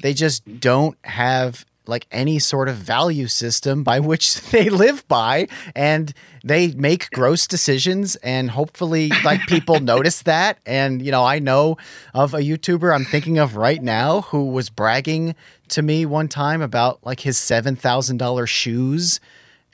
They 0.00 0.14
just 0.14 0.60
don't 0.60 0.96
have 1.02 1.64
like 1.88 2.06
any 2.12 2.38
sort 2.38 2.68
of 2.68 2.76
value 2.76 3.26
system 3.26 3.82
by 3.82 3.98
which 4.10 4.40
they 4.50 4.68
live 4.68 5.06
by 5.08 5.48
and 5.74 6.12
they 6.44 6.68
make 6.72 7.10
gross 7.10 7.46
decisions 7.46 8.16
and 8.16 8.50
hopefully 8.50 9.10
like 9.24 9.40
people 9.46 9.80
notice 9.94 10.22
that 10.22 10.58
and 10.66 11.04
you 11.04 11.10
know 11.10 11.24
I 11.24 11.38
know 11.38 11.76
of 12.14 12.34
a 12.34 12.38
YouTuber 12.38 12.94
I'm 12.94 13.04
thinking 13.04 13.38
of 13.38 13.56
right 13.56 13.82
now 13.82 14.22
who 14.22 14.46
was 14.50 14.70
bragging 14.70 15.34
to 15.68 15.82
me 15.82 16.06
one 16.06 16.28
time 16.28 16.62
about 16.62 17.04
like 17.04 17.20
his 17.20 17.36
$7,000 17.36 18.48
shoes 18.48 19.20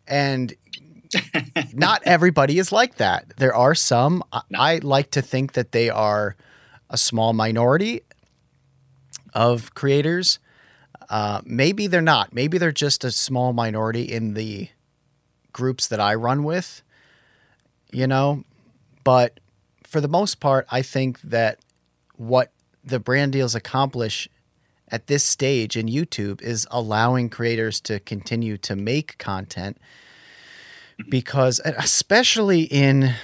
and 0.07 0.55
not 1.73 2.03
everybody 2.05 2.59
is 2.59 2.73
like 2.73 2.97
that. 2.97 3.37
There 3.37 3.55
are 3.55 3.75
some 3.75 4.23
I, 4.33 4.43
I 4.55 4.79
like 4.79 5.11
to 5.13 5.23
think 5.23 5.53
that 5.53 5.73
they 5.73 5.91
are 5.91 6.37
a 6.91 6.97
small 6.97 7.33
minority 7.33 8.03
of 9.33 9.75
creators. 9.75 10.39
Uh, 11.15 11.41
maybe 11.45 11.87
they're 11.87 12.03
not. 12.03 12.35
Maybe 12.35 12.59
they're 12.59 12.73
just 12.73 13.05
a 13.05 13.13
small 13.13 13.53
minority 13.53 14.03
in 14.03 14.35
the 14.35 14.69
groups 15.53 15.87
that 15.87 16.01
I 16.01 16.17
run 16.17 16.43
with, 16.43 16.83
you 17.93 18.09
know. 18.09 18.43
But 19.05 19.39
for 19.85 20.01
the 20.01 20.09
most 20.09 20.41
part, 20.41 20.67
I 20.73 20.83
think 20.83 21.21
that 21.21 21.61
what 22.17 22.51
the 22.83 22.99
brand 22.99 23.31
deals 23.31 23.55
accomplish 23.55 24.29
at 24.89 25.07
this 25.07 25.23
stage 25.23 25.77
in 25.77 25.87
YouTube 25.87 26.43
is 26.43 26.67
allowing 26.73 27.29
creators 27.29 27.81
to 27.83 28.01
continue 28.01 28.59
to 28.59 28.75
make 28.75 29.17
content 29.17 29.79
because 31.09 31.61
especially 31.65 32.63
in 32.63 33.15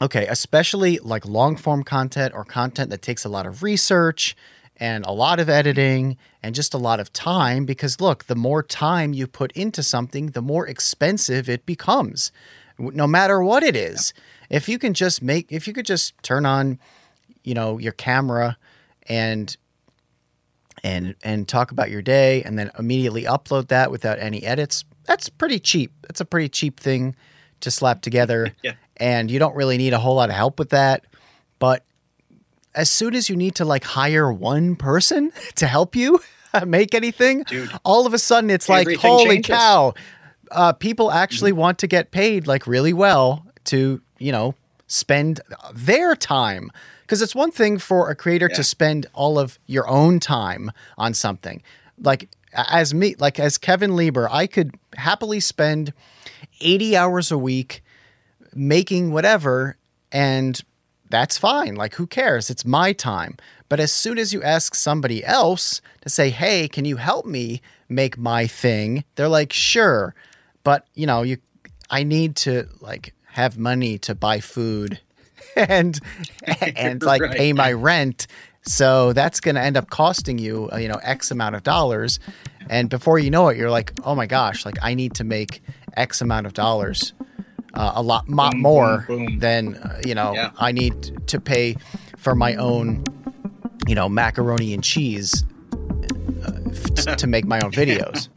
okay, 0.00 0.26
especially 0.26 1.00
like 1.00 1.26
long 1.26 1.54
form 1.56 1.82
content 1.82 2.32
or 2.34 2.46
content 2.46 2.88
that 2.88 3.02
takes 3.02 3.26
a 3.26 3.28
lot 3.28 3.44
of 3.44 3.62
research 3.62 4.34
and 4.78 5.04
a 5.06 5.12
lot 5.12 5.40
of 5.40 5.48
editing 5.48 6.16
and 6.42 6.54
just 6.54 6.74
a 6.74 6.78
lot 6.78 7.00
of 7.00 7.12
time 7.12 7.64
because 7.64 8.00
look, 8.00 8.24
the 8.24 8.34
more 8.34 8.62
time 8.62 9.12
you 9.12 9.26
put 9.26 9.52
into 9.52 9.82
something, 9.82 10.28
the 10.28 10.42
more 10.42 10.66
expensive 10.66 11.48
it 11.48 11.66
becomes. 11.66 12.32
No 12.78 13.06
matter 13.06 13.42
what 13.42 13.62
it 13.62 13.74
is. 13.74 14.12
If 14.50 14.68
you 14.68 14.78
can 14.78 14.94
just 14.94 15.22
make 15.22 15.50
if 15.50 15.66
you 15.66 15.72
could 15.72 15.86
just 15.86 16.14
turn 16.22 16.44
on, 16.44 16.78
you 17.42 17.54
know, 17.54 17.78
your 17.78 17.92
camera 17.92 18.56
and 19.08 19.56
and 20.84 21.14
and 21.24 21.48
talk 21.48 21.70
about 21.70 21.90
your 21.90 22.02
day 22.02 22.42
and 22.42 22.58
then 22.58 22.70
immediately 22.78 23.22
upload 23.22 23.68
that 23.68 23.90
without 23.90 24.18
any 24.18 24.44
edits, 24.44 24.84
that's 25.04 25.28
pretty 25.28 25.58
cheap. 25.58 25.92
That's 26.02 26.20
a 26.20 26.24
pretty 26.24 26.48
cheap 26.48 26.78
thing 26.78 27.16
to 27.60 27.70
slap 27.70 28.02
together. 28.02 28.52
Yeah. 28.62 28.74
And 28.98 29.30
you 29.30 29.38
don't 29.38 29.54
really 29.54 29.76
need 29.76 29.92
a 29.92 29.98
whole 29.98 30.14
lot 30.14 30.30
of 30.30 30.36
help 30.36 30.58
with 30.58 30.70
that. 30.70 31.04
But 31.58 31.84
as 32.76 32.90
soon 32.90 33.14
as 33.14 33.28
you 33.28 33.34
need 33.36 33.54
to 33.56 33.64
like 33.64 33.82
hire 33.84 34.32
one 34.32 34.76
person 34.76 35.32
to 35.56 35.66
help 35.66 35.96
you 35.96 36.20
make 36.66 36.94
anything, 36.94 37.42
Dude. 37.44 37.70
all 37.84 38.06
of 38.06 38.14
a 38.14 38.18
sudden 38.18 38.50
it's 38.50 38.68
like, 38.68 38.86
holy 38.96 39.26
changes. 39.36 39.46
cow. 39.56 39.94
Uh, 40.52 40.72
people 40.72 41.10
actually 41.10 41.50
want 41.52 41.78
to 41.80 41.88
get 41.88 42.12
paid 42.12 42.46
like 42.46 42.66
really 42.68 42.92
well 42.92 43.44
to, 43.64 44.00
you 44.18 44.30
know, 44.30 44.54
spend 44.86 45.40
their 45.74 46.14
time. 46.14 46.70
Because 47.02 47.20
it's 47.22 47.34
one 47.34 47.50
thing 47.50 47.78
for 47.78 48.10
a 48.10 48.14
creator 48.14 48.48
Yeah. 48.50 48.56
to 48.56 48.64
spend 48.64 49.06
all 49.12 49.38
of 49.38 49.58
your 49.66 49.88
own 49.88 50.20
time 50.20 50.70
on 50.98 51.14
something. 51.14 51.62
Like 52.00 52.28
as 52.52 52.92
me, 52.94 53.14
like 53.18 53.38
as 53.40 53.58
Kevin 53.58 53.96
Lieber, 53.96 54.28
I 54.30 54.46
could 54.46 54.74
happily 54.96 55.40
spend 55.40 55.92
80 56.60 56.96
hours 56.96 57.30
a 57.32 57.38
week 57.38 57.82
making 58.54 59.12
whatever 59.12 59.76
and 60.12 60.60
that's 61.10 61.38
fine. 61.38 61.74
Like 61.76 61.94
who 61.94 62.06
cares? 62.06 62.50
It's 62.50 62.64
my 62.64 62.92
time. 62.92 63.36
But 63.68 63.80
as 63.80 63.92
soon 63.92 64.18
as 64.18 64.32
you 64.32 64.42
ask 64.42 64.74
somebody 64.74 65.24
else 65.24 65.80
to 66.02 66.08
say 66.08 66.30
hey 66.30 66.68
can 66.68 66.84
you 66.84 66.96
help 66.96 67.26
me 67.26 67.60
make 67.88 68.16
my 68.18 68.46
thing? 68.46 69.04
they're 69.14 69.28
like 69.28 69.52
sure. 69.52 70.14
But 70.64 70.86
you 70.94 71.06
know 71.06 71.22
you 71.22 71.38
i 71.90 72.02
need 72.02 72.34
to 72.34 72.66
like 72.80 73.14
have 73.26 73.56
money 73.58 73.96
to 73.98 74.14
buy 74.14 74.40
food 74.40 74.98
and 75.56 76.00
and 76.76 77.02
like 77.02 77.22
Right. 77.22 77.36
pay 77.36 77.52
my 77.52 77.72
rent. 77.72 78.26
So 78.62 79.12
that's 79.12 79.38
going 79.38 79.54
to 79.54 79.60
end 79.60 79.76
up 79.76 79.90
costing 79.90 80.38
you 80.38 80.68
uh, 80.72 80.76
you 80.78 80.88
know 80.88 81.00
x 81.02 81.30
amount 81.30 81.54
of 81.54 81.62
dollars. 81.62 82.18
And 82.68 82.90
before 82.90 83.20
you 83.20 83.30
know 83.30 83.48
it 83.48 83.56
you're 83.56 83.70
like 83.70 83.92
oh 84.04 84.14
my 84.16 84.26
gosh 84.26 84.64
like 84.66 84.76
i 84.82 84.94
need 84.94 85.14
to 85.14 85.24
make 85.24 85.62
x 85.96 86.20
amount 86.20 86.46
of 86.46 86.52
dollars 86.52 87.12
uh, 87.76 87.92
a 87.94 88.02
lot 88.02 88.28
mo- 88.28 88.50
Boom, 88.50 88.60
more 88.62 89.04
boom, 89.06 89.26
boom. 89.26 89.38
than 89.38 89.74
uh, 89.76 90.00
you 90.06 90.14
know 90.14 90.32
Yeah. 90.34 90.50
I 90.58 90.72
need 90.72 91.26
to 91.28 91.40
pay 91.40 91.76
for 92.16 92.34
my 92.34 92.54
own 92.56 93.04
you 93.86 93.94
know 93.94 94.08
macaroni 94.08 94.74
and 94.74 94.82
cheese 94.82 95.44
uh, 96.44 96.52
f- 97.06 97.16
to 97.16 97.26
make 97.26 97.44
my 97.44 97.60
own 97.60 97.72
videos. 97.72 98.28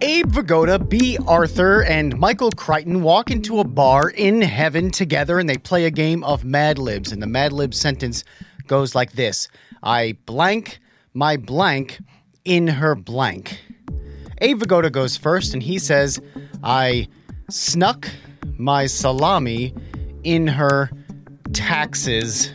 Abe 0.00 0.26
Vigoda, 0.32 0.78
Bea 0.86 1.16
Arthur, 1.26 1.82
and 1.84 2.18
Michael 2.18 2.50
Crichton 2.50 3.02
walk 3.02 3.30
into 3.30 3.58
a 3.60 3.64
bar 3.64 4.10
in 4.10 4.42
heaven 4.42 4.90
together 4.90 5.38
and 5.38 5.48
they 5.48 5.56
play 5.56 5.86
a 5.86 5.90
game 5.90 6.22
of 6.24 6.44
Mad 6.44 6.78
Libs. 6.78 7.10
And 7.10 7.22
the 7.22 7.26
Mad 7.26 7.52
Lib 7.52 7.72
sentence 7.72 8.22
goes 8.66 8.94
like 8.94 9.12
this 9.12 9.48
I 9.84 10.16
blank 10.26 10.80
my 11.12 11.36
blank 11.36 12.00
in 12.44 12.66
her 12.66 12.94
blank. 12.94 13.60
Abe 14.40 14.60
Vigoda 14.60 14.90
goes 14.90 15.16
first 15.16 15.54
and 15.54 15.62
he 15.62 15.78
says, 15.78 16.20
I 16.64 17.06
snuck 17.50 18.08
my 18.58 18.86
salami 18.86 19.74
in 20.24 20.46
her 20.46 20.90
taxes. 21.52 22.50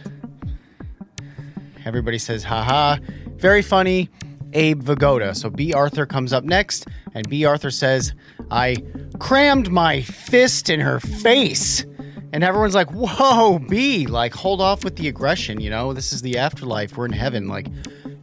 Everybody 1.86 2.18
says, 2.18 2.44
haha. 2.44 2.98
Very 3.38 3.62
funny. 3.62 4.10
Abe 4.54 4.82
Vigoda. 4.82 5.36
So 5.36 5.50
Bea 5.50 5.74
Arthur 5.74 6.06
comes 6.06 6.34
up 6.34 6.44
next, 6.44 6.88
and 7.14 7.30
Bea 7.30 7.46
Arthur 7.46 7.72
says, 7.72 8.14
I 8.52 8.78
crammed 9.20 9.72
my 9.72 10.02
fist 10.02 10.70
in 10.70 10.80
her 10.80 11.00
face. 11.00 11.86
And 12.32 12.44
everyone's 12.44 12.76
like, 12.76 12.90
whoa, 12.92 13.60
B, 13.60 14.06
like, 14.06 14.34
hold 14.34 14.62
off 14.62 14.84
with 14.84 14.96
the 14.96 15.08
aggression, 15.08 15.60
you 15.60 15.70
know? 15.70 15.94
This 15.94 16.14
is 16.14 16.22
the 16.22 16.38
afterlife. 16.38 16.96
We're 16.96 17.06
in 17.06 17.12
heaven. 17.12 17.48
Like, 17.48 17.68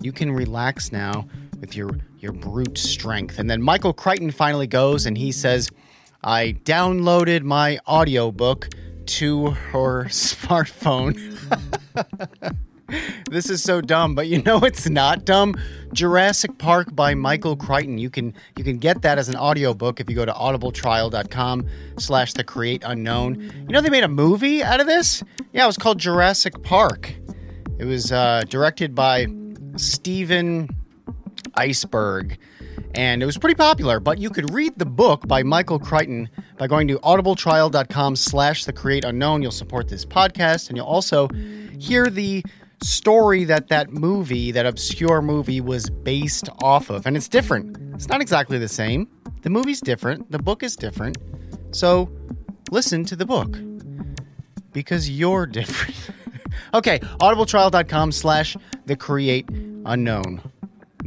you 0.01 0.13
can 0.13 0.31
relax 0.31 0.93
now 0.93 1.27
with 1.61 1.77
your, 1.77 1.91
your 2.19 2.33
brute 2.33 2.79
strength. 2.79 3.39
And 3.39 3.51
then 3.51 3.61
Michael 3.63 3.93
Crichton 3.93 4.31
finally 4.31 4.67
goes 4.69 5.07
and 5.07 5.19
he 5.19 5.33
says, 5.33 5.71
I 6.23 6.57
downloaded 6.65 7.43
my 7.43 7.79
audiobook 7.89 8.69
to 9.07 9.51
her 9.51 10.05
smartphone. 10.09 11.17
This 13.31 13.51
is 13.51 13.63
so 13.63 13.81
dumb, 13.81 14.15
but 14.15 14.29
you 14.29 14.43
know 14.47 14.59
it's 14.61 14.89
not 14.89 15.25
dumb. 15.25 15.55
Jurassic 15.93 16.59
Park 16.59 16.95
by 16.95 17.15
Michael 17.15 17.57
Crichton. 17.57 17.99
You 17.99 18.11
can 18.11 18.35
you 18.57 18.65
can 18.65 18.79
get 18.79 19.03
that 19.03 19.19
as 19.19 19.29
an 19.29 19.37
audiobook 19.37 20.01
if 20.01 20.09
you 20.09 20.17
go 20.17 20.25
to 20.25 20.33
audibletrial.com 20.33 21.67
slash 21.99 22.33
the 22.35 22.45
create 22.45 22.83
unknown. 22.85 23.41
You 23.41 23.73
know 23.73 23.81
they 23.81 23.91
made 23.91 24.05
a 24.05 24.09
movie 24.09 24.63
out 24.63 24.81
of 24.81 24.87
this? 24.87 25.23
Yeah, 25.53 25.65
it 25.65 25.67
was 25.67 25.77
called 25.77 25.99
Jurassic 25.99 26.63
Park. 26.63 27.15
It 27.79 27.85
was 27.85 28.13
uh, 28.13 28.43
directed 28.49 28.95
by 28.95 29.27
Steven 29.77 30.69
Iceberg. 31.55 32.39
And 32.95 33.23
it 33.23 33.27
was 33.27 33.37
pretty 33.37 33.57
popular, 33.57 34.01
but 34.01 34.19
you 34.19 34.31
could 34.31 34.55
read 34.55 34.79
the 34.79 34.87
book 34.87 35.29
by 35.29 35.43
Michael 35.43 35.79
Crichton 35.79 36.31
by 36.57 36.67
going 36.67 36.89
to 36.89 36.99
audibletrial.com 37.01 38.17
slash 38.17 38.65
the 38.65 38.73
create 38.73 39.05
unknown. 39.05 39.43
You'll 39.43 39.51
support 39.51 39.89
this 39.89 40.07
podcast 40.07 40.69
and 40.69 40.79
you'll 40.79 40.87
also 40.87 41.29
hear 41.79 42.09
the 42.09 42.43
story 42.83 43.45
that 43.45 43.69
that 43.69 43.91
movie, 43.91 44.51
that 44.53 44.67
obscure 44.67 45.23
movie, 45.23 45.61
was 45.61 45.89
based 45.91 46.49
off 46.63 46.91
of. 46.91 47.07
And 47.07 47.17
it's 47.17 47.29
different. 47.29 47.77
It's 47.95 48.09
not 48.09 48.21
exactly 48.21 48.59
the 48.59 48.69
same. 48.69 49.09
The 49.43 49.51
movie's 49.51 49.81
different. 49.81 50.31
The 50.31 50.39
book 50.39 50.63
is 50.63 50.77
different. 50.77 51.19
So 51.71 52.11
listen 52.71 53.05
to 53.07 53.17
the 53.17 53.27
book 53.27 53.59
because 54.73 55.09
you're 55.09 55.47
different. 55.61 55.97
okay, 56.75 56.99
audibletrial.com 56.99 58.13
slash 58.13 58.57
the 58.87 58.97
create 58.97 59.49
unknown. 59.51 60.43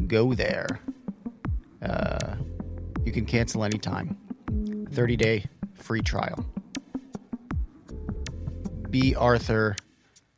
Go 0.08 0.34
there. 0.34 0.80
Uh, 1.82 2.36
you 3.06 3.12
can 3.12 3.26
cancel 3.26 3.64
anytime. 3.64 4.18
30 4.92 5.16
day 5.16 5.46
free 5.76 6.02
trial. 6.02 6.46
Bea 8.90 9.14
Arthur 9.16 9.76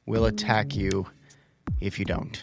will 0.05 0.25
attack 0.25 0.75
you 0.75 1.05
if 1.81 1.99
you 1.99 2.05
don't. 2.05 2.41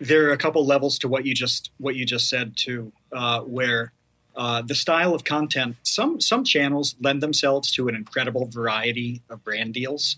there 0.00 0.28
are 0.28 0.32
a 0.32 0.38
couple 0.38 0.64
levels 0.64 0.98
to 0.98 1.08
what 1.08 1.26
you 1.26 1.34
just 1.34 1.70
what 1.78 1.94
you 1.94 2.04
just 2.04 2.28
said 2.28 2.56
too, 2.56 2.92
uh, 3.12 3.40
where 3.40 3.92
uh, 4.36 4.62
the 4.62 4.74
style 4.74 5.14
of 5.14 5.24
content 5.24 5.76
some 5.82 6.20
some 6.20 6.44
channels 6.44 6.96
lend 7.00 7.22
themselves 7.22 7.70
to 7.72 7.88
an 7.88 7.94
incredible 7.94 8.46
variety 8.46 9.22
of 9.28 9.44
brand 9.44 9.74
deals. 9.74 10.16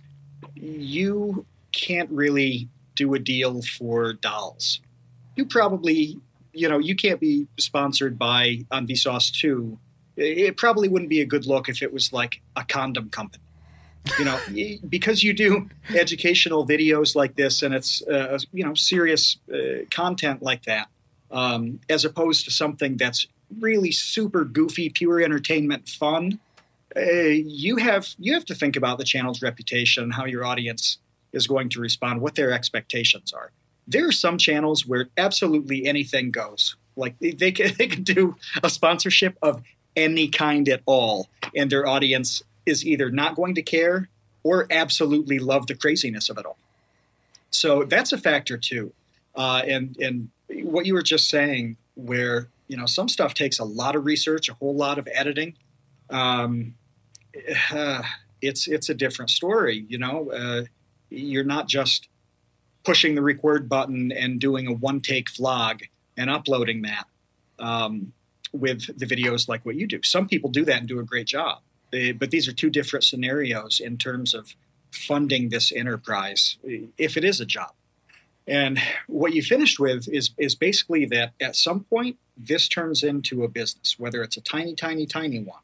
You 0.54 1.46
can't 1.72 2.10
really 2.10 2.68
do 2.94 3.14
a 3.14 3.18
deal 3.18 3.62
for 3.62 4.12
dolls. 4.12 4.80
You 5.36 5.46
probably 5.46 6.20
you 6.52 6.68
know 6.68 6.78
you 6.78 6.94
can't 6.94 7.20
be 7.20 7.46
sponsored 7.58 8.18
by 8.18 8.64
on 8.70 8.86
Vsauce 8.86 9.32
two. 9.32 9.78
It 10.16 10.56
probably 10.56 10.88
wouldn't 10.88 11.08
be 11.08 11.20
a 11.20 11.26
good 11.26 11.46
look 11.46 11.68
if 11.68 11.82
it 11.82 11.92
was 11.92 12.12
like 12.12 12.42
a 12.56 12.64
condom 12.64 13.08
company 13.10 13.42
you 14.18 14.24
know 14.24 14.38
because 14.88 15.22
you 15.22 15.32
do 15.32 15.68
educational 15.94 16.66
videos 16.66 17.14
like 17.14 17.36
this 17.36 17.62
and 17.62 17.74
it's 17.74 18.02
uh, 18.02 18.38
you 18.52 18.64
know 18.64 18.74
serious 18.74 19.36
uh, 19.52 19.84
content 19.90 20.42
like 20.42 20.64
that 20.64 20.88
um, 21.30 21.80
as 21.88 22.04
opposed 22.04 22.44
to 22.44 22.50
something 22.50 22.96
that's 22.96 23.26
really 23.58 23.92
super 23.92 24.44
goofy 24.44 24.88
pure 24.88 25.20
entertainment 25.20 25.88
fun 25.88 26.38
uh, 26.96 27.00
you 27.00 27.76
have 27.76 28.08
you 28.18 28.34
have 28.34 28.44
to 28.44 28.54
think 28.54 28.76
about 28.76 28.98
the 28.98 29.04
channel's 29.04 29.42
reputation, 29.42 30.04
and 30.04 30.12
how 30.12 30.24
your 30.24 30.44
audience 30.44 30.98
is 31.32 31.46
going 31.46 31.68
to 31.70 31.80
respond, 31.80 32.20
what 32.20 32.34
their 32.34 32.50
expectations 32.50 33.32
are. 33.32 33.52
There 33.90 34.08
are 34.08 34.12
some 34.12 34.38
channels 34.38 34.86
where 34.86 35.08
absolutely 35.16 35.86
anything 35.86 36.30
goes. 36.30 36.76
Like 36.96 37.18
they, 37.18 37.32
they 37.32 37.52
can, 37.52 37.72
they 37.78 37.88
can 37.88 38.02
do 38.02 38.36
a 38.62 38.70
sponsorship 38.70 39.36
of 39.42 39.62
any 39.96 40.28
kind 40.28 40.68
at 40.68 40.82
all, 40.86 41.28
and 41.54 41.70
their 41.70 41.86
audience 41.86 42.42
is 42.66 42.86
either 42.86 43.10
not 43.10 43.34
going 43.34 43.54
to 43.56 43.62
care 43.62 44.08
or 44.42 44.66
absolutely 44.70 45.38
love 45.38 45.66
the 45.66 45.74
craziness 45.74 46.30
of 46.30 46.38
it 46.38 46.46
all. 46.46 46.56
So 47.50 47.84
that's 47.84 48.12
a 48.12 48.18
factor 48.18 48.56
too. 48.56 48.92
Uh, 49.34 49.62
and 49.66 49.96
and 49.98 50.30
what 50.64 50.86
you 50.86 50.94
were 50.94 51.02
just 51.02 51.28
saying, 51.28 51.76
where 51.94 52.48
you 52.68 52.76
know 52.76 52.86
some 52.86 53.08
stuff 53.08 53.34
takes 53.34 53.58
a 53.58 53.64
lot 53.64 53.96
of 53.96 54.04
research, 54.04 54.48
a 54.48 54.54
whole 54.54 54.74
lot 54.74 54.98
of 54.98 55.08
editing. 55.12 55.56
Um, 56.08 56.74
uh, 57.72 58.02
it's 58.42 58.66
it's 58.68 58.88
a 58.88 58.94
different 58.94 59.30
story. 59.30 59.84
You 59.88 59.98
know, 59.98 60.30
uh, 60.30 60.62
you're 61.10 61.44
not 61.44 61.68
just 61.68 62.08
pushing 62.84 63.14
the 63.14 63.22
record 63.22 63.68
button 63.68 64.12
and 64.12 64.40
doing 64.40 64.66
a 64.66 64.72
one 64.72 65.00
take 65.00 65.30
vlog 65.30 65.82
and 66.16 66.30
uploading 66.30 66.82
that 66.82 67.06
um, 67.58 68.12
with 68.52 68.86
the 68.98 69.06
videos 69.06 69.48
like 69.48 69.64
what 69.64 69.76
you 69.76 69.86
do. 69.86 70.00
Some 70.02 70.26
people 70.26 70.50
do 70.50 70.64
that 70.64 70.78
and 70.78 70.88
do 70.88 70.98
a 70.98 71.04
great 71.04 71.26
job, 71.26 71.60
they, 71.92 72.12
but 72.12 72.30
these 72.30 72.48
are 72.48 72.52
two 72.52 72.70
different 72.70 73.04
scenarios 73.04 73.80
in 73.80 73.98
terms 73.98 74.34
of 74.34 74.54
funding 74.90 75.48
this 75.50 75.72
enterprise 75.72 76.56
if 76.62 77.16
it 77.16 77.24
is 77.24 77.40
a 77.40 77.46
job. 77.46 77.72
And 78.46 78.80
what 79.06 79.32
you 79.32 79.42
finished 79.42 79.78
with 79.78 80.08
is 80.08 80.30
is 80.36 80.54
basically 80.54 81.04
that 81.06 81.32
at 81.40 81.54
some 81.54 81.84
point 81.84 82.18
this 82.36 82.68
turns 82.68 83.02
into 83.02 83.44
a 83.44 83.48
business, 83.48 83.98
whether 83.98 84.22
it's 84.22 84.36
a 84.36 84.40
tiny, 84.40 84.74
tiny, 84.74 85.06
tiny 85.06 85.38
one, 85.38 85.62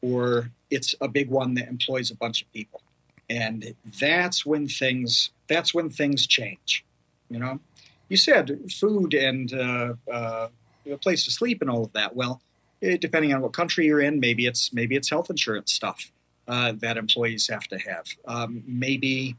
or 0.00 0.50
it's 0.70 0.94
a 1.00 1.08
big 1.08 1.30
one 1.30 1.54
that 1.54 1.68
employs 1.68 2.10
a 2.10 2.14
bunch 2.14 2.42
of 2.42 2.52
people. 2.52 2.82
And 3.30 3.74
that's 4.00 4.44
when 4.44 4.68
things 4.68 5.30
that's 5.48 5.72
when 5.72 5.88
things 5.88 6.26
change. 6.26 6.84
You 7.30 7.38
know, 7.38 7.60
you 8.08 8.16
said 8.16 8.70
food 8.72 9.14
and 9.14 9.52
uh, 9.54 9.94
uh, 10.12 10.48
a 10.90 10.96
place 10.98 11.24
to 11.24 11.30
sleep 11.30 11.62
and 11.62 11.70
all 11.70 11.84
of 11.84 11.92
that. 11.92 12.14
Well, 12.16 12.42
it, 12.80 13.00
depending 13.00 13.32
on 13.32 13.40
what 13.40 13.52
country 13.52 13.86
you're 13.86 14.00
in, 14.00 14.20
maybe 14.20 14.46
it's 14.46 14.72
maybe 14.72 14.96
it's 14.96 15.08
health 15.08 15.30
insurance 15.30 15.72
stuff 15.72 16.10
uh, 16.48 16.72
that 16.78 16.96
employees 16.96 17.48
have 17.48 17.68
to 17.68 17.78
have. 17.78 18.06
Um, 18.26 18.62
maybe 18.66 19.36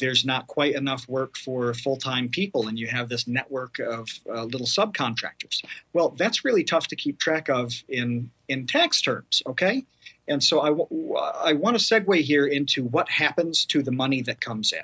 there's 0.00 0.24
not 0.24 0.46
quite 0.48 0.74
enough 0.74 1.08
work 1.08 1.36
for 1.36 1.72
full 1.74 1.96
time 1.96 2.28
people, 2.28 2.66
and 2.66 2.78
you 2.78 2.88
have 2.88 3.08
this 3.08 3.26
network 3.26 3.78
of 3.78 4.08
uh, 4.28 4.44
little 4.44 4.66
subcontractors. 4.66 5.62
Well, 5.92 6.10
that's 6.10 6.44
really 6.44 6.64
tough 6.64 6.88
to 6.88 6.96
keep 6.96 7.18
track 7.18 7.48
of 7.48 7.84
in 7.88 8.30
in 8.48 8.66
tax 8.66 9.00
terms. 9.00 9.42
Okay, 9.46 9.84
and 10.26 10.42
so 10.42 10.60
I, 10.60 10.68
w- 10.68 11.14
I 11.14 11.52
want 11.52 11.78
to 11.78 11.84
segue 11.84 12.22
here 12.22 12.46
into 12.46 12.84
what 12.84 13.08
happens 13.08 13.64
to 13.66 13.82
the 13.82 13.92
money 13.92 14.22
that 14.22 14.40
comes 14.40 14.72
in. 14.72 14.82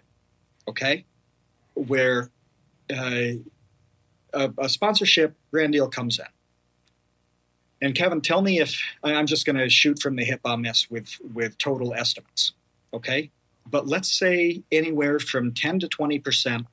Okay, 0.69 1.05
where 1.75 2.31
uh, 2.93 3.41
a, 4.33 4.53
a 4.59 4.69
sponsorship 4.69 5.35
brand 5.51 5.73
deal 5.73 5.89
comes 5.89 6.19
in. 6.19 6.27
And 7.83 7.95
Kevin, 7.95 8.21
tell 8.21 8.41
me 8.41 8.61
if 8.61 8.81
I'm 9.03 9.27
just 9.27 9.45
going 9.45 9.57
to 9.57 9.69
shoot 9.69 10.01
from 10.01 10.17
the 10.17 10.25
hip 10.25 10.41
on 10.45 10.63
this 10.63 10.89
with 10.91 11.19
with 11.35 11.59
total 11.59 11.95
estimates. 11.95 12.53
Okay, 12.95 13.31
but 13.67 13.87
let's 13.87 14.13
say 14.13 14.63
anywhere 14.71 15.19
from 15.19 15.53
10 15.53 15.81
to 15.81 15.89
20 15.89 16.19
percent 16.19 16.67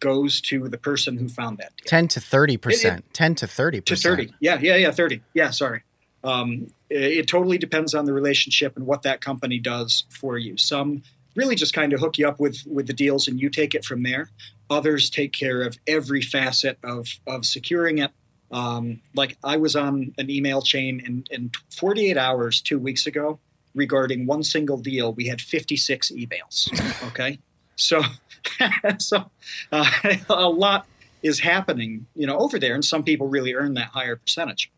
goes 0.00 0.40
to 0.40 0.68
the 0.68 0.78
person 0.78 1.16
who 1.16 1.28
found 1.28 1.58
that 1.58 1.76
deal. 1.76 1.86
10 1.86 2.08
to 2.08 2.20
30 2.20 2.56
percent. 2.56 3.14
10 3.14 3.34
to 3.36 3.46
30 3.46 3.80
to 3.82 3.96
30 3.96 4.32
yeah 4.40 4.58
yeah 4.60 4.76
yeah 4.76 4.90
30 4.90 5.20
yeah 5.34 5.50
sorry. 5.50 5.82
Um, 6.24 6.68
it, 6.88 7.02
it 7.02 7.28
totally 7.28 7.58
depends 7.58 7.94
on 7.94 8.04
the 8.04 8.12
relationship 8.12 8.76
and 8.76 8.86
what 8.86 9.02
that 9.02 9.20
company 9.20 9.58
does 9.58 10.04
for 10.08 10.38
you. 10.38 10.56
Some 10.56 11.02
really 11.34 11.56
just 11.56 11.74
kind 11.74 11.92
of 11.92 12.00
hook 12.00 12.18
you 12.18 12.28
up 12.28 12.38
with 12.38 12.62
with 12.66 12.86
the 12.86 12.92
deals 12.92 13.26
and 13.26 13.40
you 13.40 13.50
take 13.50 13.74
it 13.74 13.84
from 13.84 14.02
there. 14.02 14.30
Others 14.70 15.10
take 15.10 15.32
care 15.32 15.62
of 15.62 15.78
every 15.86 16.22
facet 16.22 16.78
of 16.84 17.08
of 17.26 17.44
securing 17.44 17.98
it. 17.98 18.12
Um, 18.50 19.00
like 19.14 19.38
i 19.42 19.56
was 19.56 19.74
on 19.74 20.12
an 20.18 20.28
email 20.28 20.60
chain 20.60 21.00
in, 21.00 21.24
in 21.30 21.52
48 21.74 22.18
hours 22.18 22.60
two 22.60 22.78
weeks 22.78 23.06
ago 23.06 23.40
regarding 23.74 24.26
one 24.26 24.42
single 24.42 24.78
deal, 24.78 25.12
we 25.12 25.26
had 25.26 25.40
56 25.40 26.10
emails. 26.12 26.68
Okay, 27.08 27.38
so 27.76 28.02
so 28.98 29.30
uh, 29.70 29.90
a 30.30 30.48
lot 30.48 30.86
is 31.22 31.40
happening, 31.40 32.06
you 32.14 32.26
know, 32.26 32.38
over 32.38 32.58
there, 32.58 32.74
and 32.74 32.84
some 32.84 33.02
people 33.02 33.28
really 33.28 33.54
earn 33.54 33.74
that 33.74 33.88
higher 33.88 34.16
percentage. 34.16 34.70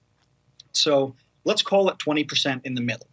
So 0.72 1.14
let's 1.44 1.62
call 1.62 1.88
it 1.88 1.98
20% 1.98 2.60
in 2.64 2.74
the 2.74 2.80
middle. 2.80 3.06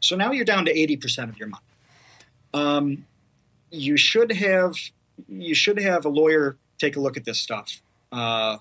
So 0.00 0.16
now 0.16 0.32
you're 0.32 0.44
down 0.44 0.64
to 0.66 0.74
80% 0.74 1.28
of 1.28 1.38
your 1.38 1.48
money. 1.48 1.64
Um, 2.52 3.06
you 3.70 3.96
should 3.96 4.32
have 4.32 4.74
you 5.28 5.54
should 5.54 5.78
have 5.80 6.04
a 6.04 6.08
lawyer 6.08 6.56
take 6.78 6.96
a 6.96 7.00
look 7.00 7.16
at 7.16 7.24
this 7.24 7.40
stuff, 7.40 7.80
uh, 8.12 8.58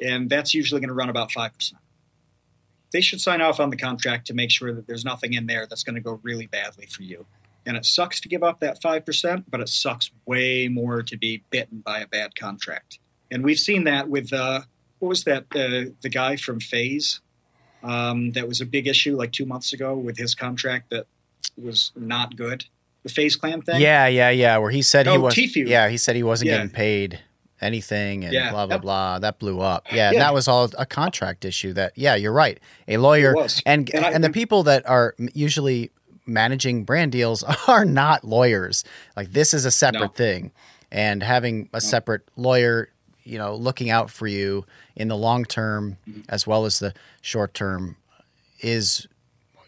and 0.00 0.28
that's 0.28 0.54
usually 0.54 0.80
going 0.80 0.88
to 0.88 0.94
run 0.94 1.08
about 1.08 1.32
five 1.32 1.54
percent 1.54 1.81
they 2.92 3.00
should 3.00 3.20
sign 3.20 3.40
off 3.40 3.58
on 3.60 3.70
the 3.70 3.76
contract 3.76 4.26
to 4.28 4.34
make 4.34 4.50
sure 4.50 4.72
that 4.74 4.86
there's 4.86 5.04
nothing 5.04 5.32
in 5.32 5.46
there 5.46 5.66
that's 5.66 5.82
going 5.82 5.94
to 5.94 6.00
go 6.00 6.20
really 6.22 6.46
badly 6.46 6.86
for 6.86 7.02
you. 7.02 7.26
And 7.64 7.76
it 7.76 7.86
sucks 7.86 8.20
to 8.20 8.28
give 8.28 8.42
up 8.42 8.60
that 8.60 8.82
5%, 8.82 9.44
but 9.48 9.60
it 9.60 9.68
sucks 9.68 10.10
way 10.26 10.68
more 10.68 11.02
to 11.02 11.16
be 11.16 11.42
bitten 11.50 11.78
by 11.78 12.00
a 12.00 12.06
bad 12.06 12.34
contract. 12.34 12.98
And 13.30 13.44
we've 13.44 13.58
seen 13.58 13.84
that 13.84 14.08
with, 14.08 14.32
uh, 14.32 14.62
what 14.98 15.08
was 15.08 15.24
that, 15.24 15.44
uh, 15.54 15.92
the 16.02 16.08
guy 16.10 16.36
from 16.36 16.58
FaZe? 16.60 17.20
Um, 17.84 18.30
that 18.32 18.46
was 18.46 18.60
a 18.60 18.66
big 18.66 18.86
issue 18.86 19.16
like 19.16 19.32
two 19.32 19.46
months 19.46 19.72
ago 19.72 19.96
with 19.96 20.16
his 20.16 20.34
contract 20.34 20.90
that 20.90 21.06
was 21.56 21.92
not 21.96 22.36
good. 22.36 22.64
The 23.02 23.08
FaZe 23.08 23.34
Clan 23.36 23.62
thing? 23.62 23.80
Yeah, 23.80 24.06
yeah, 24.06 24.30
yeah. 24.30 24.58
Where 24.58 24.70
he 24.70 24.82
said 24.82 25.06
he 25.06 25.12
Oh, 25.12 25.20
was. 25.20 25.34
Tfue. 25.34 25.66
Yeah, 25.66 25.88
he 25.88 25.96
said 25.96 26.14
he 26.14 26.22
wasn't 26.22 26.50
Yeah. 26.50 26.58
getting 26.58 26.70
paid 26.70 27.20
anything 27.62 28.24
and 28.24 28.32
Yeah. 28.34 28.50
blah 28.50 28.66
blah 28.66 28.74
Yep. 28.76 28.82
blah. 28.82 29.18
That 29.20 29.38
blew 29.38 29.60
up. 29.60 29.86
Yeah, 29.92 30.10
Yeah. 30.12 30.18
that 30.20 30.34
was 30.34 30.48
all 30.48 30.70
a 30.78 30.84
contract 30.86 31.44
issue. 31.44 31.72
That 31.72 31.92
yeah, 31.96 32.14
you're 32.14 32.32
right. 32.32 32.58
A 32.88 32.96
lawyer 32.98 33.34
and 33.66 33.88
And 33.94 34.04
and, 34.04 34.24
the 34.24 34.30
people 34.30 34.62
that 34.64 34.86
are 34.88 35.14
usually 35.34 35.90
managing 36.26 36.84
brand 36.84 37.12
deals 37.12 37.42
are 37.68 37.84
not 37.84 38.24
lawyers. 38.24 38.84
Like 39.16 39.32
this 39.32 39.54
is 39.54 39.64
a 39.64 39.70
separate 39.70 40.00
No. 40.00 40.08
thing, 40.08 40.52
and 40.90 41.22
having 41.22 41.68
a 41.72 41.80
separate 41.80 42.22
lawyer, 42.36 42.88
you 43.24 43.38
know, 43.38 43.54
looking 43.54 43.90
out 43.90 44.10
for 44.10 44.26
you 44.26 44.64
in 44.96 45.08
the 45.08 45.16
long 45.16 45.44
term 45.44 45.96
Mm-hmm. 46.08 46.20
as 46.28 46.46
well 46.46 46.64
as 46.66 46.78
the 46.80 46.92
short 47.22 47.54
term 47.54 47.96
is 48.60 49.06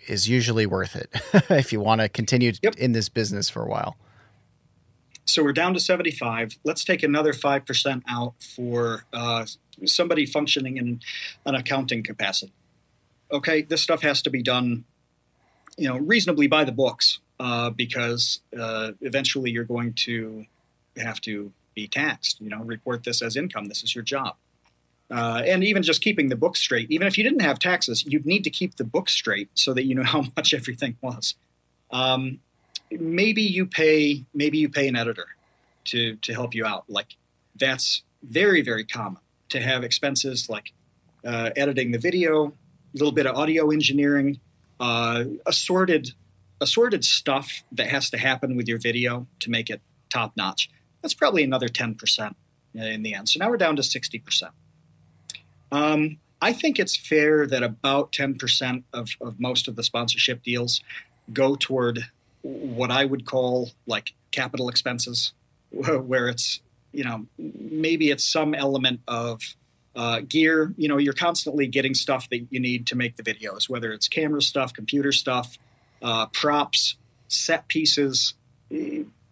is 0.07 0.29
usually 0.29 0.67
worth 0.67 0.97
it 0.97 1.09
if 1.51 1.73
you 1.73 1.81
want 1.81 2.01
to 2.03 2.09
continue 2.11 2.53
Yep. 2.63 2.77
in 2.77 2.93
this 2.93 3.09
business 3.09 3.49
for 3.49 3.63
a 3.63 3.69
while. 3.69 3.97
So 5.27 5.43
we're 5.43 5.53
down 5.53 5.75
to 5.75 5.81
75. 5.81 6.59
Let's 6.65 6.85
take 6.85 7.03
another 7.03 7.33
5% 7.33 8.03
out 8.09 8.35
for 8.41 9.05
uh, 9.13 9.47
somebody 9.87 10.27
functioning 10.27 10.77
in 10.77 11.01
an 11.47 11.55
accounting 11.55 12.03
capacity. 12.03 12.53
Okay, 13.33 13.63
this 13.63 13.83
stuff 13.83 14.03
has 14.03 14.21
to 14.23 14.31
be 14.31 14.43
done, 14.43 14.85
you 15.79 15.89
know, 15.89 15.97
reasonably 15.97 16.47
by 16.47 16.65
the 16.65 16.73
books 16.73 17.21
uh, 17.41 17.71
because 17.71 18.41
uh, 18.59 18.93
eventually 19.01 19.51
you're 19.51 19.65
going 19.65 19.95
to 19.95 20.47
have 20.97 21.21
to 21.23 21.53
be 21.75 21.89
taxed. 21.89 22.41
You 22.41 22.51
know, 22.51 22.63
report 22.63 23.05
this 23.05 23.23
as 23.23 23.37
income. 23.37 23.67
This 23.67 23.83
is 23.83 23.95
your 23.95 24.05
job. 24.05 24.37
Uh, 25.11 25.43
and 25.47 25.63
even 25.63 25.83
just 25.83 26.01
keeping 26.01 26.29
the 26.29 26.37
books 26.37 26.61
straight, 26.61 26.91
even 26.91 27.07
if 27.07 27.19
you 27.19 27.25
didn't 27.25 27.43
have 27.43 27.59
taxes, 27.59 28.05
you'd 28.07 28.25
need 28.25 28.43
to 28.45 28.51
keep 28.51 28.77
the 28.77 28.85
books 28.85 29.13
straight 29.13 29.49
so 29.55 29.75
that 29.75 29.85
you 29.85 29.95
know 29.95 30.03
how 30.15 30.25
much 30.37 30.55
everything 30.55 30.97
was. 31.01 31.35
Um, 31.91 32.41
maybe 33.01 33.43
you 33.43 33.67
pay 33.67 34.25
maybe 34.35 34.59
you 34.59 34.69
pay 34.69 34.89
an 34.89 34.97
editor 34.97 35.27
to 35.87 36.17
to 36.17 36.33
help 36.33 36.55
you 36.55 36.65
out. 36.65 36.85
Like 36.89 37.17
that's 37.57 38.03
very 38.23 38.63
very 38.63 38.85
common 38.85 39.21
to 39.51 39.61
have 39.61 39.85
expenses 39.85 40.49
like 40.49 40.73
uh, 41.25 41.51
editing 41.57 41.93
the 41.93 41.99
video, 41.99 42.47
a 42.47 42.53
little 42.95 43.13
bit 43.13 43.27
of 43.27 43.37
audio 43.37 43.71
engineering, 43.71 44.41
uh, 44.81 45.25
assorted 45.47 46.13
assorted 46.61 47.05
stuff 47.05 47.65
that 47.73 47.89
has 47.89 48.11
to 48.11 48.19
happen 48.19 48.57
with 48.57 48.69
your 48.69 48.79
video 48.79 49.27
to 49.41 49.51
make 49.51 49.71
it 49.71 49.81
top 50.09 50.33
notch. 50.37 50.71
That's 51.03 51.15
probably 51.15 51.45
another 51.45 51.69
ten 51.69 51.95
percent 51.95 52.37
in 52.75 53.03
the 53.03 53.15
end. 53.15 53.29
So 53.29 53.39
now 53.39 53.51
we're 53.51 53.57
down 53.57 53.77
to 53.77 53.83
sixty 53.83 54.19
percent. 54.19 54.53
Um, 55.71 56.19
I 56.41 56.53
think 56.53 56.79
it's 56.79 56.97
fair 56.97 57.47
that 57.47 57.63
about 57.63 58.13
ten 58.13 58.35
percent 58.35 58.85
of, 58.93 59.11
of 59.21 59.41
most 59.41 59.69
of 59.69 59.77
the 59.77 59.83
sponsorship 59.83 60.43
deals 60.43 60.81
go 61.33 61.57
toward 61.57 62.11
what 62.45 62.91
I 62.91 63.05
would 63.05 63.25
call 63.25 63.71
like 63.87 64.13
capital 64.31 64.69
expenses, 64.69 65.33
where 65.71 66.29
it's 66.29 66.61
you 66.93 67.05
know 67.05 67.27
maybe 67.39 68.11
it's 68.11 68.25
some 68.25 68.55
element 68.55 69.01
of 69.09 69.41
uh, 69.97 70.21
gear. 70.29 70.75
You 70.77 70.89
know, 70.89 70.99
you're 70.99 71.15
constantly 71.15 71.67
getting 71.67 71.95
stuff 71.95 72.29
that 72.31 72.47
you 72.51 72.61
need 72.61 72.87
to 72.89 72.97
make 72.97 73.17
the 73.17 73.23
videos, 73.23 73.69
whether 73.69 73.93
it's 73.93 74.09
camera 74.09 74.43
stuff, 74.43 74.73
computer 74.73 75.11
stuff, 75.11 75.57
uh, 76.03 76.27
props, 76.27 76.97
set 77.29 77.67
pieces. 77.69 78.35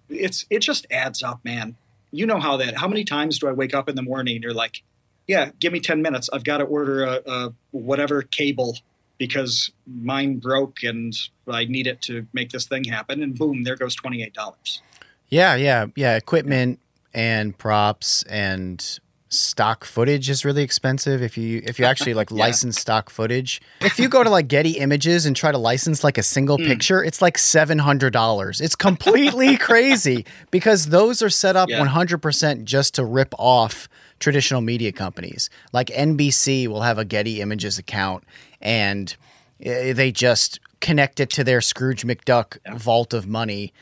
It's 0.09 0.47
it 0.51 0.61
just 0.61 0.87
adds 0.91 1.23
up, 1.23 1.45
man. 1.45 1.77
You 2.11 2.27
know 2.27 2.41
how 2.41 2.57
that. 2.59 2.77
How 2.77 2.89
many 2.89 3.05
times 3.05 3.39
do 3.39 3.49
I 3.49 3.53
wake 3.53 3.75
up 3.75 3.89
in 3.89 3.97
the 3.97 4.03
morning 4.03 4.37
and 4.37 4.43
you're 4.43 4.55
like, 4.55 4.83
yeah, 5.27 5.51
give 5.59 5.73
me 5.73 5.81
ten 5.81 6.01
minutes. 6.03 6.31
I've 6.33 6.45
got 6.45 6.59
to 6.59 6.65
order 6.65 7.05
a, 7.05 7.21
a 7.27 7.53
whatever 7.73 8.23
cable 8.23 8.79
because 9.27 9.71
mine 9.87 10.39
broke 10.39 10.83
and 10.83 11.15
I 11.47 11.65
need 11.67 11.87
it 11.87 12.01
to 12.03 12.27
make 12.33 12.51
this 12.51 12.67
thing 12.67 12.83
happen. 12.85 13.23
And 13.23 13.39
boom, 13.39 13.63
there 13.63 13.77
goes 13.77 13.95
twenty 13.95 14.21
eight 14.25 14.35
dollars. 14.35 14.83
Yeah, 15.29 15.55
yeah, 15.55 15.87
yeah. 15.95 16.17
Equipment 16.17 16.81
and 17.15 17.57
props 17.57 18.25
and 18.25 18.99
stock 19.29 19.85
footage 19.85 20.29
is 20.29 20.45
really 20.45 20.63
expensive 20.63 21.23
if 21.23 21.39
you 21.39 21.63
if 21.65 21.79
you 21.79 21.85
actually 21.87 22.15
like 22.15 22.31
Yeah. 22.33 22.41
license 22.47 22.81
stock 22.81 23.09
footage. 23.11 23.63
If 23.81 23.99
you 24.01 24.09
go 24.09 24.25
to 24.25 24.29
like 24.29 24.49
Getty 24.49 24.73
Images 24.73 25.25
and 25.25 25.37
try 25.37 25.53
to 25.53 25.59
license 25.59 26.03
like 26.03 26.19
a 26.19 26.23
single 26.25 26.59
Hmm. 26.59 26.65
picture, 26.67 27.03
it's 27.05 27.23
like 27.23 27.37
$700. 27.39 28.61
It's 28.61 28.77
completely 28.77 29.57
crazy 29.69 30.27
because 30.51 30.87
those 30.87 31.23
are 31.23 31.31
set 31.31 31.55
up 31.57 31.69
Yeah. 31.69 31.79
100% 31.87 32.65
just 32.65 32.95
to 32.97 33.05
rip 33.05 33.35
off 33.39 33.89
traditional 34.19 34.61
media 34.61 34.93
companies. 34.93 35.49
Like 35.73 35.89
NBC 35.89 36.67
will 36.69 36.83
have 36.83 36.99
a 36.99 37.05
Getty 37.05 37.41
Images 37.41 37.79
account 37.79 38.25
and 38.63 39.17
eh, 39.61 39.93
they 39.93 40.11
just 40.13 40.61
connect 40.81 41.21
it 41.21 41.31
to 41.31 41.45
their 41.45 41.61
Scrooge 41.61 42.05
McDuck 42.05 42.57
vault 42.79 43.13
of 43.13 43.27
money 43.27 43.73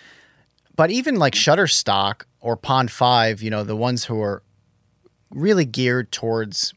but 0.76 0.90
even 0.90 1.16
like 1.16 1.34
Shutterstock 1.34 2.22
or 2.40 2.56
Pond 2.56 2.90
Five, 2.90 3.42
you 3.42 3.50
know, 3.50 3.64
the 3.64 3.76
ones 3.76 4.06
who 4.06 4.18
are 4.22 4.42
really 5.30 5.66
geared 5.66 6.10
towards 6.10 6.72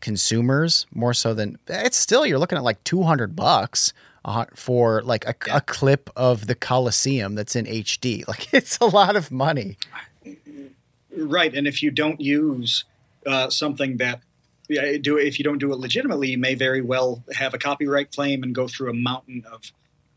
consumers 0.00 0.86
more 0.94 1.12
so 1.12 1.34
than 1.34 1.58
it's 1.66 1.96
still 1.98 2.24
you're 2.24 2.38
looking 2.38 2.56
at 2.58 2.64
like 2.64 2.82
200 2.84 3.34
bucks 3.36 3.92
uh, 4.24 4.44
for 4.54 5.02
like 5.02 5.26
a, 5.26 5.34
Yeah. 5.46 5.56
a 5.58 5.60
clip 5.60 6.08
of 6.16 6.46
the 6.46 6.54
Coliseum 6.54 7.34
that's 7.34 7.56
in 7.56 7.66
HD. 7.66 8.24
Like 8.28 8.52
it's 8.54 8.78
a 8.78 8.86
lot 8.86 9.16
of 9.16 9.30
money. 9.30 9.76
Right, 11.14 11.54
and 11.54 11.66
if 11.66 11.82
you 11.82 11.90
don't 11.90 12.20
use 12.20 12.84
uh, 13.26 13.50
something 13.50 13.96
that 13.98 14.20
yeah, 14.20 14.25
do 14.68 15.16
if 15.16 15.38
you 15.38 15.44
don't 15.44 15.58
do 15.58 15.72
it 15.72 15.78
legitimately, 15.78 16.30
you 16.30 16.38
may 16.38 16.54
very 16.54 16.82
well 16.82 17.22
have 17.32 17.54
a 17.54 17.58
copyright 17.58 18.12
claim 18.12 18.42
and 18.42 18.54
go 18.54 18.68
through 18.68 18.90
a 18.90 18.94
mountain 18.94 19.44
of 19.50 19.72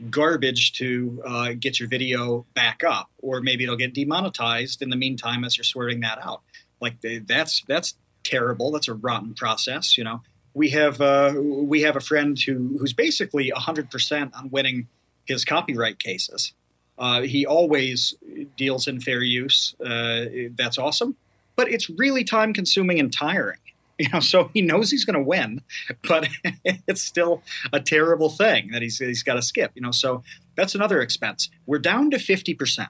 garbage 0.09 0.73
to 0.73 1.21
uh, 1.25 1.53
get 1.59 1.79
your 1.79 1.89
video 1.89 2.45
back 2.53 2.83
up, 2.83 3.09
or 3.21 3.41
maybe 3.41 3.63
it'll 3.63 3.75
get 3.75 3.93
demonetized 3.93 4.81
in 4.81 4.89
the 4.89 4.95
meantime 4.95 5.43
as 5.43 5.57
you're 5.57 5.63
sorting 5.63 5.99
that 6.01 6.19
out. 6.23 6.41
Like 6.81 6.95
that's 7.27 7.63
that's 7.67 7.95
terrible. 8.23 8.71
That's 8.71 8.87
a 8.87 8.93
rotten 8.93 9.33
process. 9.33 9.97
You 9.97 10.05
know, 10.05 10.21
we 10.53 10.69
have 10.69 11.01
uh, 11.01 11.33
we 11.37 11.81
have 11.81 11.95
a 11.95 12.01
friend 12.01 12.39
who 12.39 12.77
who's 12.79 12.93
basically 12.93 13.49
hundred 13.49 13.91
percent 13.91 14.33
on 14.35 14.49
winning 14.49 14.87
his 15.25 15.45
copyright 15.45 15.99
cases. 15.99 16.53
Uh, 16.97 17.21
he 17.21 17.45
always 17.45 18.13
deals 18.57 18.87
in 18.87 18.99
fair 18.99 19.21
use. 19.21 19.73
Uh, 19.83 20.25
that's 20.57 20.77
awesome, 20.77 21.15
but 21.55 21.71
it's 21.71 21.89
really 21.89 22.23
time 22.23 22.53
consuming 22.53 22.99
and 22.99 23.13
tiring. 23.13 23.59
You 24.03 24.07
know, 24.13 24.21
so 24.21 24.49
he 24.53 24.61
knows 24.61 24.89
he's 24.89 25.03
going 25.03 25.17
to 25.17 25.21
win, 25.21 25.61
but 26.07 26.29
it's 26.63 27.01
still 27.01 27.43
a 27.73 27.81
terrible 27.81 28.29
thing 28.29 28.71
that 28.71 28.81
he's 28.81 28.97
he's 28.97 29.23
got 29.23 29.33
to 29.33 29.41
skip. 29.41 29.71
You 29.75 29.81
know, 29.81 29.91
so 29.91 30.23
that's 30.55 30.73
another 30.73 31.01
expense. 31.01 31.49
We're 31.65 31.79
down 31.79 32.09
to 32.11 32.19
fifty 32.19 32.53
percent 32.53 32.87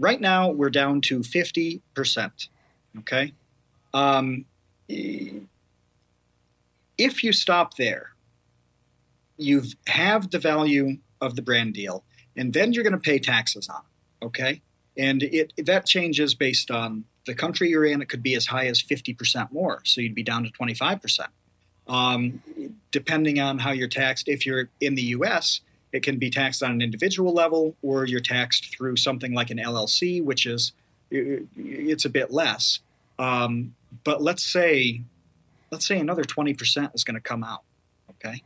right 0.00 0.20
now. 0.20 0.50
We're 0.50 0.70
down 0.70 1.00
to 1.02 1.22
fifty 1.22 1.80
percent. 1.94 2.48
Okay, 2.98 3.34
um, 3.94 4.44
if 6.98 7.22
you 7.22 7.32
stop 7.32 7.76
there, 7.76 8.08
you 9.36 9.62
have 9.86 10.32
the 10.32 10.40
value 10.40 10.96
of 11.20 11.36
the 11.36 11.42
brand 11.42 11.74
deal, 11.74 12.04
and 12.36 12.52
then 12.52 12.72
you're 12.72 12.82
going 12.82 12.94
to 12.94 12.98
pay 12.98 13.20
taxes 13.20 13.68
on 13.68 13.80
it. 13.80 14.24
Okay, 14.26 14.60
and 14.96 15.22
it 15.22 15.52
that 15.66 15.86
changes 15.86 16.34
based 16.34 16.70
on 16.70 17.04
the 17.26 17.34
country 17.34 17.70
you're 17.70 17.84
in. 17.84 18.02
It 18.02 18.08
could 18.08 18.22
be 18.22 18.34
as 18.34 18.46
high 18.46 18.66
as 18.66 18.80
fifty 18.80 19.14
percent 19.14 19.52
more, 19.52 19.80
so 19.84 20.00
you'd 20.00 20.14
be 20.14 20.22
down 20.22 20.44
to 20.44 20.50
twenty 20.50 20.74
five 20.74 21.00
percent. 21.00 21.30
Um, 21.88 22.42
depending 22.90 23.40
on 23.40 23.58
how 23.58 23.72
you're 23.72 23.88
taxed, 23.88 24.28
if 24.28 24.46
you're 24.46 24.68
in 24.80 24.94
the 24.94 25.02
U.S., 25.02 25.60
it 25.92 26.02
can 26.02 26.18
be 26.18 26.30
taxed 26.30 26.62
on 26.62 26.70
an 26.70 26.80
individual 26.80 27.32
level, 27.32 27.76
or 27.82 28.06
you're 28.06 28.20
taxed 28.20 28.74
through 28.74 28.96
something 28.96 29.34
like 29.34 29.50
an 29.50 29.58
LLC, 29.58 30.22
which 30.22 30.46
is 30.46 30.72
it's 31.10 32.04
a 32.04 32.10
bit 32.10 32.30
less. 32.30 32.80
Um, 33.18 33.74
but 34.04 34.22
let's 34.22 34.42
say, 34.42 35.02
let's 35.70 35.86
say 35.86 35.98
another 35.98 36.24
twenty 36.24 36.54
percent 36.54 36.92
is 36.94 37.04
going 37.04 37.14
to 37.14 37.20
come 37.20 37.44
out. 37.44 37.62
Okay, 38.10 38.42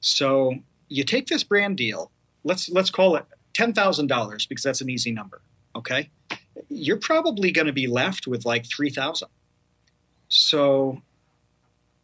so 0.00 0.54
you 0.88 1.04
take 1.04 1.26
this 1.26 1.44
brand 1.44 1.76
deal. 1.76 2.10
Let's 2.44 2.68
let's 2.68 2.90
call 2.90 3.16
it 3.16 3.24
ten 3.54 3.72
thousand 3.72 4.08
dollars 4.08 4.46
because 4.46 4.64
that's 4.64 4.80
an 4.80 4.90
easy 4.90 5.12
number. 5.12 5.40
Okay, 5.78 6.10
you're 6.68 6.98
probably 6.98 7.50
going 7.52 7.66
to 7.66 7.72
be 7.72 7.86
left 7.86 8.26
with 8.26 8.44
like 8.44 8.66
three 8.66 8.90
thousand. 8.90 9.28
So, 10.28 11.00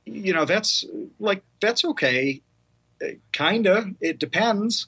you 0.07 0.33
know 0.33 0.45
that's 0.45 0.85
like 1.19 1.43
that's 1.61 1.85
okay, 1.85 2.41
kinda. 3.33 3.91
It 4.01 4.19
depends. 4.19 4.87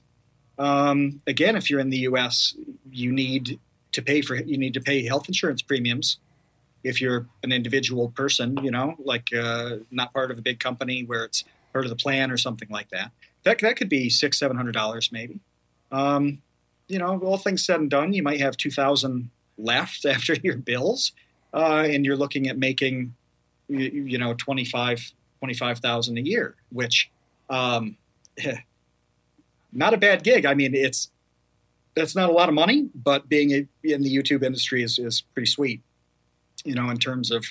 Um, 0.58 1.20
again, 1.26 1.56
if 1.56 1.68
you're 1.68 1.80
in 1.80 1.90
the 1.90 1.98
U.S., 1.98 2.54
you 2.90 3.12
need 3.12 3.58
to 3.92 4.02
pay 4.02 4.22
for 4.22 4.36
you 4.36 4.56
need 4.56 4.74
to 4.74 4.80
pay 4.80 5.04
health 5.04 5.28
insurance 5.28 5.62
premiums. 5.62 6.18
If 6.84 7.00
you're 7.00 7.26
an 7.42 7.50
individual 7.52 8.10
person, 8.10 8.56
you 8.62 8.70
know, 8.70 8.94
like 8.98 9.34
uh, 9.34 9.78
not 9.90 10.14
part 10.14 10.30
of 10.30 10.38
a 10.38 10.42
big 10.42 10.60
company 10.60 11.02
where 11.02 11.24
it's 11.24 11.42
part 11.72 11.84
of 11.84 11.90
the 11.90 11.96
plan 11.96 12.30
or 12.30 12.36
something 12.36 12.68
like 12.70 12.90
that, 12.90 13.10
that 13.42 13.58
that 13.58 13.76
could 13.76 13.88
be 13.88 14.08
six 14.08 14.38
seven 14.38 14.56
hundred 14.56 14.72
dollars 14.72 15.10
maybe. 15.10 15.40
Um, 15.90 16.42
you 16.88 16.98
know, 16.98 17.18
all 17.20 17.38
things 17.38 17.64
said 17.64 17.80
and 17.80 17.90
done, 17.90 18.12
you 18.12 18.22
might 18.22 18.40
have 18.40 18.56
two 18.56 18.70
thousand 18.70 19.30
left 19.58 20.04
after 20.06 20.34
your 20.34 20.56
bills, 20.56 21.12
uh, 21.54 21.86
and 21.88 22.04
you're 22.04 22.16
looking 22.16 22.48
at 22.48 22.58
making, 22.58 23.14
you, 23.68 24.04
you 24.04 24.18
know, 24.18 24.34
25 24.34 25.12
25,000 25.40 26.18
a 26.18 26.20
year, 26.20 26.56
which, 26.70 27.10
um, 27.50 27.96
not 29.72 29.94
a 29.94 29.96
bad 29.96 30.22
gig. 30.24 30.46
I 30.46 30.54
mean, 30.54 30.74
it's 30.74 31.10
that's 31.94 32.14
not 32.14 32.28
a 32.28 32.32
lot 32.32 32.48
of 32.48 32.54
money, 32.54 32.88
but 32.94 33.28
being 33.28 33.52
a, 33.52 33.66
in 33.82 34.02
the 34.02 34.14
YouTube 34.14 34.42
industry 34.42 34.82
is, 34.82 34.98
is 34.98 35.22
pretty 35.32 35.46
sweet, 35.46 35.82
you 36.64 36.74
know, 36.74 36.90
in 36.90 36.98
terms 36.98 37.30
of 37.30 37.44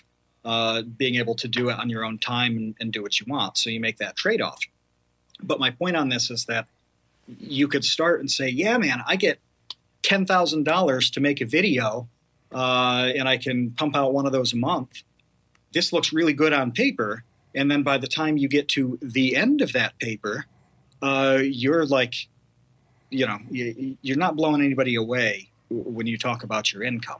uh, 0.43 0.83
being 0.83 1.15
able 1.15 1.35
to 1.35 1.47
do 1.47 1.69
it 1.69 1.79
on 1.79 1.89
your 1.89 2.03
own 2.03 2.19
time 2.19 2.55
and, 2.57 2.75
and 2.79 2.93
do 2.93 3.01
what 3.01 3.19
you 3.19 3.25
want. 3.27 3.57
So 3.57 3.71
you 3.71 3.79
make 3.79 3.97
that 3.97 4.15
trade 4.15 4.41
off. 4.41 4.59
But 5.41 5.59
my 5.59 5.71
point 5.71 5.95
on 5.95 6.09
this 6.09 6.29
is 6.29 6.45
that 6.45 6.67
you 7.27 7.67
could 7.67 7.83
start 7.83 8.19
and 8.19 8.29
say, 8.29 8.47
yeah, 8.49 8.77
man, 8.77 9.01
I 9.07 9.15
get 9.15 9.39
$10,000 10.03 11.13
to 11.13 11.19
make 11.19 11.41
a 11.41 11.45
video 11.45 12.07
uh, 12.53 13.11
and 13.15 13.27
I 13.27 13.37
can 13.37 13.71
pump 13.71 13.95
out 13.95 14.13
one 14.13 14.25
of 14.25 14.31
those 14.31 14.53
a 14.53 14.57
month. 14.57 15.03
This 15.73 15.91
looks 15.91 16.13
really 16.13 16.33
good 16.33 16.53
on 16.53 16.71
paper. 16.71 17.23
And 17.53 17.69
then 17.71 17.83
by 17.83 17.97
the 17.97 18.07
time 18.07 18.37
you 18.37 18.47
get 18.47 18.67
to 18.69 18.99
the 19.01 19.35
end 19.35 19.61
of 19.61 19.73
that 19.73 19.97
paper, 19.99 20.45
uh, 21.01 21.39
you're 21.43 21.85
like, 21.85 22.13
you 23.09 23.25
know, 23.25 23.39
you, 23.49 23.97
you're 24.01 24.17
not 24.17 24.35
blowing 24.35 24.61
anybody 24.61 24.95
away 24.95 25.49
when 25.69 26.07
you 26.07 26.17
talk 26.17 26.43
about 26.43 26.71
your 26.71 26.83
income. 26.83 27.19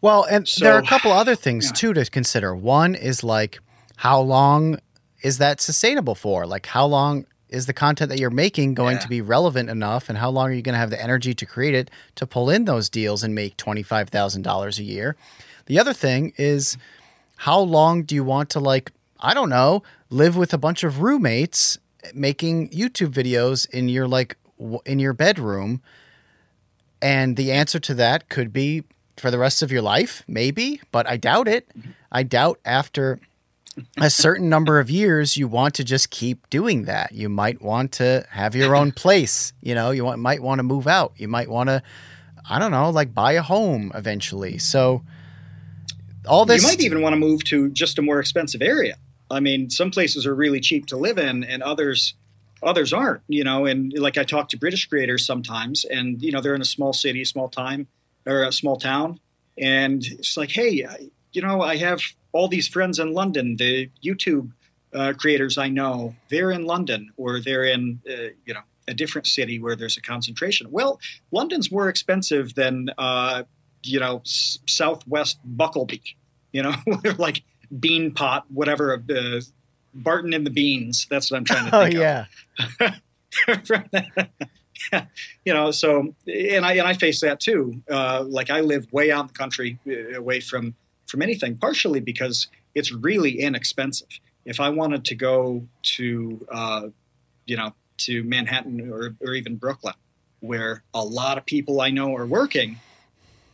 Well, 0.00 0.24
and 0.24 0.46
So- 0.46 0.64
there 0.64 0.74
are 0.74 0.80
a 0.80 0.86
couple 0.86 1.12
other 1.12 1.34
things 1.34 1.66
yeah. 1.66 1.72
too 1.72 1.92
to 1.94 2.04
consider. 2.06 2.54
One 2.54 2.94
is 2.94 3.22
like 3.24 3.58
how 3.96 4.20
long 4.20 4.78
is 5.22 5.38
that 5.38 5.60
sustainable 5.60 6.14
for? 6.14 6.46
Like 6.46 6.66
how 6.66 6.86
long 6.86 7.26
is 7.54 7.66
the 7.66 7.72
content 7.72 8.08
that 8.10 8.18
you're 8.18 8.30
making 8.30 8.74
going 8.74 8.96
Yeah. 8.96 9.02
to 9.02 9.08
be 9.08 9.20
relevant 9.20 9.70
enough 9.70 10.08
and 10.08 10.18
how 10.18 10.30
long 10.30 10.48
are 10.50 10.52
you 10.52 10.62
going 10.62 10.74
to 10.74 10.78
have 10.78 10.90
the 10.90 11.00
energy 11.02 11.34
to 11.34 11.46
create 11.46 11.74
it 11.74 11.90
to 12.16 12.26
pull 12.26 12.50
in 12.50 12.64
those 12.64 12.88
deals 12.90 13.22
and 13.22 13.34
make 13.34 13.56
$25,000 13.56 14.78
a 14.78 14.82
year? 14.82 15.16
The 15.66 15.78
other 15.78 15.92
thing 15.94 16.32
is 16.36 16.76
how 17.36 17.58
long 17.60 18.02
do 18.02 18.14
you 18.14 18.24
want 18.24 18.50
to 18.50 18.60
like 18.60 18.90
I 19.20 19.32
don't 19.32 19.48
know, 19.48 19.82
live 20.10 20.36
with 20.36 20.52
a 20.52 20.58
bunch 20.58 20.84
of 20.84 21.00
roommates 21.00 21.78
making 22.12 22.68
YouTube 22.70 23.12
videos 23.12 23.66
in 23.70 23.88
your 23.88 24.06
like 24.06 24.36
w- 24.58 24.80
in 24.84 24.98
your 24.98 25.14
bedroom? 25.14 25.80
And 27.00 27.36
the 27.36 27.52
answer 27.52 27.78
to 27.80 27.94
that 27.94 28.28
could 28.28 28.52
be 28.52 28.82
for 29.16 29.30
the 29.30 29.38
rest 29.38 29.62
of 29.62 29.70
your 29.70 29.82
life, 29.82 30.22
maybe, 30.26 30.80
but 30.90 31.08
I 31.08 31.16
doubt 31.16 31.48
it. 31.48 31.70
I 32.10 32.22
doubt 32.22 32.58
after 32.64 33.20
a 33.98 34.10
certain 34.10 34.48
number 34.48 34.78
of 34.78 34.90
years 34.90 35.36
you 35.36 35.48
want 35.48 35.74
to 35.74 35.84
just 35.84 36.10
keep 36.10 36.48
doing 36.50 36.84
that. 36.84 37.12
You 37.12 37.28
might 37.28 37.60
want 37.60 37.92
to 37.92 38.26
have 38.30 38.54
your 38.54 38.76
own 38.76 38.92
place, 38.92 39.52
you 39.60 39.74
know, 39.74 39.90
you 39.90 40.04
want, 40.04 40.20
might 40.20 40.42
want 40.42 40.58
to 40.58 40.62
move 40.62 40.86
out. 40.86 41.12
You 41.16 41.28
might 41.28 41.48
want 41.48 41.68
to 41.68 41.82
I 42.48 42.58
don't 42.58 42.70
know, 42.70 42.90
like 42.90 43.14
buy 43.14 43.32
a 43.32 43.42
home 43.42 43.90
eventually. 43.94 44.58
So 44.58 45.02
all 46.26 46.44
this 46.44 46.62
you 46.62 46.68
might 46.68 46.80
even 46.80 47.00
want 47.00 47.14
to 47.14 47.18
move 47.18 47.44
to 47.44 47.70
just 47.70 47.98
a 47.98 48.02
more 48.02 48.20
expensive 48.20 48.62
area. 48.62 48.96
I 49.30 49.40
mean, 49.40 49.70
some 49.70 49.90
places 49.90 50.26
are 50.26 50.34
really 50.34 50.60
cheap 50.60 50.86
to 50.86 50.96
live 50.96 51.18
in, 51.18 51.44
and 51.44 51.62
others 51.62 52.14
others 52.62 52.92
aren't. 52.92 53.22
You 53.28 53.44
know, 53.44 53.66
and 53.66 53.92
like 53.96 54.18
I 54.18 54.24
talk 54.24 54.48
to 54.50 54.58
British 54.58 54.86
creators 54.86 55.26
sometimes, 55.26 55.84
and 55.84 56.20
you 56.22 56.32
know 56.32 56.40
they're 56.40 56.54
in 56.54 56.62
a 56.62 56.66
small 56.66 56.92
city, 56.92 57.24
small 57.24 57.48
time, 57.48 57.86
or 58.26 58.42
a 58.42 58.52
small 58.52 58.76
town, 58.76 59.20
and 59.58 60.04
it's 60.04 60.36
like, 60.36 60.50
hey, 60.50 60.86
you 61.32 61.42
know, 61.42 61.62
I 61.62 61.76
have 61.76 62.00
all 62.34 62.48
these 62.48 62.68
friends 62.68 62.98
in 62.98 63.14
London. 63.14 63.56
The 63.56 63.88
YouTube 64.04 64.50
uh, 64.92 65.12
creators 65.16 65.56
I 65.56 65.68
know, 65.68 66.14
they're 66.28 66.50
in 66.50 66.66
London, 66.66 67.10
or 67.16 67.40
they're 67.40 67.64
in 67.64 68.00
uh, 68.06 68.34
you 68.44 68.52
know 68.52 68.60
a 68.86 68.92
different 68.92 69.26
city 69.26 69.58
where 69.58 69.74
there's 69.76 69.96
a 69.96 70.02
concentration. 70.02 70.70
Well, 70.70 71.00
London's 71.30 71.72
more 71.72 71.88
expensive 71.88 72.54
than 72.54 72.90
uh, 72.98 73.44
you 73.82 74.00
know 74.00 74.18
s- 74.26 74.58
Southwest 74.66 75.38
Buckleby. 75.44 76.02
You 76.52 76.62
know, 76.64 76.74
like 77.18 77.42
Bean 77.80 78.12
Pot, 78.12 78.44
whatever 78.50 79.02
uh, 79.10 79.40
Barton 79.94 80.34
and 80.34 80.44
the 80.44 80.50
Beans. 80.50 81.06
That's 81.08 81.30
what 81.30 81.38
I'm 81.38 81.44
trying 81.44 81.70
to 81.70 81.76
Oh 81.76 81.82
think 81.84 81.94
yeah. 81.94 82.26
of. 82.80 83.00
you 85.44 85.52
know, 85.54 85.70
so 85.70 86.14
and 86.26 86.64
I 86.64 86.72
and 86.74 86.86
I 86.86 86.94
face 86.94 87.20
that 87.20 87.40
too. 87.40 87.82
Uh, 87.90 88.24
like 88.26 88.50
I 88.50 88.60
live 88.60 88.92
way 88.92 89.10
out 89.10 89.20
in 89.22 89.26
the 89.28 89.32
country, 89.32 89.78
uh, 89.88 90.16
away 90.18 90.40
from 90.40 90.74
from 91.06 91.22
anything. 91.22 91.56
Partially 91.56 92.00
because 92.00 92.48
it's 92.74 92.92
really 92.92 93.40
inexpensive. 93.40 94.20
If 94.44 94.60
I 94.60 94.70
wanted 94.70 95.04
to 95.06 95.14
go 95.14 95.66
to, 95.96 96.46
uh, 96.50 96.88
you 97.46 97.56
know, 97.56 97.74
to 97.98 98.24
Manhattan 98.24 98.90
or 98.90 99.14
or 99.20 99.34
even 99.34 99.56
Brooklyn, 99.56 99.94
where 100.40 100.82
a 100.92 101.02
lot 101.04 101.38
of 101.38 101.46
people 101.46 101.80
I 101.80 101.90
know 101.90 102.14
are 102.16 102.26
working, 102.26 102.78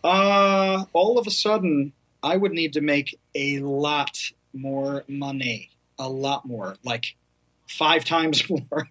uh, 0.02 0.84
all 0.92 1.18
of 1.18 1.26
a 1.26 1.30
sudden 1.30 1.92
I 2.22 2.36
would 2.36 2.52
need 2.52 2.72
to 2.74 2.80
make 2.80 3.18
a 3.34 3.60
lot 3.60 4.32
more 4.52 5.04
money, 5.08 5.70
a 5.98 6.08
lot 6.08 6.46
more, 6.46 6.76
like 6.84 7.16
five 7.68 8.04
times 8.04 8.42
more. 8.50 8.88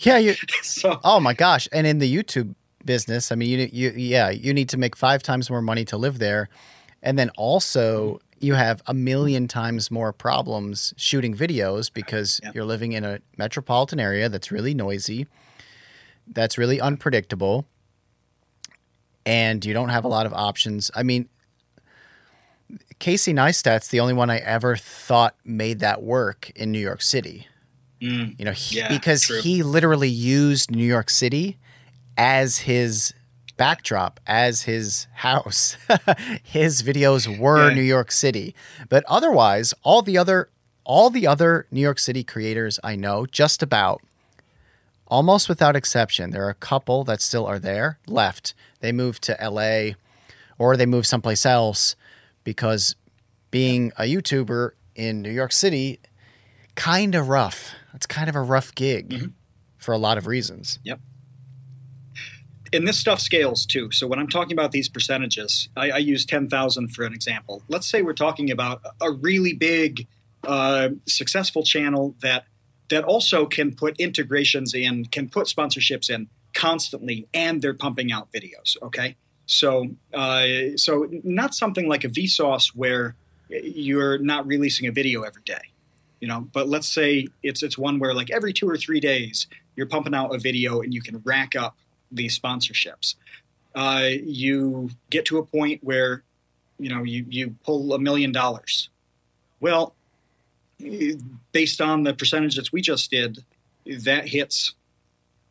Yeah, 0.00 0.18
you 0.18 0.34
so 0.62 1.00
Oh 1.04 1.20
my 1.20 1.34
gosh! 1.34 1.68
And 1.72 1.86
in 1.86 1.98
the 1.98 2.12
YouTube 2.12 2.54
business, 2.84 3.32
I 3.32 3.34
mean, 3.34 3.50
you 3.50 3.68
you 3.72 3.92
yeah, 3.96 4.30
you 4.30 4.52
need 4.52 4.68
to 4.70 4.76
make 4.76 4.96
five 4.96 5.22
times 5.22 5.50
more 5.50 5.62
money 5.62 5.84
to 5.86 5.96
live 5.96 6.18
there, 6.18 6.48
and 7.06 7.18
then 7.18 7.30
also 7.38 8.20
you 8.40 8.52
have 8.52 8.82
a 8.86 8.92
million 8.92 9.48
times 9.48 9.90
more 9.90 10.12
problems 10.12 10.92
shooting 10.98 11.34
videos 11.34 11.90
because 11.90 12.38
Yeah. 12.42 12.50
you're 12.54 12.64
living 12.66 12.92
in 12.92 13.02
a 13.04 13.20
metropolitan 13.38 13.98
area 13.98 14.28
that's 14.28 14.50
really 14.52 14.74
noisy, 14.74 15.26
that's 16.26 16.58
really 16.58 16.78
unpredictable, 16.78 17.66
and 19.24 19.64
you 19.64 19.72
don't 19.72 19.88
have 19.88 20.04
a 20.04 20.08
lot 20.08 20.26
of 20.26 20.34
options. 20.34 20.90
I 20.94 21.02
mean. 21.02 21.28
Casey 22.98 23.32
Neistat's 23.32 23.88
the 23.88 24.00
only 24.00 24.14
one 24.14 24.28
I 24.28 24.38
ever 24.38 24.74
thought 24.76 25.36
made 25.44 25.78
that 25.80 26.02
work 26.02 26.50
in 26.56 26.72
New 26.72 26.80
York 26.80 27.00
City. 27.02 27.46
mm, 28.00 28.34
You 28.38 28.44
know, 28.44 28.50
he, 28.52 28.78
Yeah, 28.78 28.88
because 28.88 29.22
true. 29.22 29.40
he 29.40 29.62
literally 29.62 30.08
used 30.08 30.70
New 30.70 30.84
York 30.86 31.08
City 31.10 31.58
as 32.16 32.58
his 32.58 33.12
backdrop, 33.56 34.20
as 34.26 34.62
his 34.62 35.06
house. 35.14 35.76
his 36.42 36.82
videos 36.82 37.38
were 37.38 37.68
Yeah. 37.68 37.74
New 37.74 37.82
York 37.82 38.12
City. 38.12 38.54
But 38.88 39.04
otherwise, 39.08 39.72
all 39.82 40.02
the 40.02 40.18
other 40.18 40.48
all 40.84 41.10
the 41.10 41.26
other 41.26 41.66
New 41.72 41.80
York 41.80 41.98
City 41.98 42.22
creators 42.22 42.78
I 42.84 42.94
know, 42.94 43.26
just 43.26 43.60
about 43.62 44.02
almost 45.08 45.48
without 45.48 45.74
exception, 45.76 46.30
there 46.30 46.44
are 46.46 46.50
a 46.50 46.54
couple 46.54 47.02
that 47.04 47.20
still 47.20 47.44
are 47.46 47.58
there 47.58 47.98
left. 48.06 48.54
They 48.80 48.92
moved 48.92 49.22
to 49.24 49.36
LA 49.40 49.94
or 50.58 50.76
they 50.76 50.86
moved 50.86 51.06
someplace 51.06 51.44
else 51.44 51.96
because 52.44 52.94
being 53.50 53.92
a 53.96 54.02
YouTuber 54.04 54.70
in 54.94 55.22
New 55.22 55.30
York 55.30 55.52
City 55.52 55.98
kind 56.76 57.14
of 57.14 57.28
rough. 57.28 57.72
It's 57.94 58.06
kind 58.06 58.28
of 58.28 58.36
a 58.36 58.40
rough 58.42 58.74
gig 58.74 59.08
Mhm. 59.10 59.32
for 59.78 59.92
a 59.92 59.98
lot 59.98 60.18
of 60.18 60.26
reasons. 60.26 60.78
And 62.72 62.86
this 62.86 62.98
stuff 62.98 63.20
scales 63.20 63.66
too. 63.66 63.90
So 63.92 64.06
when 64.06 64.18
I'm 64.18 64.28
talking 64.28 64.52
about 64.52 64.72
these 64.72 64.88
percentages, 64.88 65.68
I, 65.76 65.90
I 65.90 65.98
use 65.98 66.24
10,000 66.24 66.88
for 66.88 67.04
an 67.04 67.12
example. 67.12 67.62
Let's 67.68 67.86
say 67.86 68.02
we're 68.02 68.12
talking 68.12 68.50
about 68.50 68.82
a 69.00 69.10
really 69.10 69.52
big, 69.52 70.06
uh, 70.44 70.90
successful 71.06 71.62
channel 71.62 72.14
that 72.22 72.44
that 72.88 73.04
also 73.04 73.46
can 73.46 73.74
put 73.74 73.98
integrations 73.98 74.72
in, 74.72 75.06
can 75.06 75.28
put 75.28 75.48
sponsorships 75.48 76.08
in 76.08 76.28
constantly, 76.54 77.26
and 77.34 77.60
they're 77.60 77.74
pumping 77.74 78.12
out 78.12 78.32
videos. 78.32 78.76
Okay, 78.82 79.16
so 79.46 79.88
uh, 80.14 80.46
so 80.76 81.08
not 81.24 81.54
something 81.54 81.88
like 81.88 82.04
a 82.04 82.08
Vsauce 82.08 82.68
where 82.68 83.16
you're 83.48 84.18
not 84.18 84.46
releasing 84.46 84.86
a 84.86 84.92
video 84.92 85.22
every 85.22 85.42
day. 85.44 85.72
You 86.20 86.28
know, 86.28 86.48
but 86.52 86.68
let's 86.68 86.88
say 86.88 87.26
it's 87.42 87.62
it's 87.62 87.76
one 87.76 87.98
where 87.98 88.14
like 88.14 88.30
every 88.30 88.52
two 88.52 88.68
or 88.68 88.76
three 88.76 89.00
days 89.00 89.46
you're 89.74 89.86
pumping 89.86 90.14
out 90.14 90.34
a 90.34 90.38
video 90.38 90.80
and 90.80 90.94
you 90.94 91.02
can 91.02 91.20
rack 91.24 91.54
up 91.54 91.76
these 92.10 92.38
sponsorships. 92.38 93.14
Uh, 93.74 94.08
you 94.24 94.90
get 95.10 95.26
to 95.26 95.38
a 95.38 95.44
point 95.44 95.84
where 95.84 96.22
you 96.78 96.88
know 96.88 97.02
you 97.02 97.26
you 97.28 97.54
pull 97.64 97.92
a 97.92 97.98
million 97.98 98.32
dollars. 98.32 98.88
Well, 99.60 99.94
based 101.52 101.80
on 101.80 102.02
the 102.02 102.14
percentage 102.14 102.56
that 102.56 102.72
we 102.72 102.80
just 102.80 103.10
did, 103.10 103.44
that 103.84 104.28
hits 104.28 104.74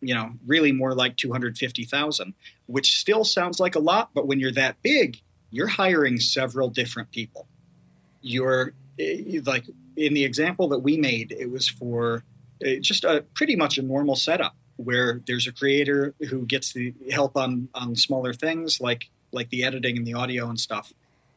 you 0.02 0.14
know 0.14 0.32
really 0.46 0.72
more 0.72 0.94
like 0.94 1.18
250,000, 1.18 2.34
which 2.66 2.98
still 2.98 3.24
sounds 3.24 3.60
like 3.60 3.76
a 3.76 3.80
lot, 3.80 4.10
but 4.14 4.28
when 4.28 4.40
you're 4.40 4.52
that 4.52 4.82
big, 4.82 5.22
you're 5.52 5.68
hiring 5.68 6.20
several 6.20 6.70
different 6.70 7.12
people. 7.12 7.48
You're 8.22 8.74
eh, 9.00 9.40
like 9.46 9.66
in 9.96 10.14
the 10.14 10.26
example 10.26 10.68
that 10.70 10.80
we 10.80 10.98
made, 10.98 11.32
it 11.32 11.52
was 11.52 11.68
for 11.68 12.24
eh, 12.64 12.80
just 12.80 13.04
a 13.04 13.24
pretty 13.36 13.56
much 13.56 13.78
a 13.78 13.82
normal 13.82 14.16
setup 14.16 14.56
where 14.78 15.22
there's 15.26 15.48
a 15.48 15.52
creator 15.52 16.14
who 16.30 16.46
gets 16.46 16.74
the 16.74 16.94
help 17.12 17.38
on 17.38 17.70
on 17.74 17.96
smaller 17.96 18.34
things 18.34 18.82
like 18.82 19.10
like 19.32 19.50
the 19.50 19.64
editing 19.64 19.98
and 19.98 20.08
the 20.08 20.14
audio 20.14 20.50
and 20.50 20.60
stuff, 20.60 20.94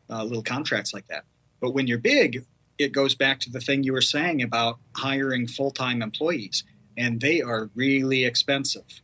uh, 0.08 0.22
little 0.22 0.42
contracts 0.42 0.94
like 0.94 1.06
that. 1.08 1.24
But 1.60 1.72
when 1.72 1.86
you're 1.86 1.98
big, 1.98 2.44
it 2.78 2.92
goes 2.92 3.14
back 3.14 3.40
to 3.40 3.50
the 3.50 3.60
thing 3.60 3.82
you 3.82 3.92
were 3.92 4.00
saying 4.00 4.40
about 4.40 4.78
hiring 4.96 5.46
full 5.46 5.70
time 5.70 6.00
employees, 6.00 6.64
and 6.96 7.20
they 7.20 7.42
are 7.42 7.70
really 7.74 8.24
expensive. 8.24 9.02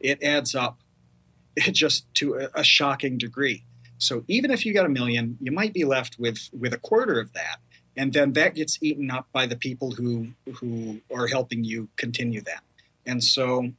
It 0.00 0.22
adds 0.22 0.54
up 0.54 0.78
just 1.72 2.12
to 2.14 2.34
a, 2.34 2.60
a 2.60 2.64
shocking 2.64 3.18
degree. 3.18 3.64
So 3.98 4.24
even 4.26 4.50
if 4.50 4.66
you 4.66 4.74
got 4.74 4.84
a 4.84 4.88
million, 4.88 5.38
you 5.40 5.52
might 5.52 5.72
be 5.72 5.84
left 5.84 6.18
with 6.18 6.50
with 6.52 6.74
a 6.74 6.78
quarter 6.78 7.20
of 7.20 7.32
that, 7.34 7.58
and 7.96 8.12
then 8.12 8.32
that 8.32 8.56
gets 8.56 8.78
eaten 8.82 9.10
up 9.10 9.28
by 9.32 9.46
the 9.46 9.56
people 9.56 9.92
who 9.92 10.28
who 10.54 11.00
are 11.14 11.28
helping 11.28 11.62
you 11.62 11.88
continue 11.96 12.40
that. 12.42 12.62
And 13.06 13.22
so 13.22 13.72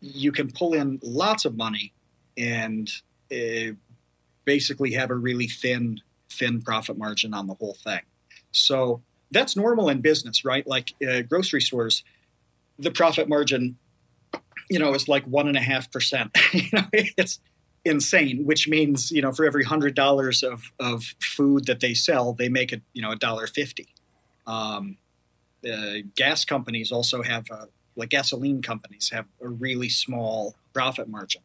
you 0.00 0.32
can 0.32 0.50
pull 0.50 0.74
in 0.74 0.98
lots 1.02 1.44
of 1.44 1.56
money 1.56 1.92
and 2.36 2.90
uh, 3.32 3.72
basically 4.44 4.92
have 4.92 5.10
a 5.10 5.14
really 5.14 5.46
thin 5.46 6.00
thin 6.30 6.62
profit 6.62 6.96
margin 6.96 7.34
on 7.34 7.46
the 7.46 7.54
whole 7.54 7.76
thing. 7.84 8.00
So 8.52 9.02
that's 9.30 9.54
normal 9.56 9.88
in 9.88 10.00
business, 10.00 10.44
right? 10.44 10.66
Like 10.66 10.94
uh, 11.06 11.22
grocery 11.22 11.60
stores, 11.60 12.04
the 12.78 12.90
profit 12.90 13.28
margin, 13.28 13.76
you 14.70 14.78
know, 14.78 14.94
is 14.94 15.08
like 15.08 15.26
one 15.26 15.48
and 15.48 15.56
a 15.56 15.60
half 15.60 15.90
percent. 15.90 16.36
You 16.52 16.68
know, 16.72 16.84
it's 16.92 17.40
insane. 17.84 18.44
Which 18.44 18.68
means, 18.68 19.10
you 19.10 19.22
know, 19.22 19.32
for 19.32 19.44
every 19.44 19.64
hundred 19.64 19.94
dollars 19.94 20.42
of 20.42 20.72
of 20.80 21.14
food 21.20 21.66
that 21.66 21.80
they 21.80 21.94
sell, 21.94 22.32
they 22.32 22.48
make 22.48 22.72
it, 22.72 22.82
you 22.92 23.02
know, 23.02 23.12
a 23.12 23.16
dollar 23.16 23.46
fifty. 23.46 23.88
Um, 24.46 24.96
uh, 25.70 25.98
gas 26.16 26.44
companies 26.44 26.90
also 26.90 27.22
have, 27.22 27.46
a, 27.50 27.68
like 27.96 28.10
gasoline 28.10 28.62
companies, 28.62 29.10
have 29.10 29.26
a 29.40 29.48
really 29.48 29.88
small 29.88 30.54
profit 30.72 31.08
margin. 31.08 31.42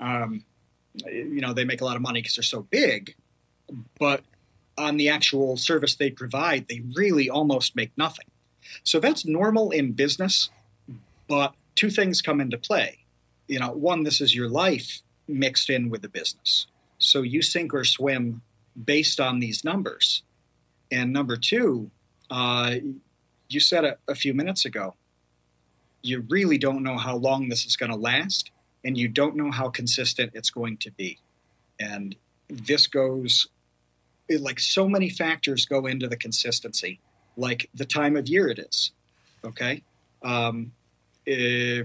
Um, 0.00 0.44
you 1.06 1.40
know, 1.40 1.52
they 1.52 1.64
make 1.64 1.80
a 1.80 1.84
lot 1.84 1.96
of 1.96 2.02
money 2.02 2.20
because 2.20 2.36
they're 2.36 2.42
so 2.42 2.62
big, 2.62 3.14
but 3.98 4.22
on 4.76 4.96
the 4.96 5.08
actual 5.08 5.56
service 5.56 5.94
they 5.94 6.10
provide, 6.10 6.68
they 6.68 6.82
really 6.94 7.28
almost 7.28 7.76
make 7.76 7.92
nothing. 7.96 8.26
So 8.82 9.00
that's 9.00 9.24
normal 9.24 9.70
in 9.70 9.92
business, 9.92 10.50
but 11.28 11.54
two 11.74 11.90
things 11.90 12.22
come 12.22 12.40
into 12.40 12.58
play. 12.58 12.98
You 13.48 13.60
know, 13.60 13.72
one, 13.72 14.04
this 14.04 14.20
is 14.20 14.34
your 14.34 14.48
life 14.48 15.02
mixed 15.28 15.70
in 15.70 15.90
with 15.90 16.02
the 16.02 16.08
business. 16.08 16.66
So 16.98 17.22
you 17.22 17.42
sink 17.42 17.74
or 17.74 17.84
swim 17.84 18.42
based 18.82 19.20
on 19.20 19.40
these 19.40 19.64
numbers. 19.64 20.22
And 20.90 21.12
number 21.12 21.36
two, 21.36 21.90
uh, 22.30 22.76
you 23.48 23.60
said 23.60 23.84
it 23.84 23.98
a 24.08 24.14
few 24.14 24.34
minutes 24.34 24.64
ago, 24.64 24.94
you 26.04 26.24
really 26.28 26.58
don't 26.58 26.82
know 26.82 26.98
how 26.98 27.16
long 27.16 27.48
this 27.48 27.64
is 27.64 27.76
going 27.76 27.90
to 27.90 27.96
last, 27.96 28.50
and 28.84 28.96
you 28.96 29.08
don't 29.08 29.34
know 29.34 29.50
how 29.50 29.68
consistent 29.68 30.32
it's 30.34 30.50
going 30.50 30.76
to 30.78 30.90
be. 30.92 31.18
And 31.80 32.14
this 32.48 32.86
goes 32.86 33.48
it, 34.28 34.40
like 34.40 34.60
so 34.60 34.88
many 34.88 35.08
factors 35.08 35.66
go 35.66 35.86
into 35.86 36.06
the 36.06 36.16
consistency, 36.16 37.00
like 37.36 37.68
the 37.74 37.84
time 37.84 38.16
of 38.16 38.28
year 38.28 38.48
it 38.48 38.58
is. 38.58 38.92
Okay. 39.44 39.82
Um, 40.22 40.72
eh, 41.26 41.82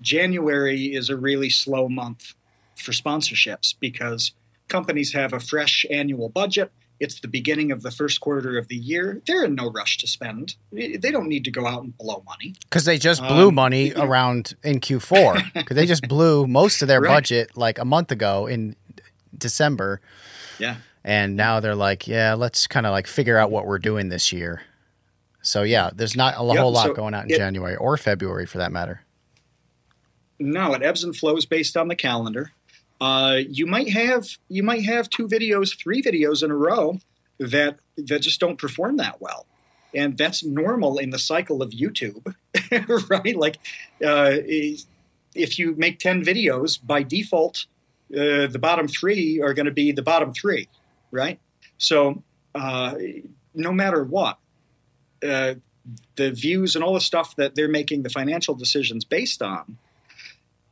January 0.00 0.94
is 0.94 1.10
a 1.10 1.16
really 1.16 1.50
slow 1.50 1.88
month 1.88 2.34
for 2.76 2.92
sponsorships 2.92 3.74
because 3.78 4.32
companies 4.68 5.12
have 5.12 5.32
a 5.32 5.40
fresh 5.40 5.84
annual 5.90 6.28
budget. 6.28 6.72
It's 7.00 7.18
the 7.20 7.28
beginning 7.28 7.72
of 7.72 7.80
the 7.82 7.90
first 7.90 8.20
quarter 8.20 8.58
of 8.58 8.68
the 8.68 8.76
year. 8.76 9.22
They're 9.26 9.44
in 9.44 9.54
no 9.54 9.70
rush 9.70 9.96
to 9.98 10.06
spend. 10.06 10.56
They 10.70 10.98
don't 11.10 11.28
need 11.28 11.44
to 11.44 11.50
go 11.50 11.66
out 11.66 11.82
and 11.82 11.96
blow 11.96 12.22
money. 12.26 12.54
Because 12.64 12.84
they 12.84 12.98
just 12.98 13.22
blew 13.22 13.48
Um, 13.48 13.54
money 13.54 13.92
around 13.96 14.54
in 14.62 14.80
Q4. 14.80 15.52
Because 15.54 15.74
they 15.76 15.86
just 15.86 16.06
blew 16.08 16.46
most 16.46 16.82
of 16.82 16.88
their 16.88 17.00
Right. 17.02 17.14
budget 17.14 17.56
like 17.56 17.78
a 17.78 17.86
month 17.86 18.12
ago 18.12 18.46
in 18.46 18.76
December. 19.36 20.00
Yeah. 20.58 20.76
And 21.02 21.36
now 21.36 21.60
they're 21.60 21.74
like, 21.74 22.06
yeah, 22.06 22.34
let's 22.34 22.66
kind 22.66 22.84
of 22.84 22.92
like 22.92 23.06
figure 23.06 23.38
out 23.38 23.50
what 23.50 23.66
we're 23.66 23.78
doing 23.78 24.10
this 24.10 24.30
year. 24.30 24.60
So 25.40 25.62
yeah, 25.62 25.88
there's 25.94 26.14
not 26.16 26.34
a 26.36 26.44
Yep, 26.44 26.56
whole 26.58 26.70
lot 26.72 26.86
so 26.88 26.92
going 26.94 27.14
out 27.14 27.24
in 27.24 27.30
it- 27.30 27.38
January 27.38 27.76
or 27.76 27.96
February 27.96 28.44
for 28.44 28.58
that 28.58 28.72
matter. 28.72 29.00
No, 30.38 30.74
it 30.74 30.82
ebbs 30.82 31.04
and 31.04 31.14
flows 31.16 31.46
based 31.46 31.76
on 31.76 31.88
the 31.88 31.96
calendar. 31.96 32.52
Uh, 33.00 33.38
you 33.48 33.66
might 33.66 33.90
have 33.90 34.26
you 34.48 34.62
might 34.62 34.84
have 34.84 35.08
two 35.08 35.26
videos, 35.26 35.76
three 35.76 36.02
videos 36.02 36.42
in 36.42 36.50
a 36.50 36.56
row 36.56 36.98
that 37.38 37.78
that 37.96 38.20
just 38.20 38.40
don't 38.40 38.58
perform 38.58 38.96
that 38.98 39.20
well. 39.20 39.46
and 39.94 40.16
that's 40.16 40.44
normal 40.44 40.98
in 40.98 41.10
the 41.10 41.18
cycle 41.18 41.62
of 41.62 41.70
YouTube, 41.70 42.34
right? 43.10 43.36
Like, 43.36 43.56
uh, 44.04 44.36
if 45.34 45.58
you 45.58 45.74
make 45.76 45.98
ten 45.98 46.24
videos, 46.24 46.78
by 46.84 47.02
default, 47.02 47.66
uh, 48.14 48.46
the 48.46 48.58
bottom 48.60 48.88
three 48.88 49.40
are 49.40 49.54
going 49.54 49.66
to 49.66 49.72
be 49.72 49.92
the 49.92 50.02
bottom 50.02 50.32
three, 50.32 50.68
right? 51.10 51.38
So, 51.78 52.22
uh, 52.54 52.94
no 53.54 53.72
matter 53.72 54.04
what, 54.04 54.38
uh, 55.26 55.54
the 56.16 56.30
views 56.30 56.74
and 56.74 56.84
all 56.84 56.94
the 56.94 57.00
stuff 57.00 57.34
that 57.36 57.54
they're 57.54 57.68
making 57.68 58.02
the 58.02 58.10
financial 58.10 58.54
decisions 58.54 59.04
based 59.04 59.42
on, 59.42 59.78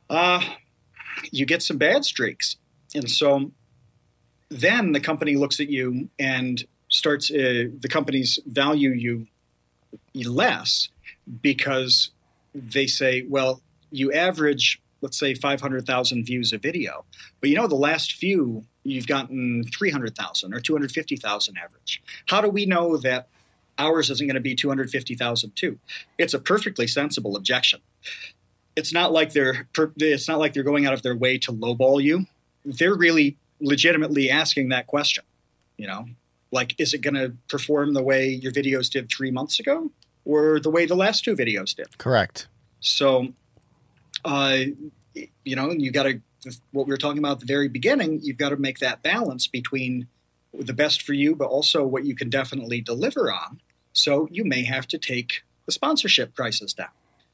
uh, 0.09 0.43
you 1.31 1.45
get 1.45 1.63
some 1.63 1.77
bad 1.77 2.05
streaks. 2.05 2.57
And 2.95 3.09
so 3.09 3.51
then 4.49 4.93
the 4.93 4.99
company 4.99 5.35
looks 5.35 5.59
at 5.59 5.69
you 5.69 6.09
and 6.17 6.63
starts, 6.89 7.29
uh, 7.31 7.69
the 7.79 7.89
companies 7.89 8.39
value 8.45 8.91
you 8.91 9.27
less 10.15 10.89
because 11.41 12.11
they 12.53 12.87
say, 12.87 13.25
well, 13.27 13.61
you 13.91 14.11
average, 14.11 14.81
let's 15.01 15.17
say, 15.17 15.33
500,000 15.33 16.25
views 16.25 16.51
a 16.51 16.57
video, 16.57 17.05
but 17.41 17.49
you 17.49 17.55
know, 17.55 17.67
the 17.67 17.75
last 17.75 18.13
few 18.13 18.65
you've 18.83 19.07
gotten 19.07 19.63
300,000 19.63 20.53
or 20.53 20.59
250,000 20.59 21.57
average. 21.57 22.01
How 22.27 22.41
do 22.41 22.49
we 22.49 22.65
know 22.65 22.97
that 22.97 23.27
ours 23.79 24.09
isn't 24.09 24.27
going 24.27 24.35
to 24.35 24.41
be 24.41 24.53
250,000 24.53 25.55
too. 25.55 25.79
It's 26.17 26.33
a 26.33 26.39
perfectly 26.39 26.85
sensible 26.85 27.35
objection. 27.35 27.79
It's 28.75 28.93
not 28.93 29.11
like 29.11 29.33
they're 29.33 29.67
it's 29.97 30.27
not 30.27 30.39
like 30.39 30.53
they're 30.53 30.63
going 30.63 30.85
out 30.85 30.93
of 30.93 31.01
their 31.01 31.15
way 31.15 31.37
to 31.39 31.51
lowball 31.51 32.01
you. 32.01 32.25
They're 32.65 32.95
really 32.95 33.37
legitimately 33.59 34.29
asking 34.29 34.69
that 34.69 34.87
question. 34.87 35.23
You 35.77 35.87
know, 35.87 36.05
like 36.51 36.75
is 36.79 36.93
it 36.93 37.01
going 37.01 37.15
to 37.15 37.33
perform 37.47 37.93
the 37.93 38.03
way 38.03 38.27
your 38.27 38.51
videos 38.51 38.89
did 38.89 39.09
3 39.09 39.31
months 39.31 39.59
ago 39.59 39.91
or 40.25 40.59
the 40.59 40.69
way 40.69 40.85
the 40.85 40.95
last 40.95 41.23
two 41.23 41.35
videos 41.35 41.75
did? 41.75 41.97
Correct. 41.97 42.47
So 42.79 43.29
uh 44.23 44.57
you 45.43 45.55
know, 45.55 45.71
you 45.71 45.91
got 45.91 46.03
to 46.03 46.21
what 46.71 46.87
we 46.87 46.91
were 46.91 46.97
talking 46.97 47.19
about 47.19 47.33
at 47.33 47.39
the 47.39 47.45
very 47.45 47.67
beginning, 47.67 48.19
you've 48.21 48.37
got 48.37 48.49
to 48.49 48.57
make 48.57 48.79
that 48.79 49.03
balance 49.03 49.47
between 49.47 50.07
the 50.53 50.73
best 50.73 51.01
for 51.01 51.13
you, 51.13 51.35
but 51.35 51.45
also 51.45 51.85
what 51.85 52.05
you 52.05 52.15
can 52.15 52.29
definitely 52.29 52.81
deliver 52.81 53.31
on. 53.31 53.59
So 53.93 54.27
you 54.31 54.45
may 54.45 54.63
have 54.63 54.87
to 54.87 54.97
take 54.97 55.43
the 55.65 55.71
sponsorship 55.71 56.33
prices 56.35 56.73
down. 56.73 56.89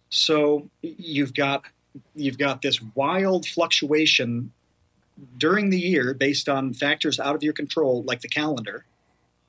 So 0.09 0.69
you've 0.81 1.33
got 1.33 1.65
you've 2.13 2.37
got 2.37 2.61
this 2.61 2.81
wild 2.93 3.45
fluctuation 3.45 4.51
during 5.37 5.69
the 5.69 5.79
year 5.79 6.13
based 6.13 6.49
on 6.49 6.73
factors 6.73 7.19
out 7.19 7.35
of 7.35 7.43
your 7.43 7.53
control, 7.53 8.03
like 8.03 8.21
the 8.21 8.27
calendar, 8.27 8.85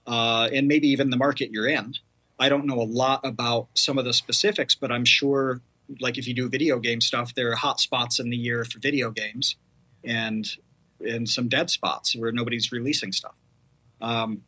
uh, 0.07 0.49
and 0.53 0.69
maybe 0.69 0.89
even 0.89 1.11
the 1.11 1.17
market 1.17 1.51
you're 1.51 1.67
in. 1.67 1.95
I 2.39 2.49
don't 2.49 2.67
know 2.67 2.81
a 2.81 2.85
lot 2.85 3.21
about 3.25 3.69
some 3.75 3.99
of 3.99 4.05
the 4.05 4.13
specifics, 4.13 4.75
but 4.75 4.93
I'm 4.93 5.05
sure, 5.05 5.61
like 6.01 6.19
if 6.19 6.29
you 6.29 6.35
do 6.35 6.49
video 6.49 6.79
game 6.79 7.01
stuff, 7.01 7.35
there 7.35 7.51
are 7.51 7.57
hot 7.57 7.81
spots 7.81 8.19
in 8.19 8.31
the 8.31 8.37
year 8.37 8.65
for 8.65 8.79
video 8.79 9.11
games, 9.11 9.57
and 10.05 10.47
and 11.05 11.29
some 11.29 11.49
dead 11.49 11.71
spots 11.71 12.15
where 12.15 12.33
nobody's 12.33 12.73
releasing 12.73 13.13
stuff. 13.13 13.35
Um, 14.01 14.43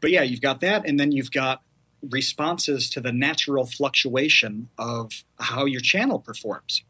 but 0.00 0.10
yeah, 0.10 0.22
you've 0.22 0.40
got 0.40 0.60
that, 0.60 0.86
and 0.86 0.98
then 0.98 1.12
you've 1.12 1.30
got 1.30 1.62
responses 2.08 2.88
to 2.90 3.00
the 3.00 3.12
natural 3.12 3.66
fluctuation 3.66 4.68
of 4.78 5.24
how 5.38 5.64
your 5.64 5.80
channel 5.80 6.18
performs. 6.18 6.82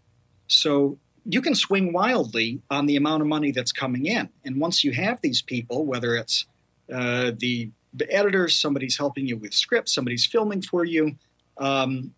So 0.47 0.99
you 1.25 1.43
can 1.43 1.55
swing 1.55 1.93
wildly 1.93 2.63
on 2.71 2.87
the 2.87 2.97
amount 2.97 3.23
of 3.23 3.29
money 3.29 3.51
that's 3.51 3.73
coming 3.73 4.07
in. 4.07 4.29
And 4.45 4.61
once 4.61 4.85
you 4.85 4.93
have 4.93 5.21
these 5.21 5.43
people, 5.43 5.85
whether 5.85 6.15
it's 6.15 6.47
uh, 6.93 7.33
the, 7.37 7.71
the 7.93 8.11
editors, 8.11 8.57
somebody's 8.57 8.97
helping 8.97 9.27
you 9.27 9.37
with 9.37 9.53
scripts, 9.53 9.95
somebody's 9.95 10.25
filming 10.25 10.63
for 10.63 10.85
you, 10.85 11.17
um, 11.59 12.15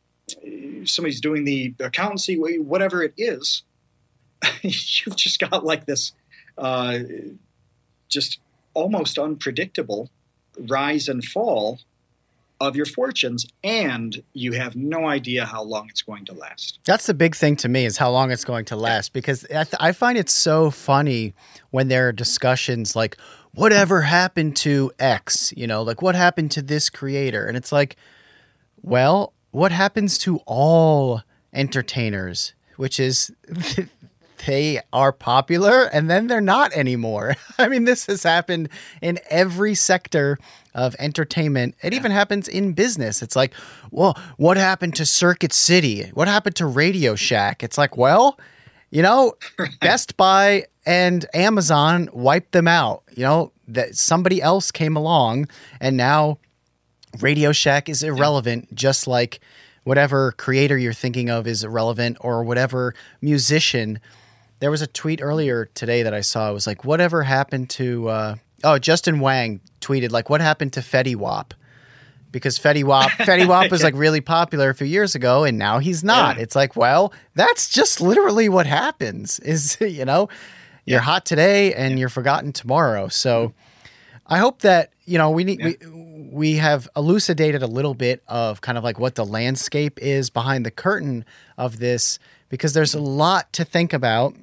somebody's 0.85 1.21
doing 1.21 1.45
the 1.45 1.75
accountancy, 1.81 2.37
whatever 2.37 3.03
it 3.03 3.15
is, 3.17 3.65
you've 4.63 5.17
just 5.17 5.39
got 5.39 5.65
like 5.65 5.87
this 5.87 6.13
uh, 6.59 6.99
just 8.09 8.41
almost 8.75 9.19
unpredictable 9.19 10.11
rise 10.59 11.09
and 11.09 11.25
fall 11.25 11.81
of 12.63 12.77
your 12.77 12.87
fortunes 12.87 13.47
and 13.65 14.23
you 14.33 14.53
have 14.53 14.77
no 14.77 15.07
idea 15.07 15.45
how 15.45 15.63
long 15.63 15.89
it's 15.89 16.03
going 16.03 16.25
to 16.25 16.33
last. 16.33 16.79
That's 16.85 17.07
the 17.07 17.15
big 17.15 17.35
thing 17.35 17.57
to 17.57 17.69
me 17.69 17.85
is 17.85 17.97
how 17.99 18.11
long 18.11 18.31
it's 18.31 18.45
going 18.45 18.65
to 18.67 18.77
last 18.77 19.13
because 19.13 19.45
I, 19.47 19.65
th- 19.65 19.75
I 19.81 19.93
find 19.93 20.17
it 20.17 20.31
so 20.31 20.71
funny 20.71 21.35
when 21.71 21.89
there 21.89 22.09
are 22.09 22.13
discussions 22.13 22.95
like 22.95 23.17
whatever 23.55 24.03
happened 24.03 24.57
to 24.59 24.93
X, 24.99 25.53
you 25.57 25.67
know, 25.67 25.83
like 25.83 26.03
what 26.03 26.15
happened 26.15 26.53
to 26.53 26.63
this 26.63 26.89
creator 26.89 27.47
and 27.47 27.57
it's 27.57 27.73
like 27.73 27.97
well, 28.83 29.33
what 29.53 29.71
happens 29.71 30.19
to 30.19 30.39
all 30.45 31.23
entertainers, 31.53 32.55
which 32.77 32.99
is 32.99 33.31
they 34.47 34.81
are 34.93 35.13
popular 35.13 35.85
and 35.85 36.11
then 36.11 36.27
they're 36.27 36.41
not 36.41 36.73
anymore. 36.73 37.35
I 37.59 37.69
mean, 37.69 37.85
this 37.85 38.07
has 38.07 38.23
happened 38.23 38.69
in 39.01 39.19
every 39.31 39.75
sector 39.75 40.39
of 40.75 40.97
entertainment. 40.99 41.75
It 41.83 41.93
yeah. 41.93 41.99
even 41.99 42.11
happens 42.13 42.49
in 42.49 42.73
business. 42.73 43.23
It's 43.23 43.37
like, 43.37 43.53
well, 43.91 44.19
what 44.37 44.57
happened 44.57 44.95
to 44.97 45.07
Circuit 45.07 45.53
City? 45.53 46.11
What 46.15 46.29
happened 46.29 46.57
to 46.57 46.67
Radio 46.67 47.15
Shack? 47.15 47.63
It's 47.63 47.79
like, 47.79 47.97
well, 47.97 48.39
you 48.91 49.03
know, 49.03 49.35
Best 49.81 50.17
Buy 50.17 50.67
and 50.87 51.27
Amazon 51.35 52.09
wiped 52.13 52.53
them 52.53 52.69
out. 52.69 53.03
You 53.15 53.25
know, 53.25 53.53
that 53.69 53.97
somebody 53.97 54.43
else 54.43 54.71
came 54.71 54.97
along 54.97 55.49
and 55.81 55.97
now 55.97 56.39
Radio 57.21 57.53
Shack 57.53 57.89
is 57.89 58.03
irrelevant, 58.03 58.69
yeah. 58.71 58.75
just 58.75 59.07
like 59.07 59.41
whatever 59.85 60.33
creator 60.33 60.79
you're 60.79 60.93
thinking 60.93 61.29
of 61.29 61.47
is 61.47 61.65
irrelevant 61.65 62.17
or 62.21 62.45
whatever 62.45 62.95
musician 63.21 64.01
there 64.63 64.71
was 64.71 64.81
a 64.81 64.87
tweet 64.87 65.21
earlier 65.21 65.65
today 65.75 66.05
that 66.05 66.15
I 66.15 66.21
saw. 66.21 66.49
It 66.49 66.53
was 66.53 66.69
like, 66.69 66.85
whatever 66.85 67.25
happened 67.25 67.69
to? 67.71 68.09
Uh, 68.09 68.35
oh, 68.63 68.79
Justin 68.79 69.19
Whang 69.19 69.61
tweeted 69.81 70.13
like, 70.13 70.31
what 70.31 70.41
happened 70.41 70.75
to 70.75 70.81
Fetty 70.81 71.17
Wap? 71.17 71.53
Because 72.31 72.61
Fetty 72.61 72.85
Wap, 72.85 73.11
Fetty 73.19 73.45
Wap 73.45 73.73
was 73.73 73.83
like 73.83 73.97
really 73.97 74.21
popular 74.21 74.71
a 74.71 74.75
few 74.75 74.87
years 74.87 75.17
ago, 75.17 75.43
and 75.43 75.59
now 75.59 75.81
he's 75.81 76.05
not. 76.05 76.37
Yeah. 76.37 76.45
It's 76.45 76.55
like, 76.55 76.77
well, 76.77 77.13
that's 77.35 77.71
just 77.71 78.01
literally 78.01 78.49
what 78.49 78.67
happens. 78.67 79.41
Is 79.45 79.79
you 79.81 80.05
know, 80.05 80.29
you're 80.85 80.99
yeah. 80.99 81.01
hot 81.01 81.27
today 81.27 81.75
and 81.75 81.95
yeah. 81.95 81.99
you're 81.99 82.09
forgotten 82.09 82.53
tomorrow. 82.53 83.09
So, 83.09 83.55
I 84.29 84.39
hope 84.39 84.61
that 84.61 84.93
you 85.07 85.19
know 85.19 85.31
we 85.31 85.43
need 85.43 85.61
we 85.61 85.77
we 86.31 86.57
have 86.59 86.89
elucidated 86.95 87.65
a 87.65 87.67
little 87.67 87.95
bit 87.95 88.23
of 88.29 88.61
kind 88.61 88.79
of 88.79 88.85
like 88.85 89.01
what 89.01 89.17
the 89.17 89.27
landscape 89.27 89.99
is 90.01 90.31
behind 90.31 90.65
the 90.65 90.71
curtain 90.71 91.25
of 91.59 91.81
this 91.81 92.21
because 92.49 92.75
there's 92.75 92.95
a 92.95 93.01
lot 93.01 93.53
to 93.55 93.65
think 93.65 93.93
about 93.93 94.37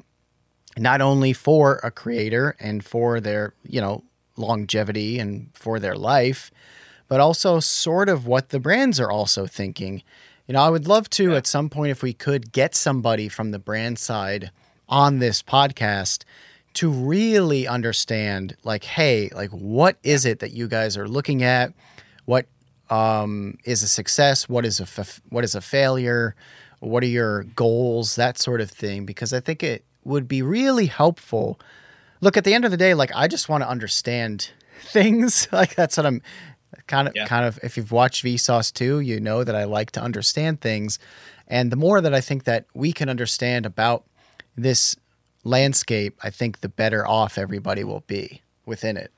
not 0.80 1.02
only 1.02 1.34
for 1.34 1.80
a 1.84 1.92
creator 1.92 2.56
and 2.60 2.84
for 2.84 3.20
their, 3.20 3.54
you 3.64 3.82
know, 3.82 4.04
longevity 4.38 5.20
and 5.20 5.50
for 5.54 5.80
their 5.80 5.96
life, 5.96 6.52
but 7.08 7.20
also 7.20 7.60
sort 7.60 8.08
of 8.10 8.26
what 8.26 8.50
the 8.50 8.60
brands 8.60 9.00
are 9.00 9.12
also 9.12 9.46
thinking. 9.46 10.04
You 10.48 10.54
know, 10.54 10.62
I 10.62 10.70
would 10.70 10.88
love 10.88 11.10
to 11.12 11.32
yeah. 11.32 11.38
at 11.38 11.48
some 11.48 11.70
point 11.70 11.92
if 11.92 12.02
we 12.02 12.14
could 12.14 12.52
get 12.52 12.76
somebody 12.76 13.30
from 13.30 13.52
the 13.52 13.60
brand 13.60 14.00
side 14.00 14.52
on 14.88 15.20
this 15.20 15.44
podcast 15.44 16.24
to 16.76 16.90
really 16.90 17.68
understand 17.68 18.56
like 18.64 18.84
hey, 18.84 19.30
like 19.36 19.50
what 19.52 19.98
is 20.04 20.26
it 20.26 20.40
that 20.40 20.52
you 20.52 20.68
guys 20.68 20.98
are 20.98 21.08
looking 21.08 21.44
at? 21.44 21.74
What 22.26 22.46
um, 22.90 23.58
is 23.66 23.84
a 23.84 23.88
success? 23.88 24.48
What 24.48 24.66
is 24.66 24.80
a 24.80 24.86
fa- 24.86 25.22
what 25.30 25.44
is 25.44 25.56
a 25.56 25.62
failure? 25.62 26.36
What 26.80 27.04
are 27.04 27.08
your 27.08 27.44
goals? 27.44 28.16
That 28.16 28.38
sort 28.38 28.62
of 28.62 28.72
thing 28.72 29.06
because 29.06 29.34
I 29.34 29.40
think 29.40 29.64
it 29.64 29.84
would 30.10 30.28
be 30.28 30.42
really 30.42 30.88
helpful. 30.88 31.60
Look, 32.20 32.36
at 32.36 32.44
the 32.44 32.54
end 32.54 32.66
of 32.66 32.72
the 32.72 32.78
day, 32.78 32.94
like 32.94 33.12
I 33.16 33.28
just 33.28 33.48
want 33.48 33.64
to 33.64 33.70
understand 33.70 34.52
things. 34.82 35.48
like 35.54 35.76
that's 35.76 35.96
what 35.96 36.06
I'm 36.06 36.22
kind 36.88 37.08
of 37.08 37.16
yeah. 37.16 37.26
kind 37.26 37.46
of 37.46 37.60
if 37.64 37.78
you've 37.78 37.92
watched 37.92 38.24
Vsauce 38.26 38.74
2, 38.74 39.00
you 39.00 39.20
know 39.20 39.44
that 39.44 39.56
I 39.56 39.64
like 39.64 39.92
to 39.92 40.02
understand 40.02 40.62
things. 40.62 41.00
And 41.48 41.72
the 41.72 41.76
more 41.76 42.02
that 42.02 42.14
I 42.14 42.22
think 42.22 42.44
that 42.44 42.66
we 42.74 42.92
can 42.92 43.10
understand 43.10 43.66
about 43.66 44.04
this 44.56 44.96
landscape, 45.44 46.18
I 46.22 46.30
think 46.30 46.60
the 46.60 46.70
better 46.70 47.08
off 47.08 47.38
everybody 47.38 47.84
will 47.84 48.04
be 48.06 48.42
within 48.66 48.98
it. 48.98 49.12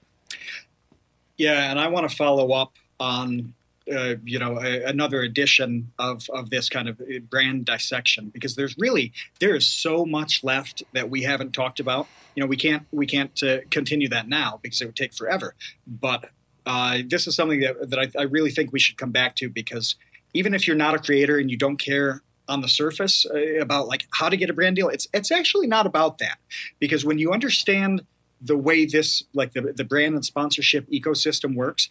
Yeah, 1.38 1.72
and 1.72 1.80
I 1.80 1.88
want 1.88 2.10
to 2.10 2.16
follow 2.16 2.52
up 2.54 2.74
on 3.00 3.54
uh, 3.92 4.16
you 4.24 4.40
know 4.40 4.60
a, 4.60 4.84
another 4.84 5.22
edition 5.22 5.92
of 6.00 6.30
of 6.30 6.50
this 6.50 6.70
kind 6.70 6.88
of 6.90 7.00
uh, 7.02 7.20
brand 7.30 7.66
dissection 7.66 8.30
because 8.30 8.56
there's 8.56 8.78
really 8.78 9.12
there 9.40 9.56
is 9.56 9.68
so 9.68 10.06
much 10.06 10.44
left 10.44 10.84
that 10.94 11.10
we 11.10 11.24
haven't 11.24 11.54
talked 11.54 11.80
about. 11.80 12.08
You 12.36 12.42
know 12.42 12.48
we 12.48 12.58
can't 12.58 12.86
we 12.92 13.06
can't 13.06 13.42
uh, 13.44 13.60
continue 13.70 14.10
that 14.10 14.28
now 14.28 14.60
because 14.62 14.82
it 14.82 14.86
would 14.86 14.96
take 14.96 15.14
forever. 15.14 15.56
But 15.86 16.30
uh, 16.66 17.00
this 17.08 17.28
is 17.28 17.36
something 17.36 17.60
that, 17.62 17.90
that 17.90 18.00
I, 18.00 18.20
I, 18.20 18.24
really 18.24 18.52
think 18.52 18.72
we 18.72 18.80
should 18.80 18.96
come 18.96 19.12
back 19.12 19.36
to 19.38 19.50
because 19.50 19.96
even 20.36 20.54
if 20.54 20.68
you're 20.68 20.76
not 20.76 20.94
a 20.94 21.00
creator 21.00 21.40
and 21.40 21.50
you 21.50 21.58
don't 21.58 21.78
care 21.78 22.22
on 22.48 22.62
the 22.62 22.68
surface 22.68 23.26
uh, 23.26 23.60
about 23.60 23.88
like 23.88 24.06
how 24.14 24.30
to 24.30 24.38
get 24.38 24.48
a 24.50 24.54
brand 24.54 24.76
deal 24.76 24.88
it's 24.88 25.08
it's 25.14 25.32
actually 25.32 25.68
not 25.68 25.86
about 25.86 26.20
that. 26.20 26.38
Because 26.80 27.04
when 27.04 27.18
you 27.18 27.32
understand 27.32 28.02
the 28.42 28.58
way 28.58 28.86
this 28.86 29.24
like 29.34 29.54
the, 29.54 29.62
the 29.76 29.84
brand 29.84 30.16
and 30.16 30.26
sponsorship 30.26 30.90
ecosystem 30.90 31.56
works 31.56 31.88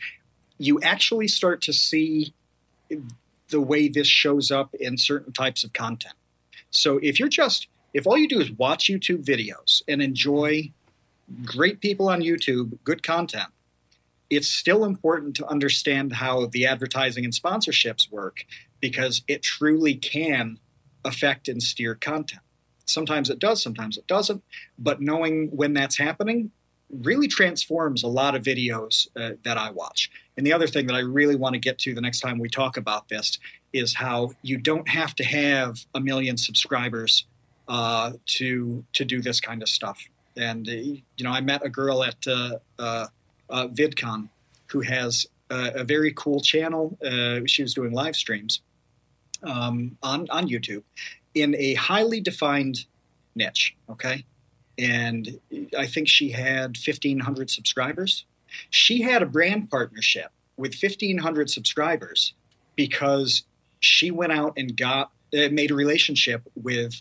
you 0.60 0.78
actually 0.82 1.26
start 1.26 1.62
to 1.62 1.72
see 1.72 2.34
the 3.48 3.60
way 3.60 3.88
this 3.88 4.06
shows 4.06 4.50
up 4.50 4.74
in 4.74 4.98
certain 4.98 5.32
types 5.32 5.64
of 5.64 5.72
content. 5.72 6.14
So 6.70 6.98
if 7.02 7.18
you're 7.18 7.28
just 7.28 7.66
if 7.92 8.06
all 8.06 8.16
you 8.16 8.28
do 8.28 8.38
is 8.38 8.52
watch 8.52 8.84
YouTube 8.84 9.24
videos 9.24 9.82
and 9.88 10.00
enjoy 10.00 10.70
great 11.44 11.80
people 11.80 12.08
on 12.08 12.20
YouTube, 12.20 12.78
good 12.84 13.02
content, 13.02 13.48
it's 14.28 14.48
still 14.48 14.84
important 14.84 15.34
to 15.36 15.46
understand 15.46 16.12
how 16.12 16.46
the 16.46 16.66
advertising 16.66 17.24
and 17.24 17.32
sponsorships 17.32 18.10
work 18.12 18.44
because 18.80 19.22
it 19.26 19.42
truly 19.42 19.94
can 19.94 20.58
affect 21.04 21.48
and 21.48 21.62
steer 21.62 21.94
content. 21.94 22.42
Sometimes 22.84 23.30
it 23.30 23.38
does, 23.38 23.62
sometimes 23.62 23.96
it 23.96 24.06
doesn't. 24.06 24.44
But 24.78 25.00
knowing 25.00 25.48
when 25.48 25.72
that's 25.72 25.98
happening 25.98 26.52
really 26.90 27.28
transforms 27.28 28.02
a 28.02 28.08
lot 28.08 28.34
of 28.34 28.42
videos 28.42 29.08
uh, 29.16 29.36
that 29.44 29.56
I 29.56 29.70
watch. 29.70 30.10
And 30.40 30.46
the 30.46 30.54
other 30.54 30.66
thing 30.66 30.86
that 30.86 30.94
I 30.94 31.00
really 31.00 31.36
want 31.36 31.52
to 31.52 31.58
get 31.58 31.76
to 31.80 31.92
the 31.92 32.00
next 32.00 32.20
time 32.20 32.38
we 32.38 32.48
talk 32.48 32.78
about 32.78 33.10
this 33.10 33.38
is 33.74 33.94
how 33.94 34.30
you 34.40 34.56
don't 34.56 34.88
have 34.88 35.14
to 35.16 35.22
have 35.22 35.84
a 35.94 36.00
million 36.00 36.38
subscribers 36.38 37.26
uh, 37.68 38.12
to 38.38 38.82
to 38.94 39.04
do 39.04 39.20
this 39.20 39.38
kind 39.38 39.60
of 39.60 39.68
stuff. 39.68 40.02
And 40.38 40.66
uh, 40.66 40.72
you 40.72 41.02
know, 41.24 41.30
I 41.30 41.42
met 41.42 41.62
a 41.62 41.68
girl 41.68 42.02
at 42.02 42.26
uh, 42.26 42.56
uh, 42.78 43.08
uh, 43.50 43.66
VidCon 43.66 44.30
who 44.68 44.80
has 44.80 45.26
a, 45.50 45.84
very 45.84 46.14
cool 46.16 46.40
channel. 46.40 46.96
she 47.46 47.60
was 47.60 47.74
doing 47.74 47.92
live 47.92 48.16
streams 48.16 48.62
um, 49.42 49.98
on 50.02 50.26
on 50.30 50.48
YouTube 50.48 50.84
in 51.34 51.54
a 51.56 51.74
highly 51.74 52.22
defined 52.22 52.86
niche. 53.34 53.76
Okay, 53.90 54.24
and 54.78 55.38
I 55.76 55.84
think 55.86 56.08
she 56.08 56.30
had 56.30 56.78
1,500 56.78 57.50
subscribers. 57.50 58.24
She 58.70 59.02
had 59.02 59.22
a 59.22 59.26
brand 59.26 59.70
partnership 59.70 60.30
with 60.56 60.74
1,500 60.80 61.50
subscribers 61.50 62.34
because 62.76 63.44
she 63.80 64.10
went 64.10 64.32
out 64.32 64.52
and 64.56 64.76
got 64.76 65.10
uh, 65.34 65.48
made 65.50 65.70
a 65.70 65.74
relationship 65.74 66.42
with 66.54 67.00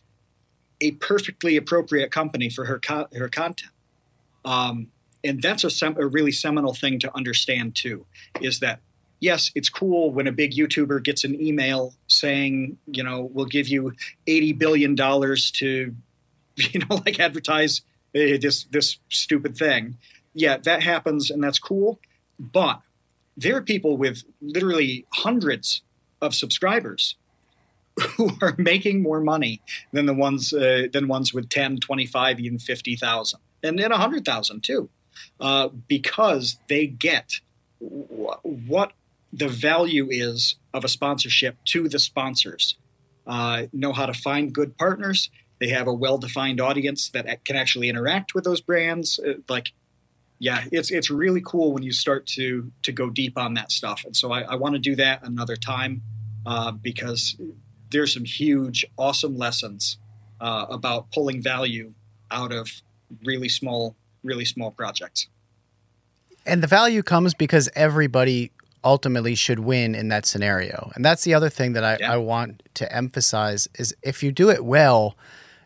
a 0.81 0.91
perfectly 0.91 1.57
appropriate 1.57 2.11
company 2.11 2.49
for 2.49 2.65
her 2.65 2.79
co- 2.79 3.07
her 3.13 3.27
content. 3.27 3.71
Um, 4.45 4.87
and 5.23 5.41
that's 5.41 5.63
a, 5.63 5.69
sem- 5.69 5.97
a 5.97 6.07
really 6.07 6.31
seminal 6.31 6.73
thing 6.73 6.99
to 6.99 7.15
understand 7.15 7.75
too. 7.75 8.05
Is 8.39 8.59
that 8.59 8.79
yes, 9.19 9.51
it's 9.55 9.69
cool 9.69 10.11
when 10.11 10.27
a 10.27 10.31
big 10.31 10.53
YouTuber 10.53 11.03
gets 11.03 11.23
an 11.23 11.39
email 11.39 11.93
saying, 12.07 12.77
you 12.87 13.03
know, 13.03 13.29
we'll 13.33 13.45
give 13.45 13.67
you 13.67 13.93
eighty 14.27 14.53
billion 14.53 14.95
dollars 14.95 15.51
to, 15.51 15.93
you 16.55 16.79
know, 16.79 17.01
like 17.05 17.19
advertise 17.19 17.81
uh, 18.15 18.39
this 18.41 18.65
this 18.65 18.97
stupid 19.09 19.57
thing. 19.57 19.97
Yeah, 20.39 20.55
that 20.57 20.83
happens, 20.83 21.29
and 21.29 21.43
that's 21.43 21.59
cool. 21.59 21.99
But 22.39 22.81
there 23.35 23.57
are 23.57 23.61
people 23.61 23.97
with 23.97 24.23
literally 24.41 25.05
hundreds 25.13 25.81
of 26.21 26.33
subscribers 26.33 27.15
who 28.15 28.31
are 28.41 28.55
making 28.57 29.01
more 29.03 29.19
money 29.19 29.61
than 29.91 30.05
the 30.05 30.13
ones 30.13 30.53
uh, 30.53 30.87
than 30.93 31.07
ones 31.09 31.33
with 31.33 31.49
10 31.49 31.77
25 31.77 32.39
even 32.39 32.59
50,000 32.59 33.39
and 33.63 33.79
then 33.79 33.91
100,000 33.91 34.61
too 34.61 34.89
uh, 35.41 35.67
because 35.87 36.59
they 36.69 36.87
get 36.87 37.39
w- 37.81 38.29
what 38.43 38.93
the 39.33 39.47
value 39.47 40.07
is 40.09 40.55
of 40.73 40.83
a 40.85 40.87
sponsorship 40.87 41.57
to 41.65 41.89
the 41.89 41.99
sponsors 41.99 42.77
uh, 43.27 43.63
know 43.73 43.91
how 43.93 44.05
to 44.05 44.13
find 44.13 44.53
good 44.53 44.77
partners 44.77 45.29
they 45.59 45.69
have 45.69 45.87
a 45.87 45.93
well-defined 45.93 46.61
audience 46.61 47.09
that 47.09 47.43
can 47.43 47.55
actually 47.57 47.89
interact 47.89 48.33
with 48.33 48.43
those 48.45 48.61
brands 48.61 49.19
uh, 49.19 49.33
like 49.49 49.73
yeah, 50.39 50.63
it's 50.71 50.89
it's 50.89 51.09
really 51.09 51.41
cool 51.45 51.73
when 51.73 51.83
you 51.83 51.91
start 51.91 52.25
to 52.27 52.71
to 52.83 52.91
go 52.91 53.09
deep 53.09 53.37
on 53.37 53.53
that 53.55 53.71
stuff. 53.71 54.03
And 54.05 54.15
so 54.15 54.31
I, 54.31 54.41
I 54.41 54.55
want 54.55 54.75
to 54.75 54.79
do 54.79 54.95
that 54.95 55.21
another 55.23 55.57
time 55.57 56.01
uh, 56.45 56.71
because 56.71 57.35
there's 57.91 58.13
some 58.13 58.23
huge, 58.23 58.85
awesome 58.97 59.37
lessons 59.37 59.97
uh, 60.39 60.65
about 60.69 61.11
pulling 61.11 61.41
value 61.41 61.93
out 62.31 62.53
of 62.53 62.69
really 63.25 63.49
small, 63.49 63.95
really 64.23 64.45
small 64.45 64.71
projects. 64.71 65.27
And 66.45 66.63
the 66.63 66.67
value 66.67 67.03
comes 67.03 67.33
because 67.33 67.69
everybody 67.75 68.51
ultimately 68.83 69.35
should 69.35 69.59
win 69.59 69.93
in 69.93 70.07
that 70.07 70.25
scenario. 70.25 70.91
And 70.95 71.03
that's 71.03 71.23
the 71.23 71.33
other 71.33 71.49
thing 71.49 71.73
that 71.73 71.83
I, 71.83 71.97
yeah. 71.99 72.13
I 72.13 72.17
want 72.17 72.63
to 72.75 72.95
emphasize 72.95 73.67
is 73.77 73.93
if 74.01 74.23
you 74.23 74.31
do 74.31 74.49
it 74.49 74.63
well, 74.63 75.17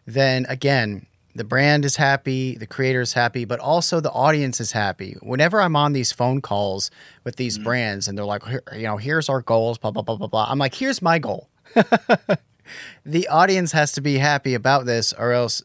then 0.07 0.45
again, 0.49 1.05
the 1.35 1.43
brand 1.43 1.83
is 1.85 1.95
happy, 1.95 2.55
the 2.55 2.67
creator 2.67 3.01
is 3.01 3.13
happy, 3.13 3.45
but 3.45 3.59
also 3.59 3.99
the 3.99 4.11
audience 4.11 4.61
is 4.61 4.71
happy. 4.71 5.15
Whenever 5.21 5.59
I'm 5.61 5.75
on 5.75 5.93
these 5.93 6.11
phone 6.11 6.41
calls 6.41 6.91
with 7.23 7.37
these 7.37 7.55
mm-hmm. 7.55 7.65
brands 7.65 8.07
and 8.07 8.17
they're 8.17 8.25
like, 8.25 8.43
you 8.73 8.83
know, 8.83 8.97
here's 8.97 9.29
our 9.29 9.41
goals, 9.41 9.77
blah, 9.77 9.91
blah, 9.91 10.03
blah, 10.03 10.15
blah, 10.15 10.27
blah. 10.27 10.45
I'm 10.47 10.59
like, 10.59 10.75
here's 10.75 11.01
my 11.01 11.17
goal. 11.19 11.49
the 13.05 13.27
audience 13.27 13.71
has 13.71 13.91
to 13.93 14.01
be 14.01 14.17
happy 14.17 14.53
about 14.53 14.85
this 14.85 15.13
or 15.13 15.31
else 15.31 15.63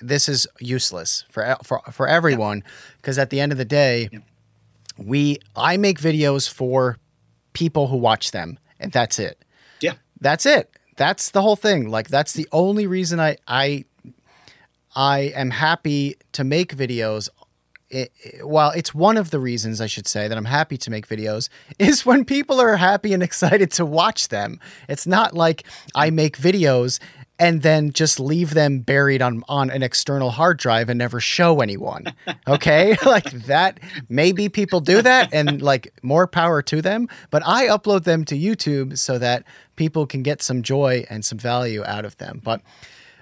this 0.00 0.28
is 0.28 0.46
useless 0.60 1.24
for 1.30 1.56
for, 1.62 1.80
for 1.90 2.06
everyone 2.06 2.62
because 2.98 3.16
yeah. 3.16 3.22
at 3.22 3.30
the 3.30 3.40
end 3.40 3.52
of 3.52 3.58
the 3.58 3.64
day 3.64 4.10
yeah. 4.12 4.18
we 4.98 5.38
I 5.54 5.78
make 5.78 5.98
videos 5.98 6.50
for 6.50 6.98
people 7.54 7.88
who 7.88 7.96
watch 7.96 8.32
them 8.32 8.58
and 8.78 8.92
that's 8.92 9.18
it. 9.18 9.42
Yeah. 9.80 9.94
That's 10.20 10.44
it. 10.44 10.70
That's 10.96 11.30
the 11.30 11.40
whole 11.40 11.56
thing. 11.56 11.88
Like 11.88 12.08
that's 12.08 12.34
the 12.34 12.46
only 12.52 12.86
reason 12.86 13.18
I 13.20 13.38
I 13.48 13.86
I 14.96 15.32
am 15.36 15.50
happy 15.50 16.16
to 16.32 16.42
make 16.42 16.74
videos. 16.74 17.28
It, 17.90 18.10
it, 18.18 18.48
well, 18.48 18.70
it's 18.70 18.94
one 18.94 19.18
of 19.18 19.30
the 19.30 19.38
reasons 19.38 19.80
I 19.80 19.86
should 19.86 20.08
say 20.08 20.26
that 20.26 20.36
I'm 20.36 20.46
happy 20.46 20.78
to 20.78 20.90
make 20.90 21.06
videos 21.06 21.50
is 21.78 22.04
when 22.06 22.24
people 22.24 22.60
are 22.60 22.76
happy 22.76 23.12
and 23.12 23.22
excited 23.22 23.70
to 23.72 23.84
watch 23.84 24.28
them. 24.28 24.58
It's 24.88 25.06
not 25.06 25.34
like 25.34 25.64
I 25.94 26.10
make 26.10 26.38
videos 26.38 26.98
and 27.38 27.60
then 27.60 27.92
just 27.92 28.18
leave 28.18 28.54
them 28.54 28.78
buried 28.78 29.20
on 29.20 29.42
on 29.46 29.68
an 29.68 29.82
external 29.82 30.30
hard 30.30 30.56
drive 30.56 30.88
and 30.88 30.96
never 30.98 31.20
show 31.20 31.60
anyone. 31.60 32.06
Okay? 32.48 32.96
like 33.04 33.30
that 33.46 33.80
maybe 34.08 34.48
people 34.48 34.80
do 34.80 35.02
that 35.02 35.28
and 35.34 35.60
like 35.60 35.92
more 36.02 36.28
power 36.28 36.62
to 36.62 36.80
them, 36.80 37.08
but 37.30 37.42
I 37.44 37.66
upload 37.66 38.04
them 38.04 38.24
to 38.26 38.38
YouTube 38.38 38.96
so 38.98 39.18
that 39.18 39.42
people 39.74 40.06
can 40.06 40.22
get 40.22 40.42
some 40.42 40.62
joy 40.62 41.04
and 41.10 41.24
some 41.24 41.38
value 41.38 41.84
out 41.84 42.04
of 42.04 42.16
them. 42.18 42.40
But 42.42 42.62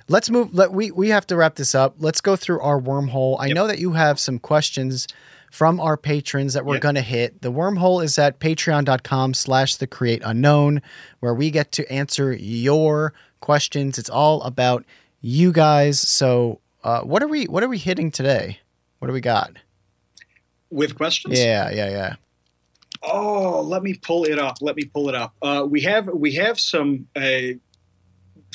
let's 0.08 0.30
move. 0.30 0.54
Let 0.54 0.72
we 0.72 0.90
we 0.90 1.08
have 1.10 1.26
to 1.28 1.36
wrap 1.36 1.56
this 1.56 1.74
up. 1.74 1.96
Let's 1.98 2.20
go 2.20 2.36
through 2.36 2.60
our 2.60 2.80
wormhole. 2.80 3.36
I 3.40 3.48
know 3.48 3.66
that 3.66 3.78
you 3.78 3.92
have 3.92 4.18
some 4.18 4.38
questions 4.38 5.08
from 5.50 5.78
our 5.78 5.96
patrons 5.96 6.54
that 6.54 6.64
we're 6.64 6.74
yep. 6.74 6.82
going 6.82 6.94
to 6.96 7.00
hit. 7.00 7.42
The 7.42 7.52
wormhole 7.52 8.02
is 8.02 8.18
at 8.18 8.40
patreon.com 8.40 9.34
slash 9.34 9.76
the 9.76 9.86
create 9.86 10.20
unknown, 10.24 10.82
where 11.20 11.32
we 11.32 11.50
get 11.52 11.70
to 11.72 11.92
answer 11.92 12.32
your 12.32 13.14
questions. 13.40 13.96
It's 13.96 14.10
all 14.10 14.42
about 14.42 14.84
you 15.20 15.52
guys. 15.52 16.00
So 16.00 16.60
uh, 16.82 17.02
what 17.02 17.22
are 17.22 17.28
we 17.28 17.44
what 17.44 17.62
are 17.62 17.68
we 17.68 17.78
hitting 17.78 18.10
today? 18.10 18.58
What 18.98 19.08
do 19.08 19.14
we 19.14 19.20
got? 19.20 19.52
With 20.70 20.96
questions? 20.96 21.38
Yeah, 21.38 21.70
yeah, 21.70 21.88
yeah. 21.90 22.14
Oh, 23.02 23.60
let 23.60 23.82
me 23.82 23.94
pull 23.94 24.24
it 24.24 24.38
up. 24.38 24.56
Let 24.60 24.76
me 24.76 24.84
pull 24.86 25.08
it 25.08 25.14
up. 25.14 25.34
Uh, 25.40 25.66
we 25.68 25.82
have 25.82 26.08
we 26.08 26.32
have 26.32 26.58
some 26.58 27.06
uh, 27.14 27.54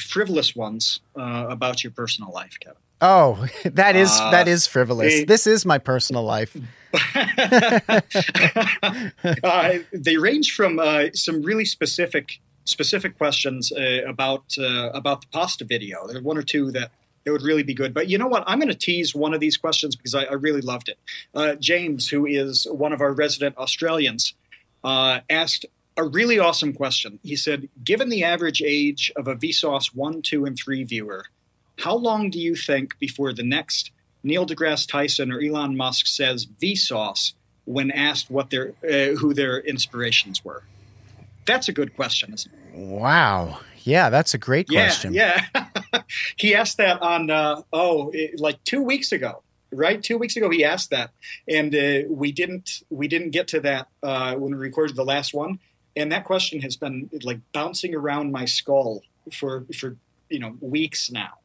frivolous 0.02 0.56
ones 0.56 1.02
uh, 1.18 1.48
about 1.50 1.84
your 1.84 1.92
personal 1.92 2.32
life, 2.32 2.58
Kevin. 2.60 2.78
Oh, 3.02 3.48
that 3.66 3.96
is 3.96 4.10
uh, 4.12 4.32
that 4.32 4.48
is 4.48 4.68
frivolous. 4.68 5.14
They, 5.14 5.24
this 5.26 5.48
is 5.48 5.66
my 5.66 5.78
personal 5.78 6.24
life. 6.24 6.56
uh, 9.44 9.80
they 9.94 10.18
range 10.18 10.54
from 10.56 10.80
uh, 10.80 11.06
some 11.14 11.42
really 11.42 11.66
specific 11.66 12.40
specific 12.66 13.18
questions 13.18 13.72
uh, 13.72 14.02
about 14.06 14.44
uh, 14.60 14.90
about 14.94 15.22
the 15.22 15.28
pasta 15.32 15.66
video. 15.66 16.08
There 16.08 16.18
are 16.18 16.22
one 16.22 16.38
or 16.38 16.44
two 16.44 16.72
that 16.72 16.92
it 17.26 17.32
would 17.32 17.42
really 17.42 17.64
be 17.64 17.74
good. 17.74 17.94
But 17.94 18.10
you 18.10 18.18
know 18.18 18.28
what? 18.28 18.44
I'm 18.48 18.60
going 18.60 18.70
to 18.70 18.76
tease 18.76 19.14
one 19.14 19.34
of 19.34 19.40
these 19.40 19.58
questions 19.58 19.96
because 19.96 20.16
I, 20.16 20.24
I 20.24 20.34
really 20.34 20.62
loved 20.62 20.90
it. 20.90 20.98
James, 21.60 22.10
who 22.10 22.26
is 22.26 22.66
one 22.70 22.94
of 22.94 23.02
our 23.02 23.12
resident 23.12 23.58
Australians, 23.58 24.34
asked 24.84 25.66
a 26.00 26.08
really 26.08 26.40
awesome 26.40 26.74
question. 26.74 27.20
He 27.24 27.36
said, 27.36 27.68
given 27.84 28.10
the 28.10 28.24
average 28.24 28.62
age 28.66 29.12
of 29.16 29.28
a 29.28 29.36
Vsauce 29.36 29.94
1, 29.94 30.22
2, 30.22 30.46
and 30.46 30.58
3 30.58 30.84
viewer, 30.84 31.26
how 31.80 31.96
long 31.96 32.30
do 32.30 32.40
you 32.40 32.56
think 32.56 32.98
before 33.00 33.34
the 33.34 33.44
next 33.44 33.92
Neil 34.24 34.46
deGrasse 34.46 34.88
Tyson 34.88 35.32
or 35.32 35.42
Elon 35.42 35.76
Musk 35.76 36.08
says 36.08 36.46
Vsauce 36.46 37.34
when 37.66 37.92
asked 37.92 38.32
what 38.32 38.50
their 38.50 38.74
uh, 38.84 39.16
who 39.16 39.34
their 39.34 39.60
inspirations 39.60 40.44
were? 40.44 40.64
That's 41.46 41.68
a 41.68 41.74
good 41.74 41.96
question, 41.96 42.34
isn't 42.34 42.52
it? 42.52 42.80
Wow. 42.80 43.60
Yeah, 43.84 44.10
that's 44.10 44.34
a 44.34 44.38
great 44.38 44.68
question. 44.68 45.14
Yeah, 45.14 45.42
yeah. 45.56 46.02
he 46.38 46.54
asked 46.54 46.78
that 46.78 47.02
on 47.02 47.30
uh, 47.30 47.62
oh, 47.72 48.12
it, 48.14 48.40
like 48.40 48.64
two 48.66 48.84
weeks 48.84 49.12
ago, 49.12 49.42
right? 49.72 50.04
Two 50.04 50.18
weeks 50.18 50.36
ago, 50.36 50.50
he 50.50 50.66
asked 50.66 50.90
that, 50.90 51.12
and 51.48 51.74
uh, 51.74 52.08
we 52.10 52.32
didn't 52.32 52.84
we 52.90 53.08
didn't 53.08 53.32
get 53.32 53.48
to 53.50 53.62
that 53.62 53.88
uh, 54.04 54.36
when 54.36 54.52
we 54.52 54.58
recorded 54.58 54.96
the 54.96 55.06
last 55.06 55.34
one 55.34 55.60
and 55.96 56.12
that 56.12 56.26
question 56.26 56.62
has 56.62 56.76
been 56.76 57.10
like 57.24 57.40
bouncing 57.54 57.96
around 57.96 58.32
my 58.32 58.46
skull 58.46 59.02
for 59.34 59.66
for 59.78 59.96
you 60.30 60.40
know 60.40 60.56
weeks 60.62 61.12
now, 61.12 61.40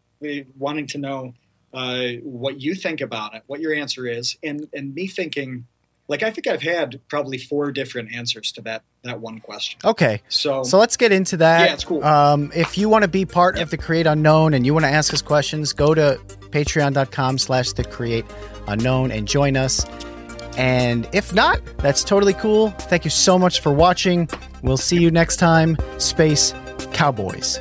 wanting 0.58 0.86
to 0.88 0.98
know 0.98 1.34
uh, 1.72 2.12
what 2.22 2.60
you 2.60 2.74
think 2.74 3.00
about 3.00 3.34
it, 3.34 3.42
what 3.46 3.60
your 3.60 3.74
answer 3.74 4.06
is, 4.06 4.36
and 4.42 4.68
and 4.72 4.94
me 4.94 5.06
thinking, 5.06 5.66
like 6.08 6.22
I 6.22 6.30
think 6.30 6.46
I've 6.46 6.62
had 6.62 7.00
probably 7.08 7.38
four 7.38 7.72
different 7.72 8.14
answers 8.14 8.52
to 8.52 8.62
that 8.62 8.82
that 9.02 9.20
one 9.20 9.40
question. 9.40 9.80
Okay. 9.84 10.22
So 10.28 10.62
So 10.62 10.78
let's 10.78 10.96
get 10.96 11.12
into 11.12 11.36
that. 11.38 11.66
Yeah, 11.66 11.74
it's 11.74 11.84
cool. 11.84 12.04
Um, 12.04 12.52
if 12.54 12.78
you 12.78 12.88
want 12.88 13.02
to 13.02 13.08
be 13.08 13.24
part 13.24 13.58
of 13.58 13.70
the 13.70 13.76
Create 13.76 14.06
Unknown 14.06 14.54
and 14.54 14.64
you 14.64 14.72
want 14.72 14.84
to 14.84 14.90
ask 14.90 15.12
us 15.12 15.22
questions, 15.22 15.72
go 15.72 15.94
to 15.94 16.20
patreon.com 16.50 17.38
slash 17.38 17.72
the 17.72 17.84
create 17.84 18.24
unknown 18.68 19.10
and 19.10 19.26
join 19.26 19.56
us. 19.56 19.84
And 20.56 21.08
if 21.12 21.32
not, 21.32 21.60
that's 21.78 22.04
totally 22.04 22.34
cool. 22.34 22.70
Thank 22.70 23.04
you 23.04 23.10
so 23.10 23.38
much 23.38 23.60
for 23.60 23.72
watching. 23.72 24.28
We'll 24.62 24.76
see 24.76 25.00
you 25.00 25.10
next 25.10 25.36
time. 25.36 25.76
Space 25.98 26.54
Cowboys. 26.92 27.60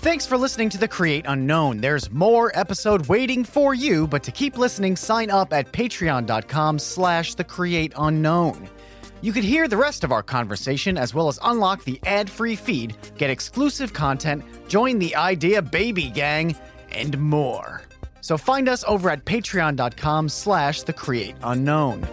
Thanks 0.00 0.24
for 0.24 0.38
listening 0.38 0.70
to 0.70 0.78
The 0.78 0.88
Create 0.88 1.26
Unknown. 1.28 1.82
There's 1.82 2.10
more 2.10 2.50
episode 2.58 3.08
waiting 3.08 3.44
for 3.44 3.74
you, 3.74 4.06
but 4.06 4.22
to 4.22 4.32
keep 4.32 4.56
listening, 4.56 4.96
sign 4.96 5.28
up 5.28 5.52
at 5.52 5.70
patreon.com 5.70 6.78
slash 6.78 7.34
the 7.34 7.44
create 7.44 7.92
unknown. 7.94 8.70
You 9.20 9.32
could 9.32 9.44
hear 9.44 9.66
the 9.66 9.76
rest 9.76 10.04
of 10.04 10.12
our 10.12 10.22
conversation 10.22 10.96
as 10.96 11.12
well 11.12 11.28
as 11.28 11.40
unlock 11.42 11.82
the 11.84 12.00
ad-free 12.06 12.54
feed, 12.54 12.96
get 13.16 13.30
exclusive 13.30 13.92
content, 13.92 14.44
join 14.68 14.98
the 14.98 15.16
Idea 15.16 15.60
Baby 15.60 16.10
Gang, 16.10 16.54
and 16.92 17.18
more. 17.18 17.82
So 18.20 18.38
find 18.38 18.68
us 18.68 18.84
over 18.86 19.10
at 19.10 19.24
patreon.com 19.24 20.28
slash 20.28 20.82
the 20.82 20.92
create 20.92 21.34
unknown. 21.42 22.06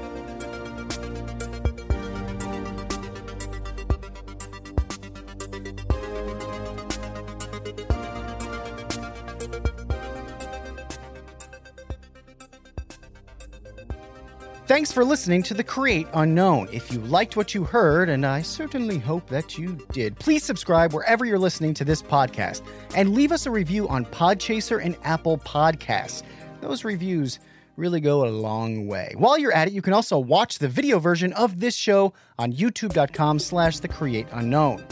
Thanks 14.68 14.92
for 14.92 15.06
listening 15.06 15.44
to 15.44 15.54
The 15.54 15.64
Create 15.64 16.08
Unknown. 16.16 16.70
If 16.72 16.92
you 16.92 17.00
liked 17.02 17.38
what 17.38 17.54
you 17.54 17.64
heard, 17.64 18.10
and 18.10 18.26
I 18.26 18.42
certainly 18.42 18.98
hope 18.98 19.30
that 19.30 19.60
you 19.60 19.78
did, 19.92 20.18
please 20.18 20.44
subscribe 20.44 20.92
wherever 20.92 21.24
you're 21.24 21.38
listening 21.38 21.76
to 21.76 21.86
this 21.86 22.02
podcast 22.02 22.66
and 22.96 23.14
leave 23.14 23.32
us 23.32 23.46
a 23.46 23.52
review 23.52 23.88
on 23.88 24.06
Podchaser 24.06 24.84
and 24.84 24.98
Apple 25.04 25.38
Podcasts. 25.38 26.24
Those 26.62 26.84
reviews 26.84 27.38
really 27.78 28.00
go 28.00 28.26
a 28.26 28.30
long 28.30 28.88
way. 28.88 29.14
While 29.16 29.38
you're 29.38 29.54
at 29.54 29.68
it, 29.68 29.74
you 29.76 29.84
can 29.84 29.94
also 29.94 30.18
watch 30.18 30.58
the 30.58 30.68
video 30.68 30.98
version 30.98 31.32
of 31.34 31.60
this 31.60 31.76
show 31.76 32.14
on 32.40 32.52
youtube.com 32.52 33.38
slash 33.38 33.80
the 33.80 33.88
create 33.88 34.26
unknown. 34.32 34.84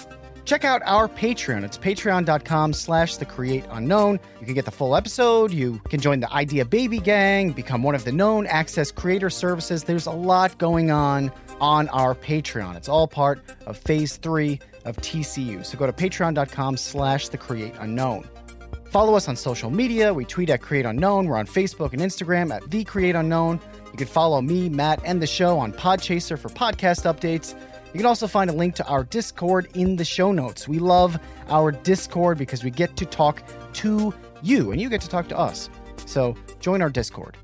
Check 0.46 0.66
out 0.66 0.82
our 0.86 1.08
Patreon. 1.08 1.64
It's 1.64 1.78
patreon.com 1.78 2.74
slash 2.74 3.18
the 3.18 3.26
create 3.26 3.64
unknown. 3.72 4.20
You 4.40 4.46
can 4.46 4.56
get 4.56 4.66
the 4.66 4.72
full 4.72 4.96
episode. 4.96 5.52
You 5.52 5.80
can 5.90 6.02
join 6.02 6.20
the 6.20 6.32
Idea 6.34 6.66
Baby 6.66 7.00
Gang, 7.00 7.52
become 7.54 7.82
one 7.82 7.96
of 7.96 8.04
the 8.04 8.12
known 8.12 8.46
access 8.48 8.92
creator 8.92 9.30
services. 9.30 9.86
There's 9.86 10.06
a 10.06 10.12
lot 10.12 10.58
going 10.58 10.92
on 10.92 11.32
on 11.62 11.88
our 11.90 12.14
Patreon. 12.14 12.76
It's 12.76 12.90
all 12.90 13.08
part 13.08 13.42
of 13.66 13.78
phase 13.78 14.18
three 14.18 14.60
of 14.84 14.98
TCU. 14.98 15.66
So 15.66 15.78
go 15.78 15.86
to 15.86 15.94
patreon.com 15.94 16.76
slash 16.76 17.30
the 17.30 17.38
create 17.38 17.74
unknown. 17.80 18.28
Follow 18.94 19.16
us 19.16 19.28
on 19.28 19.36
social 19.36 19.72
media. 19.72 20.14
We 20.14 20.24
tweet 20.24 20.52
at 20.52 20.62
Create 20.62 20.86
Unknown. 20.86 21.26
We're 21.26 21.38
on 21.38 21.48
Facebook 21.48 21.94
and 21.94 22.02
Instagram 22.02 22.54
at 22.54 22.70
The 22.70 22.84
Create 22.84 23.16
Unknown. 23.16 23.60
You 23.92 23.98
can 23.98 24.06
follow 24.06 24.40
me, 24.40 24.70
Matt, 24.70 25.02
and 25.04 25.20
the 25.20 25.26
show 25.26 25.58
on 25.58 25.74
Podchaser 25.74 26.38
for 26.38 26.50
podcast 26.50 27.12
updates. 27.12 27.56
You 27.94 28.00
can 28.00 28.08
also 28.08 28.28
find 28.28 28.50
a 28.50 28.54
link 28.54 28.74
to 28.76 28.86
our 28.88 29.04
Discord 29.04 29.68
in 29.76 29.98
the 29.98 30.06
show 30.06 30.32
notes. 30.32 30.68
We 30.68 30.80
love 30.80 31.20
our 31.48 31.72
Discord 31.72 32.40
because 32.40 32.64
we 32.64 32.72
get 32.72 32.98
to 32.98 33.06
talk 33.06 33.44
to 33.74 34.14
you 34.42 34.72
and 34.72 34.82
you 34.82 34.90
get 34.90 35.02
to 35.02 35.10
talk 35.10 35.28
to 35.30 35.38
us. 35.38 35.70
So 36.08 36.36
join 36.60 36.82
our 36.82 36.90
Discord. 36.90 37.38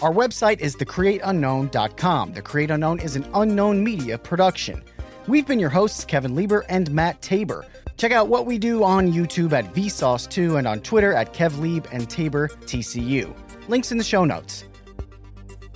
Our 0.00 0.12
website 0.12 0.58
is 0.58 0.74
thecreateunknown.com. 0.74 2.32
The 2.32 2.42
Create 2.42 2.72
Unknown 2.72 2.98
is 2.98 3.14
an 3.14 3.24
unknown 3.34 3.84
media 3.84 4.18
production. 4.18 4.82
We've 5.28 5.46
been 5.46 5.60
your 5.60 5.70
hosts, 5.70 6.04
Kevin 6.04 6.34
Lieber 6.34 6.64
and 6.68 6.90
Matt 6.90 7.22
Tabor. 7.22 7.64
Check 7.96 8.10
out 8.10 8.28
what 8.28 8.46
we 8.46 8.58
do 8.58 8.82
on 8.82 9.12
YouTube 9.12 9.52
at 9.52 9.72
Vsauce2 9.72 10.58
and 10.58 10.66
on 10.66 10.80
Twitter 10.80 11.14
at 11.14 11.32
KevLieb 11.32 11.86
and 11.92 12.10
Tabor 12.10 12.48
TCU. 12.48 13.32
Links 13.68 13.92
in 13.92 13.98
the 13.98 14.04
show 14.04 14.24
notes. 14.24 14.64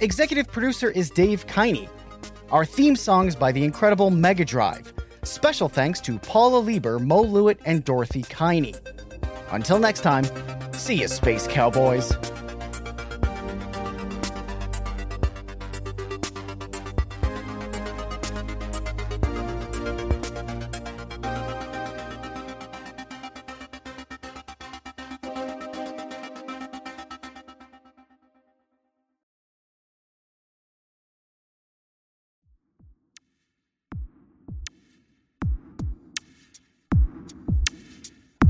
Executive 0.01 0.49
producer 0.49 0.91
is 0.91 1.09
Dave 1.09 1.47
Kiney. 1.47 1.89
Our 2.51 2.65
theme 2.65 2.97
song 2.97 3.29
is 3.29 3.37
by 3.37 3.53
the 3.53 3.63
incredible 3.63 4.09
Mega 4.09 4.43
Drive. 4.43 4.95
Special 5.23 5.69
thanks 5.69 6.01
to 6.01 6.19
Paula 6.19 6.57
Lieber, 6.57 6.99
Mo 6.99 7.23
Lewitt, 7.23 7.59
and 7.67 7.85
Dorothy 7.85 8.23
Kiney. 8.23 8.75
Until 9.51 9.79
next 9.79 10.01
time, 10.01 10.25
see 10.73 10.95
you, 10.95 11.09
Space 11.09 11.47
Cowboys. 11.47 12.11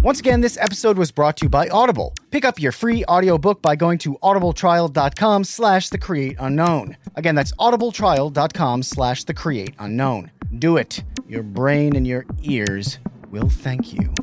Once 0.09 0.21
again, 0.21 0.41
this 0.41 0.57
episode 0.57 0.97
was 0.97 1.11
brought 1.11 1.37
to 1.37 1.45
you 1.45 1.51
by 1.51 1.69
Audible. 1.69 2.15
Pick 2.31 2.43
up 2.43 2.59
your 2.59 2.73
free 2.73 3.05
audiobook 3.05 3.61
by 3.61 3.77
going 3.77 3.99
to 3.99 4.17
audibletrial.com 4.23 5.45
slash 5.45 5.91
the 5.91 5.99
create 5.99 6.35
unknown. 6.41 6.97
Again, 7.17 7.35
that's 7.35 7.53
audibletrial.com 7.57 8.85
slash 8.85 9.25
the 9.25 9.35
create 9.35 9.75
unknown. 9.79 10.31
Do 10.59 10.79
it. 10.79 11.05
Your 11.29 11.43
brain 11.43 11.95
and 11.95 12.07
your 12.07 12.25
ears 12.43 12.99
will 13.31 13.51
thank 13.51 13.93
you. 13.93 14.15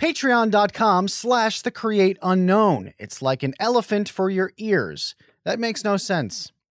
Patreon.com 0.00 1.08
slash 1.08 1.60
the 1.62 1.72
create 1.72 2.18
unknown. 2.22 2.94
It's 2.98 3.20
like 3.20 3.42
an 3.42 3.54
elephant 3.58 4.08
for 4.08 4.30
your 4.30 4.52
ears. 4.56 5.16
That 5.44 5.58
makes 5.58 5.82
no 5.82 5.96
sense. 5.96 6.52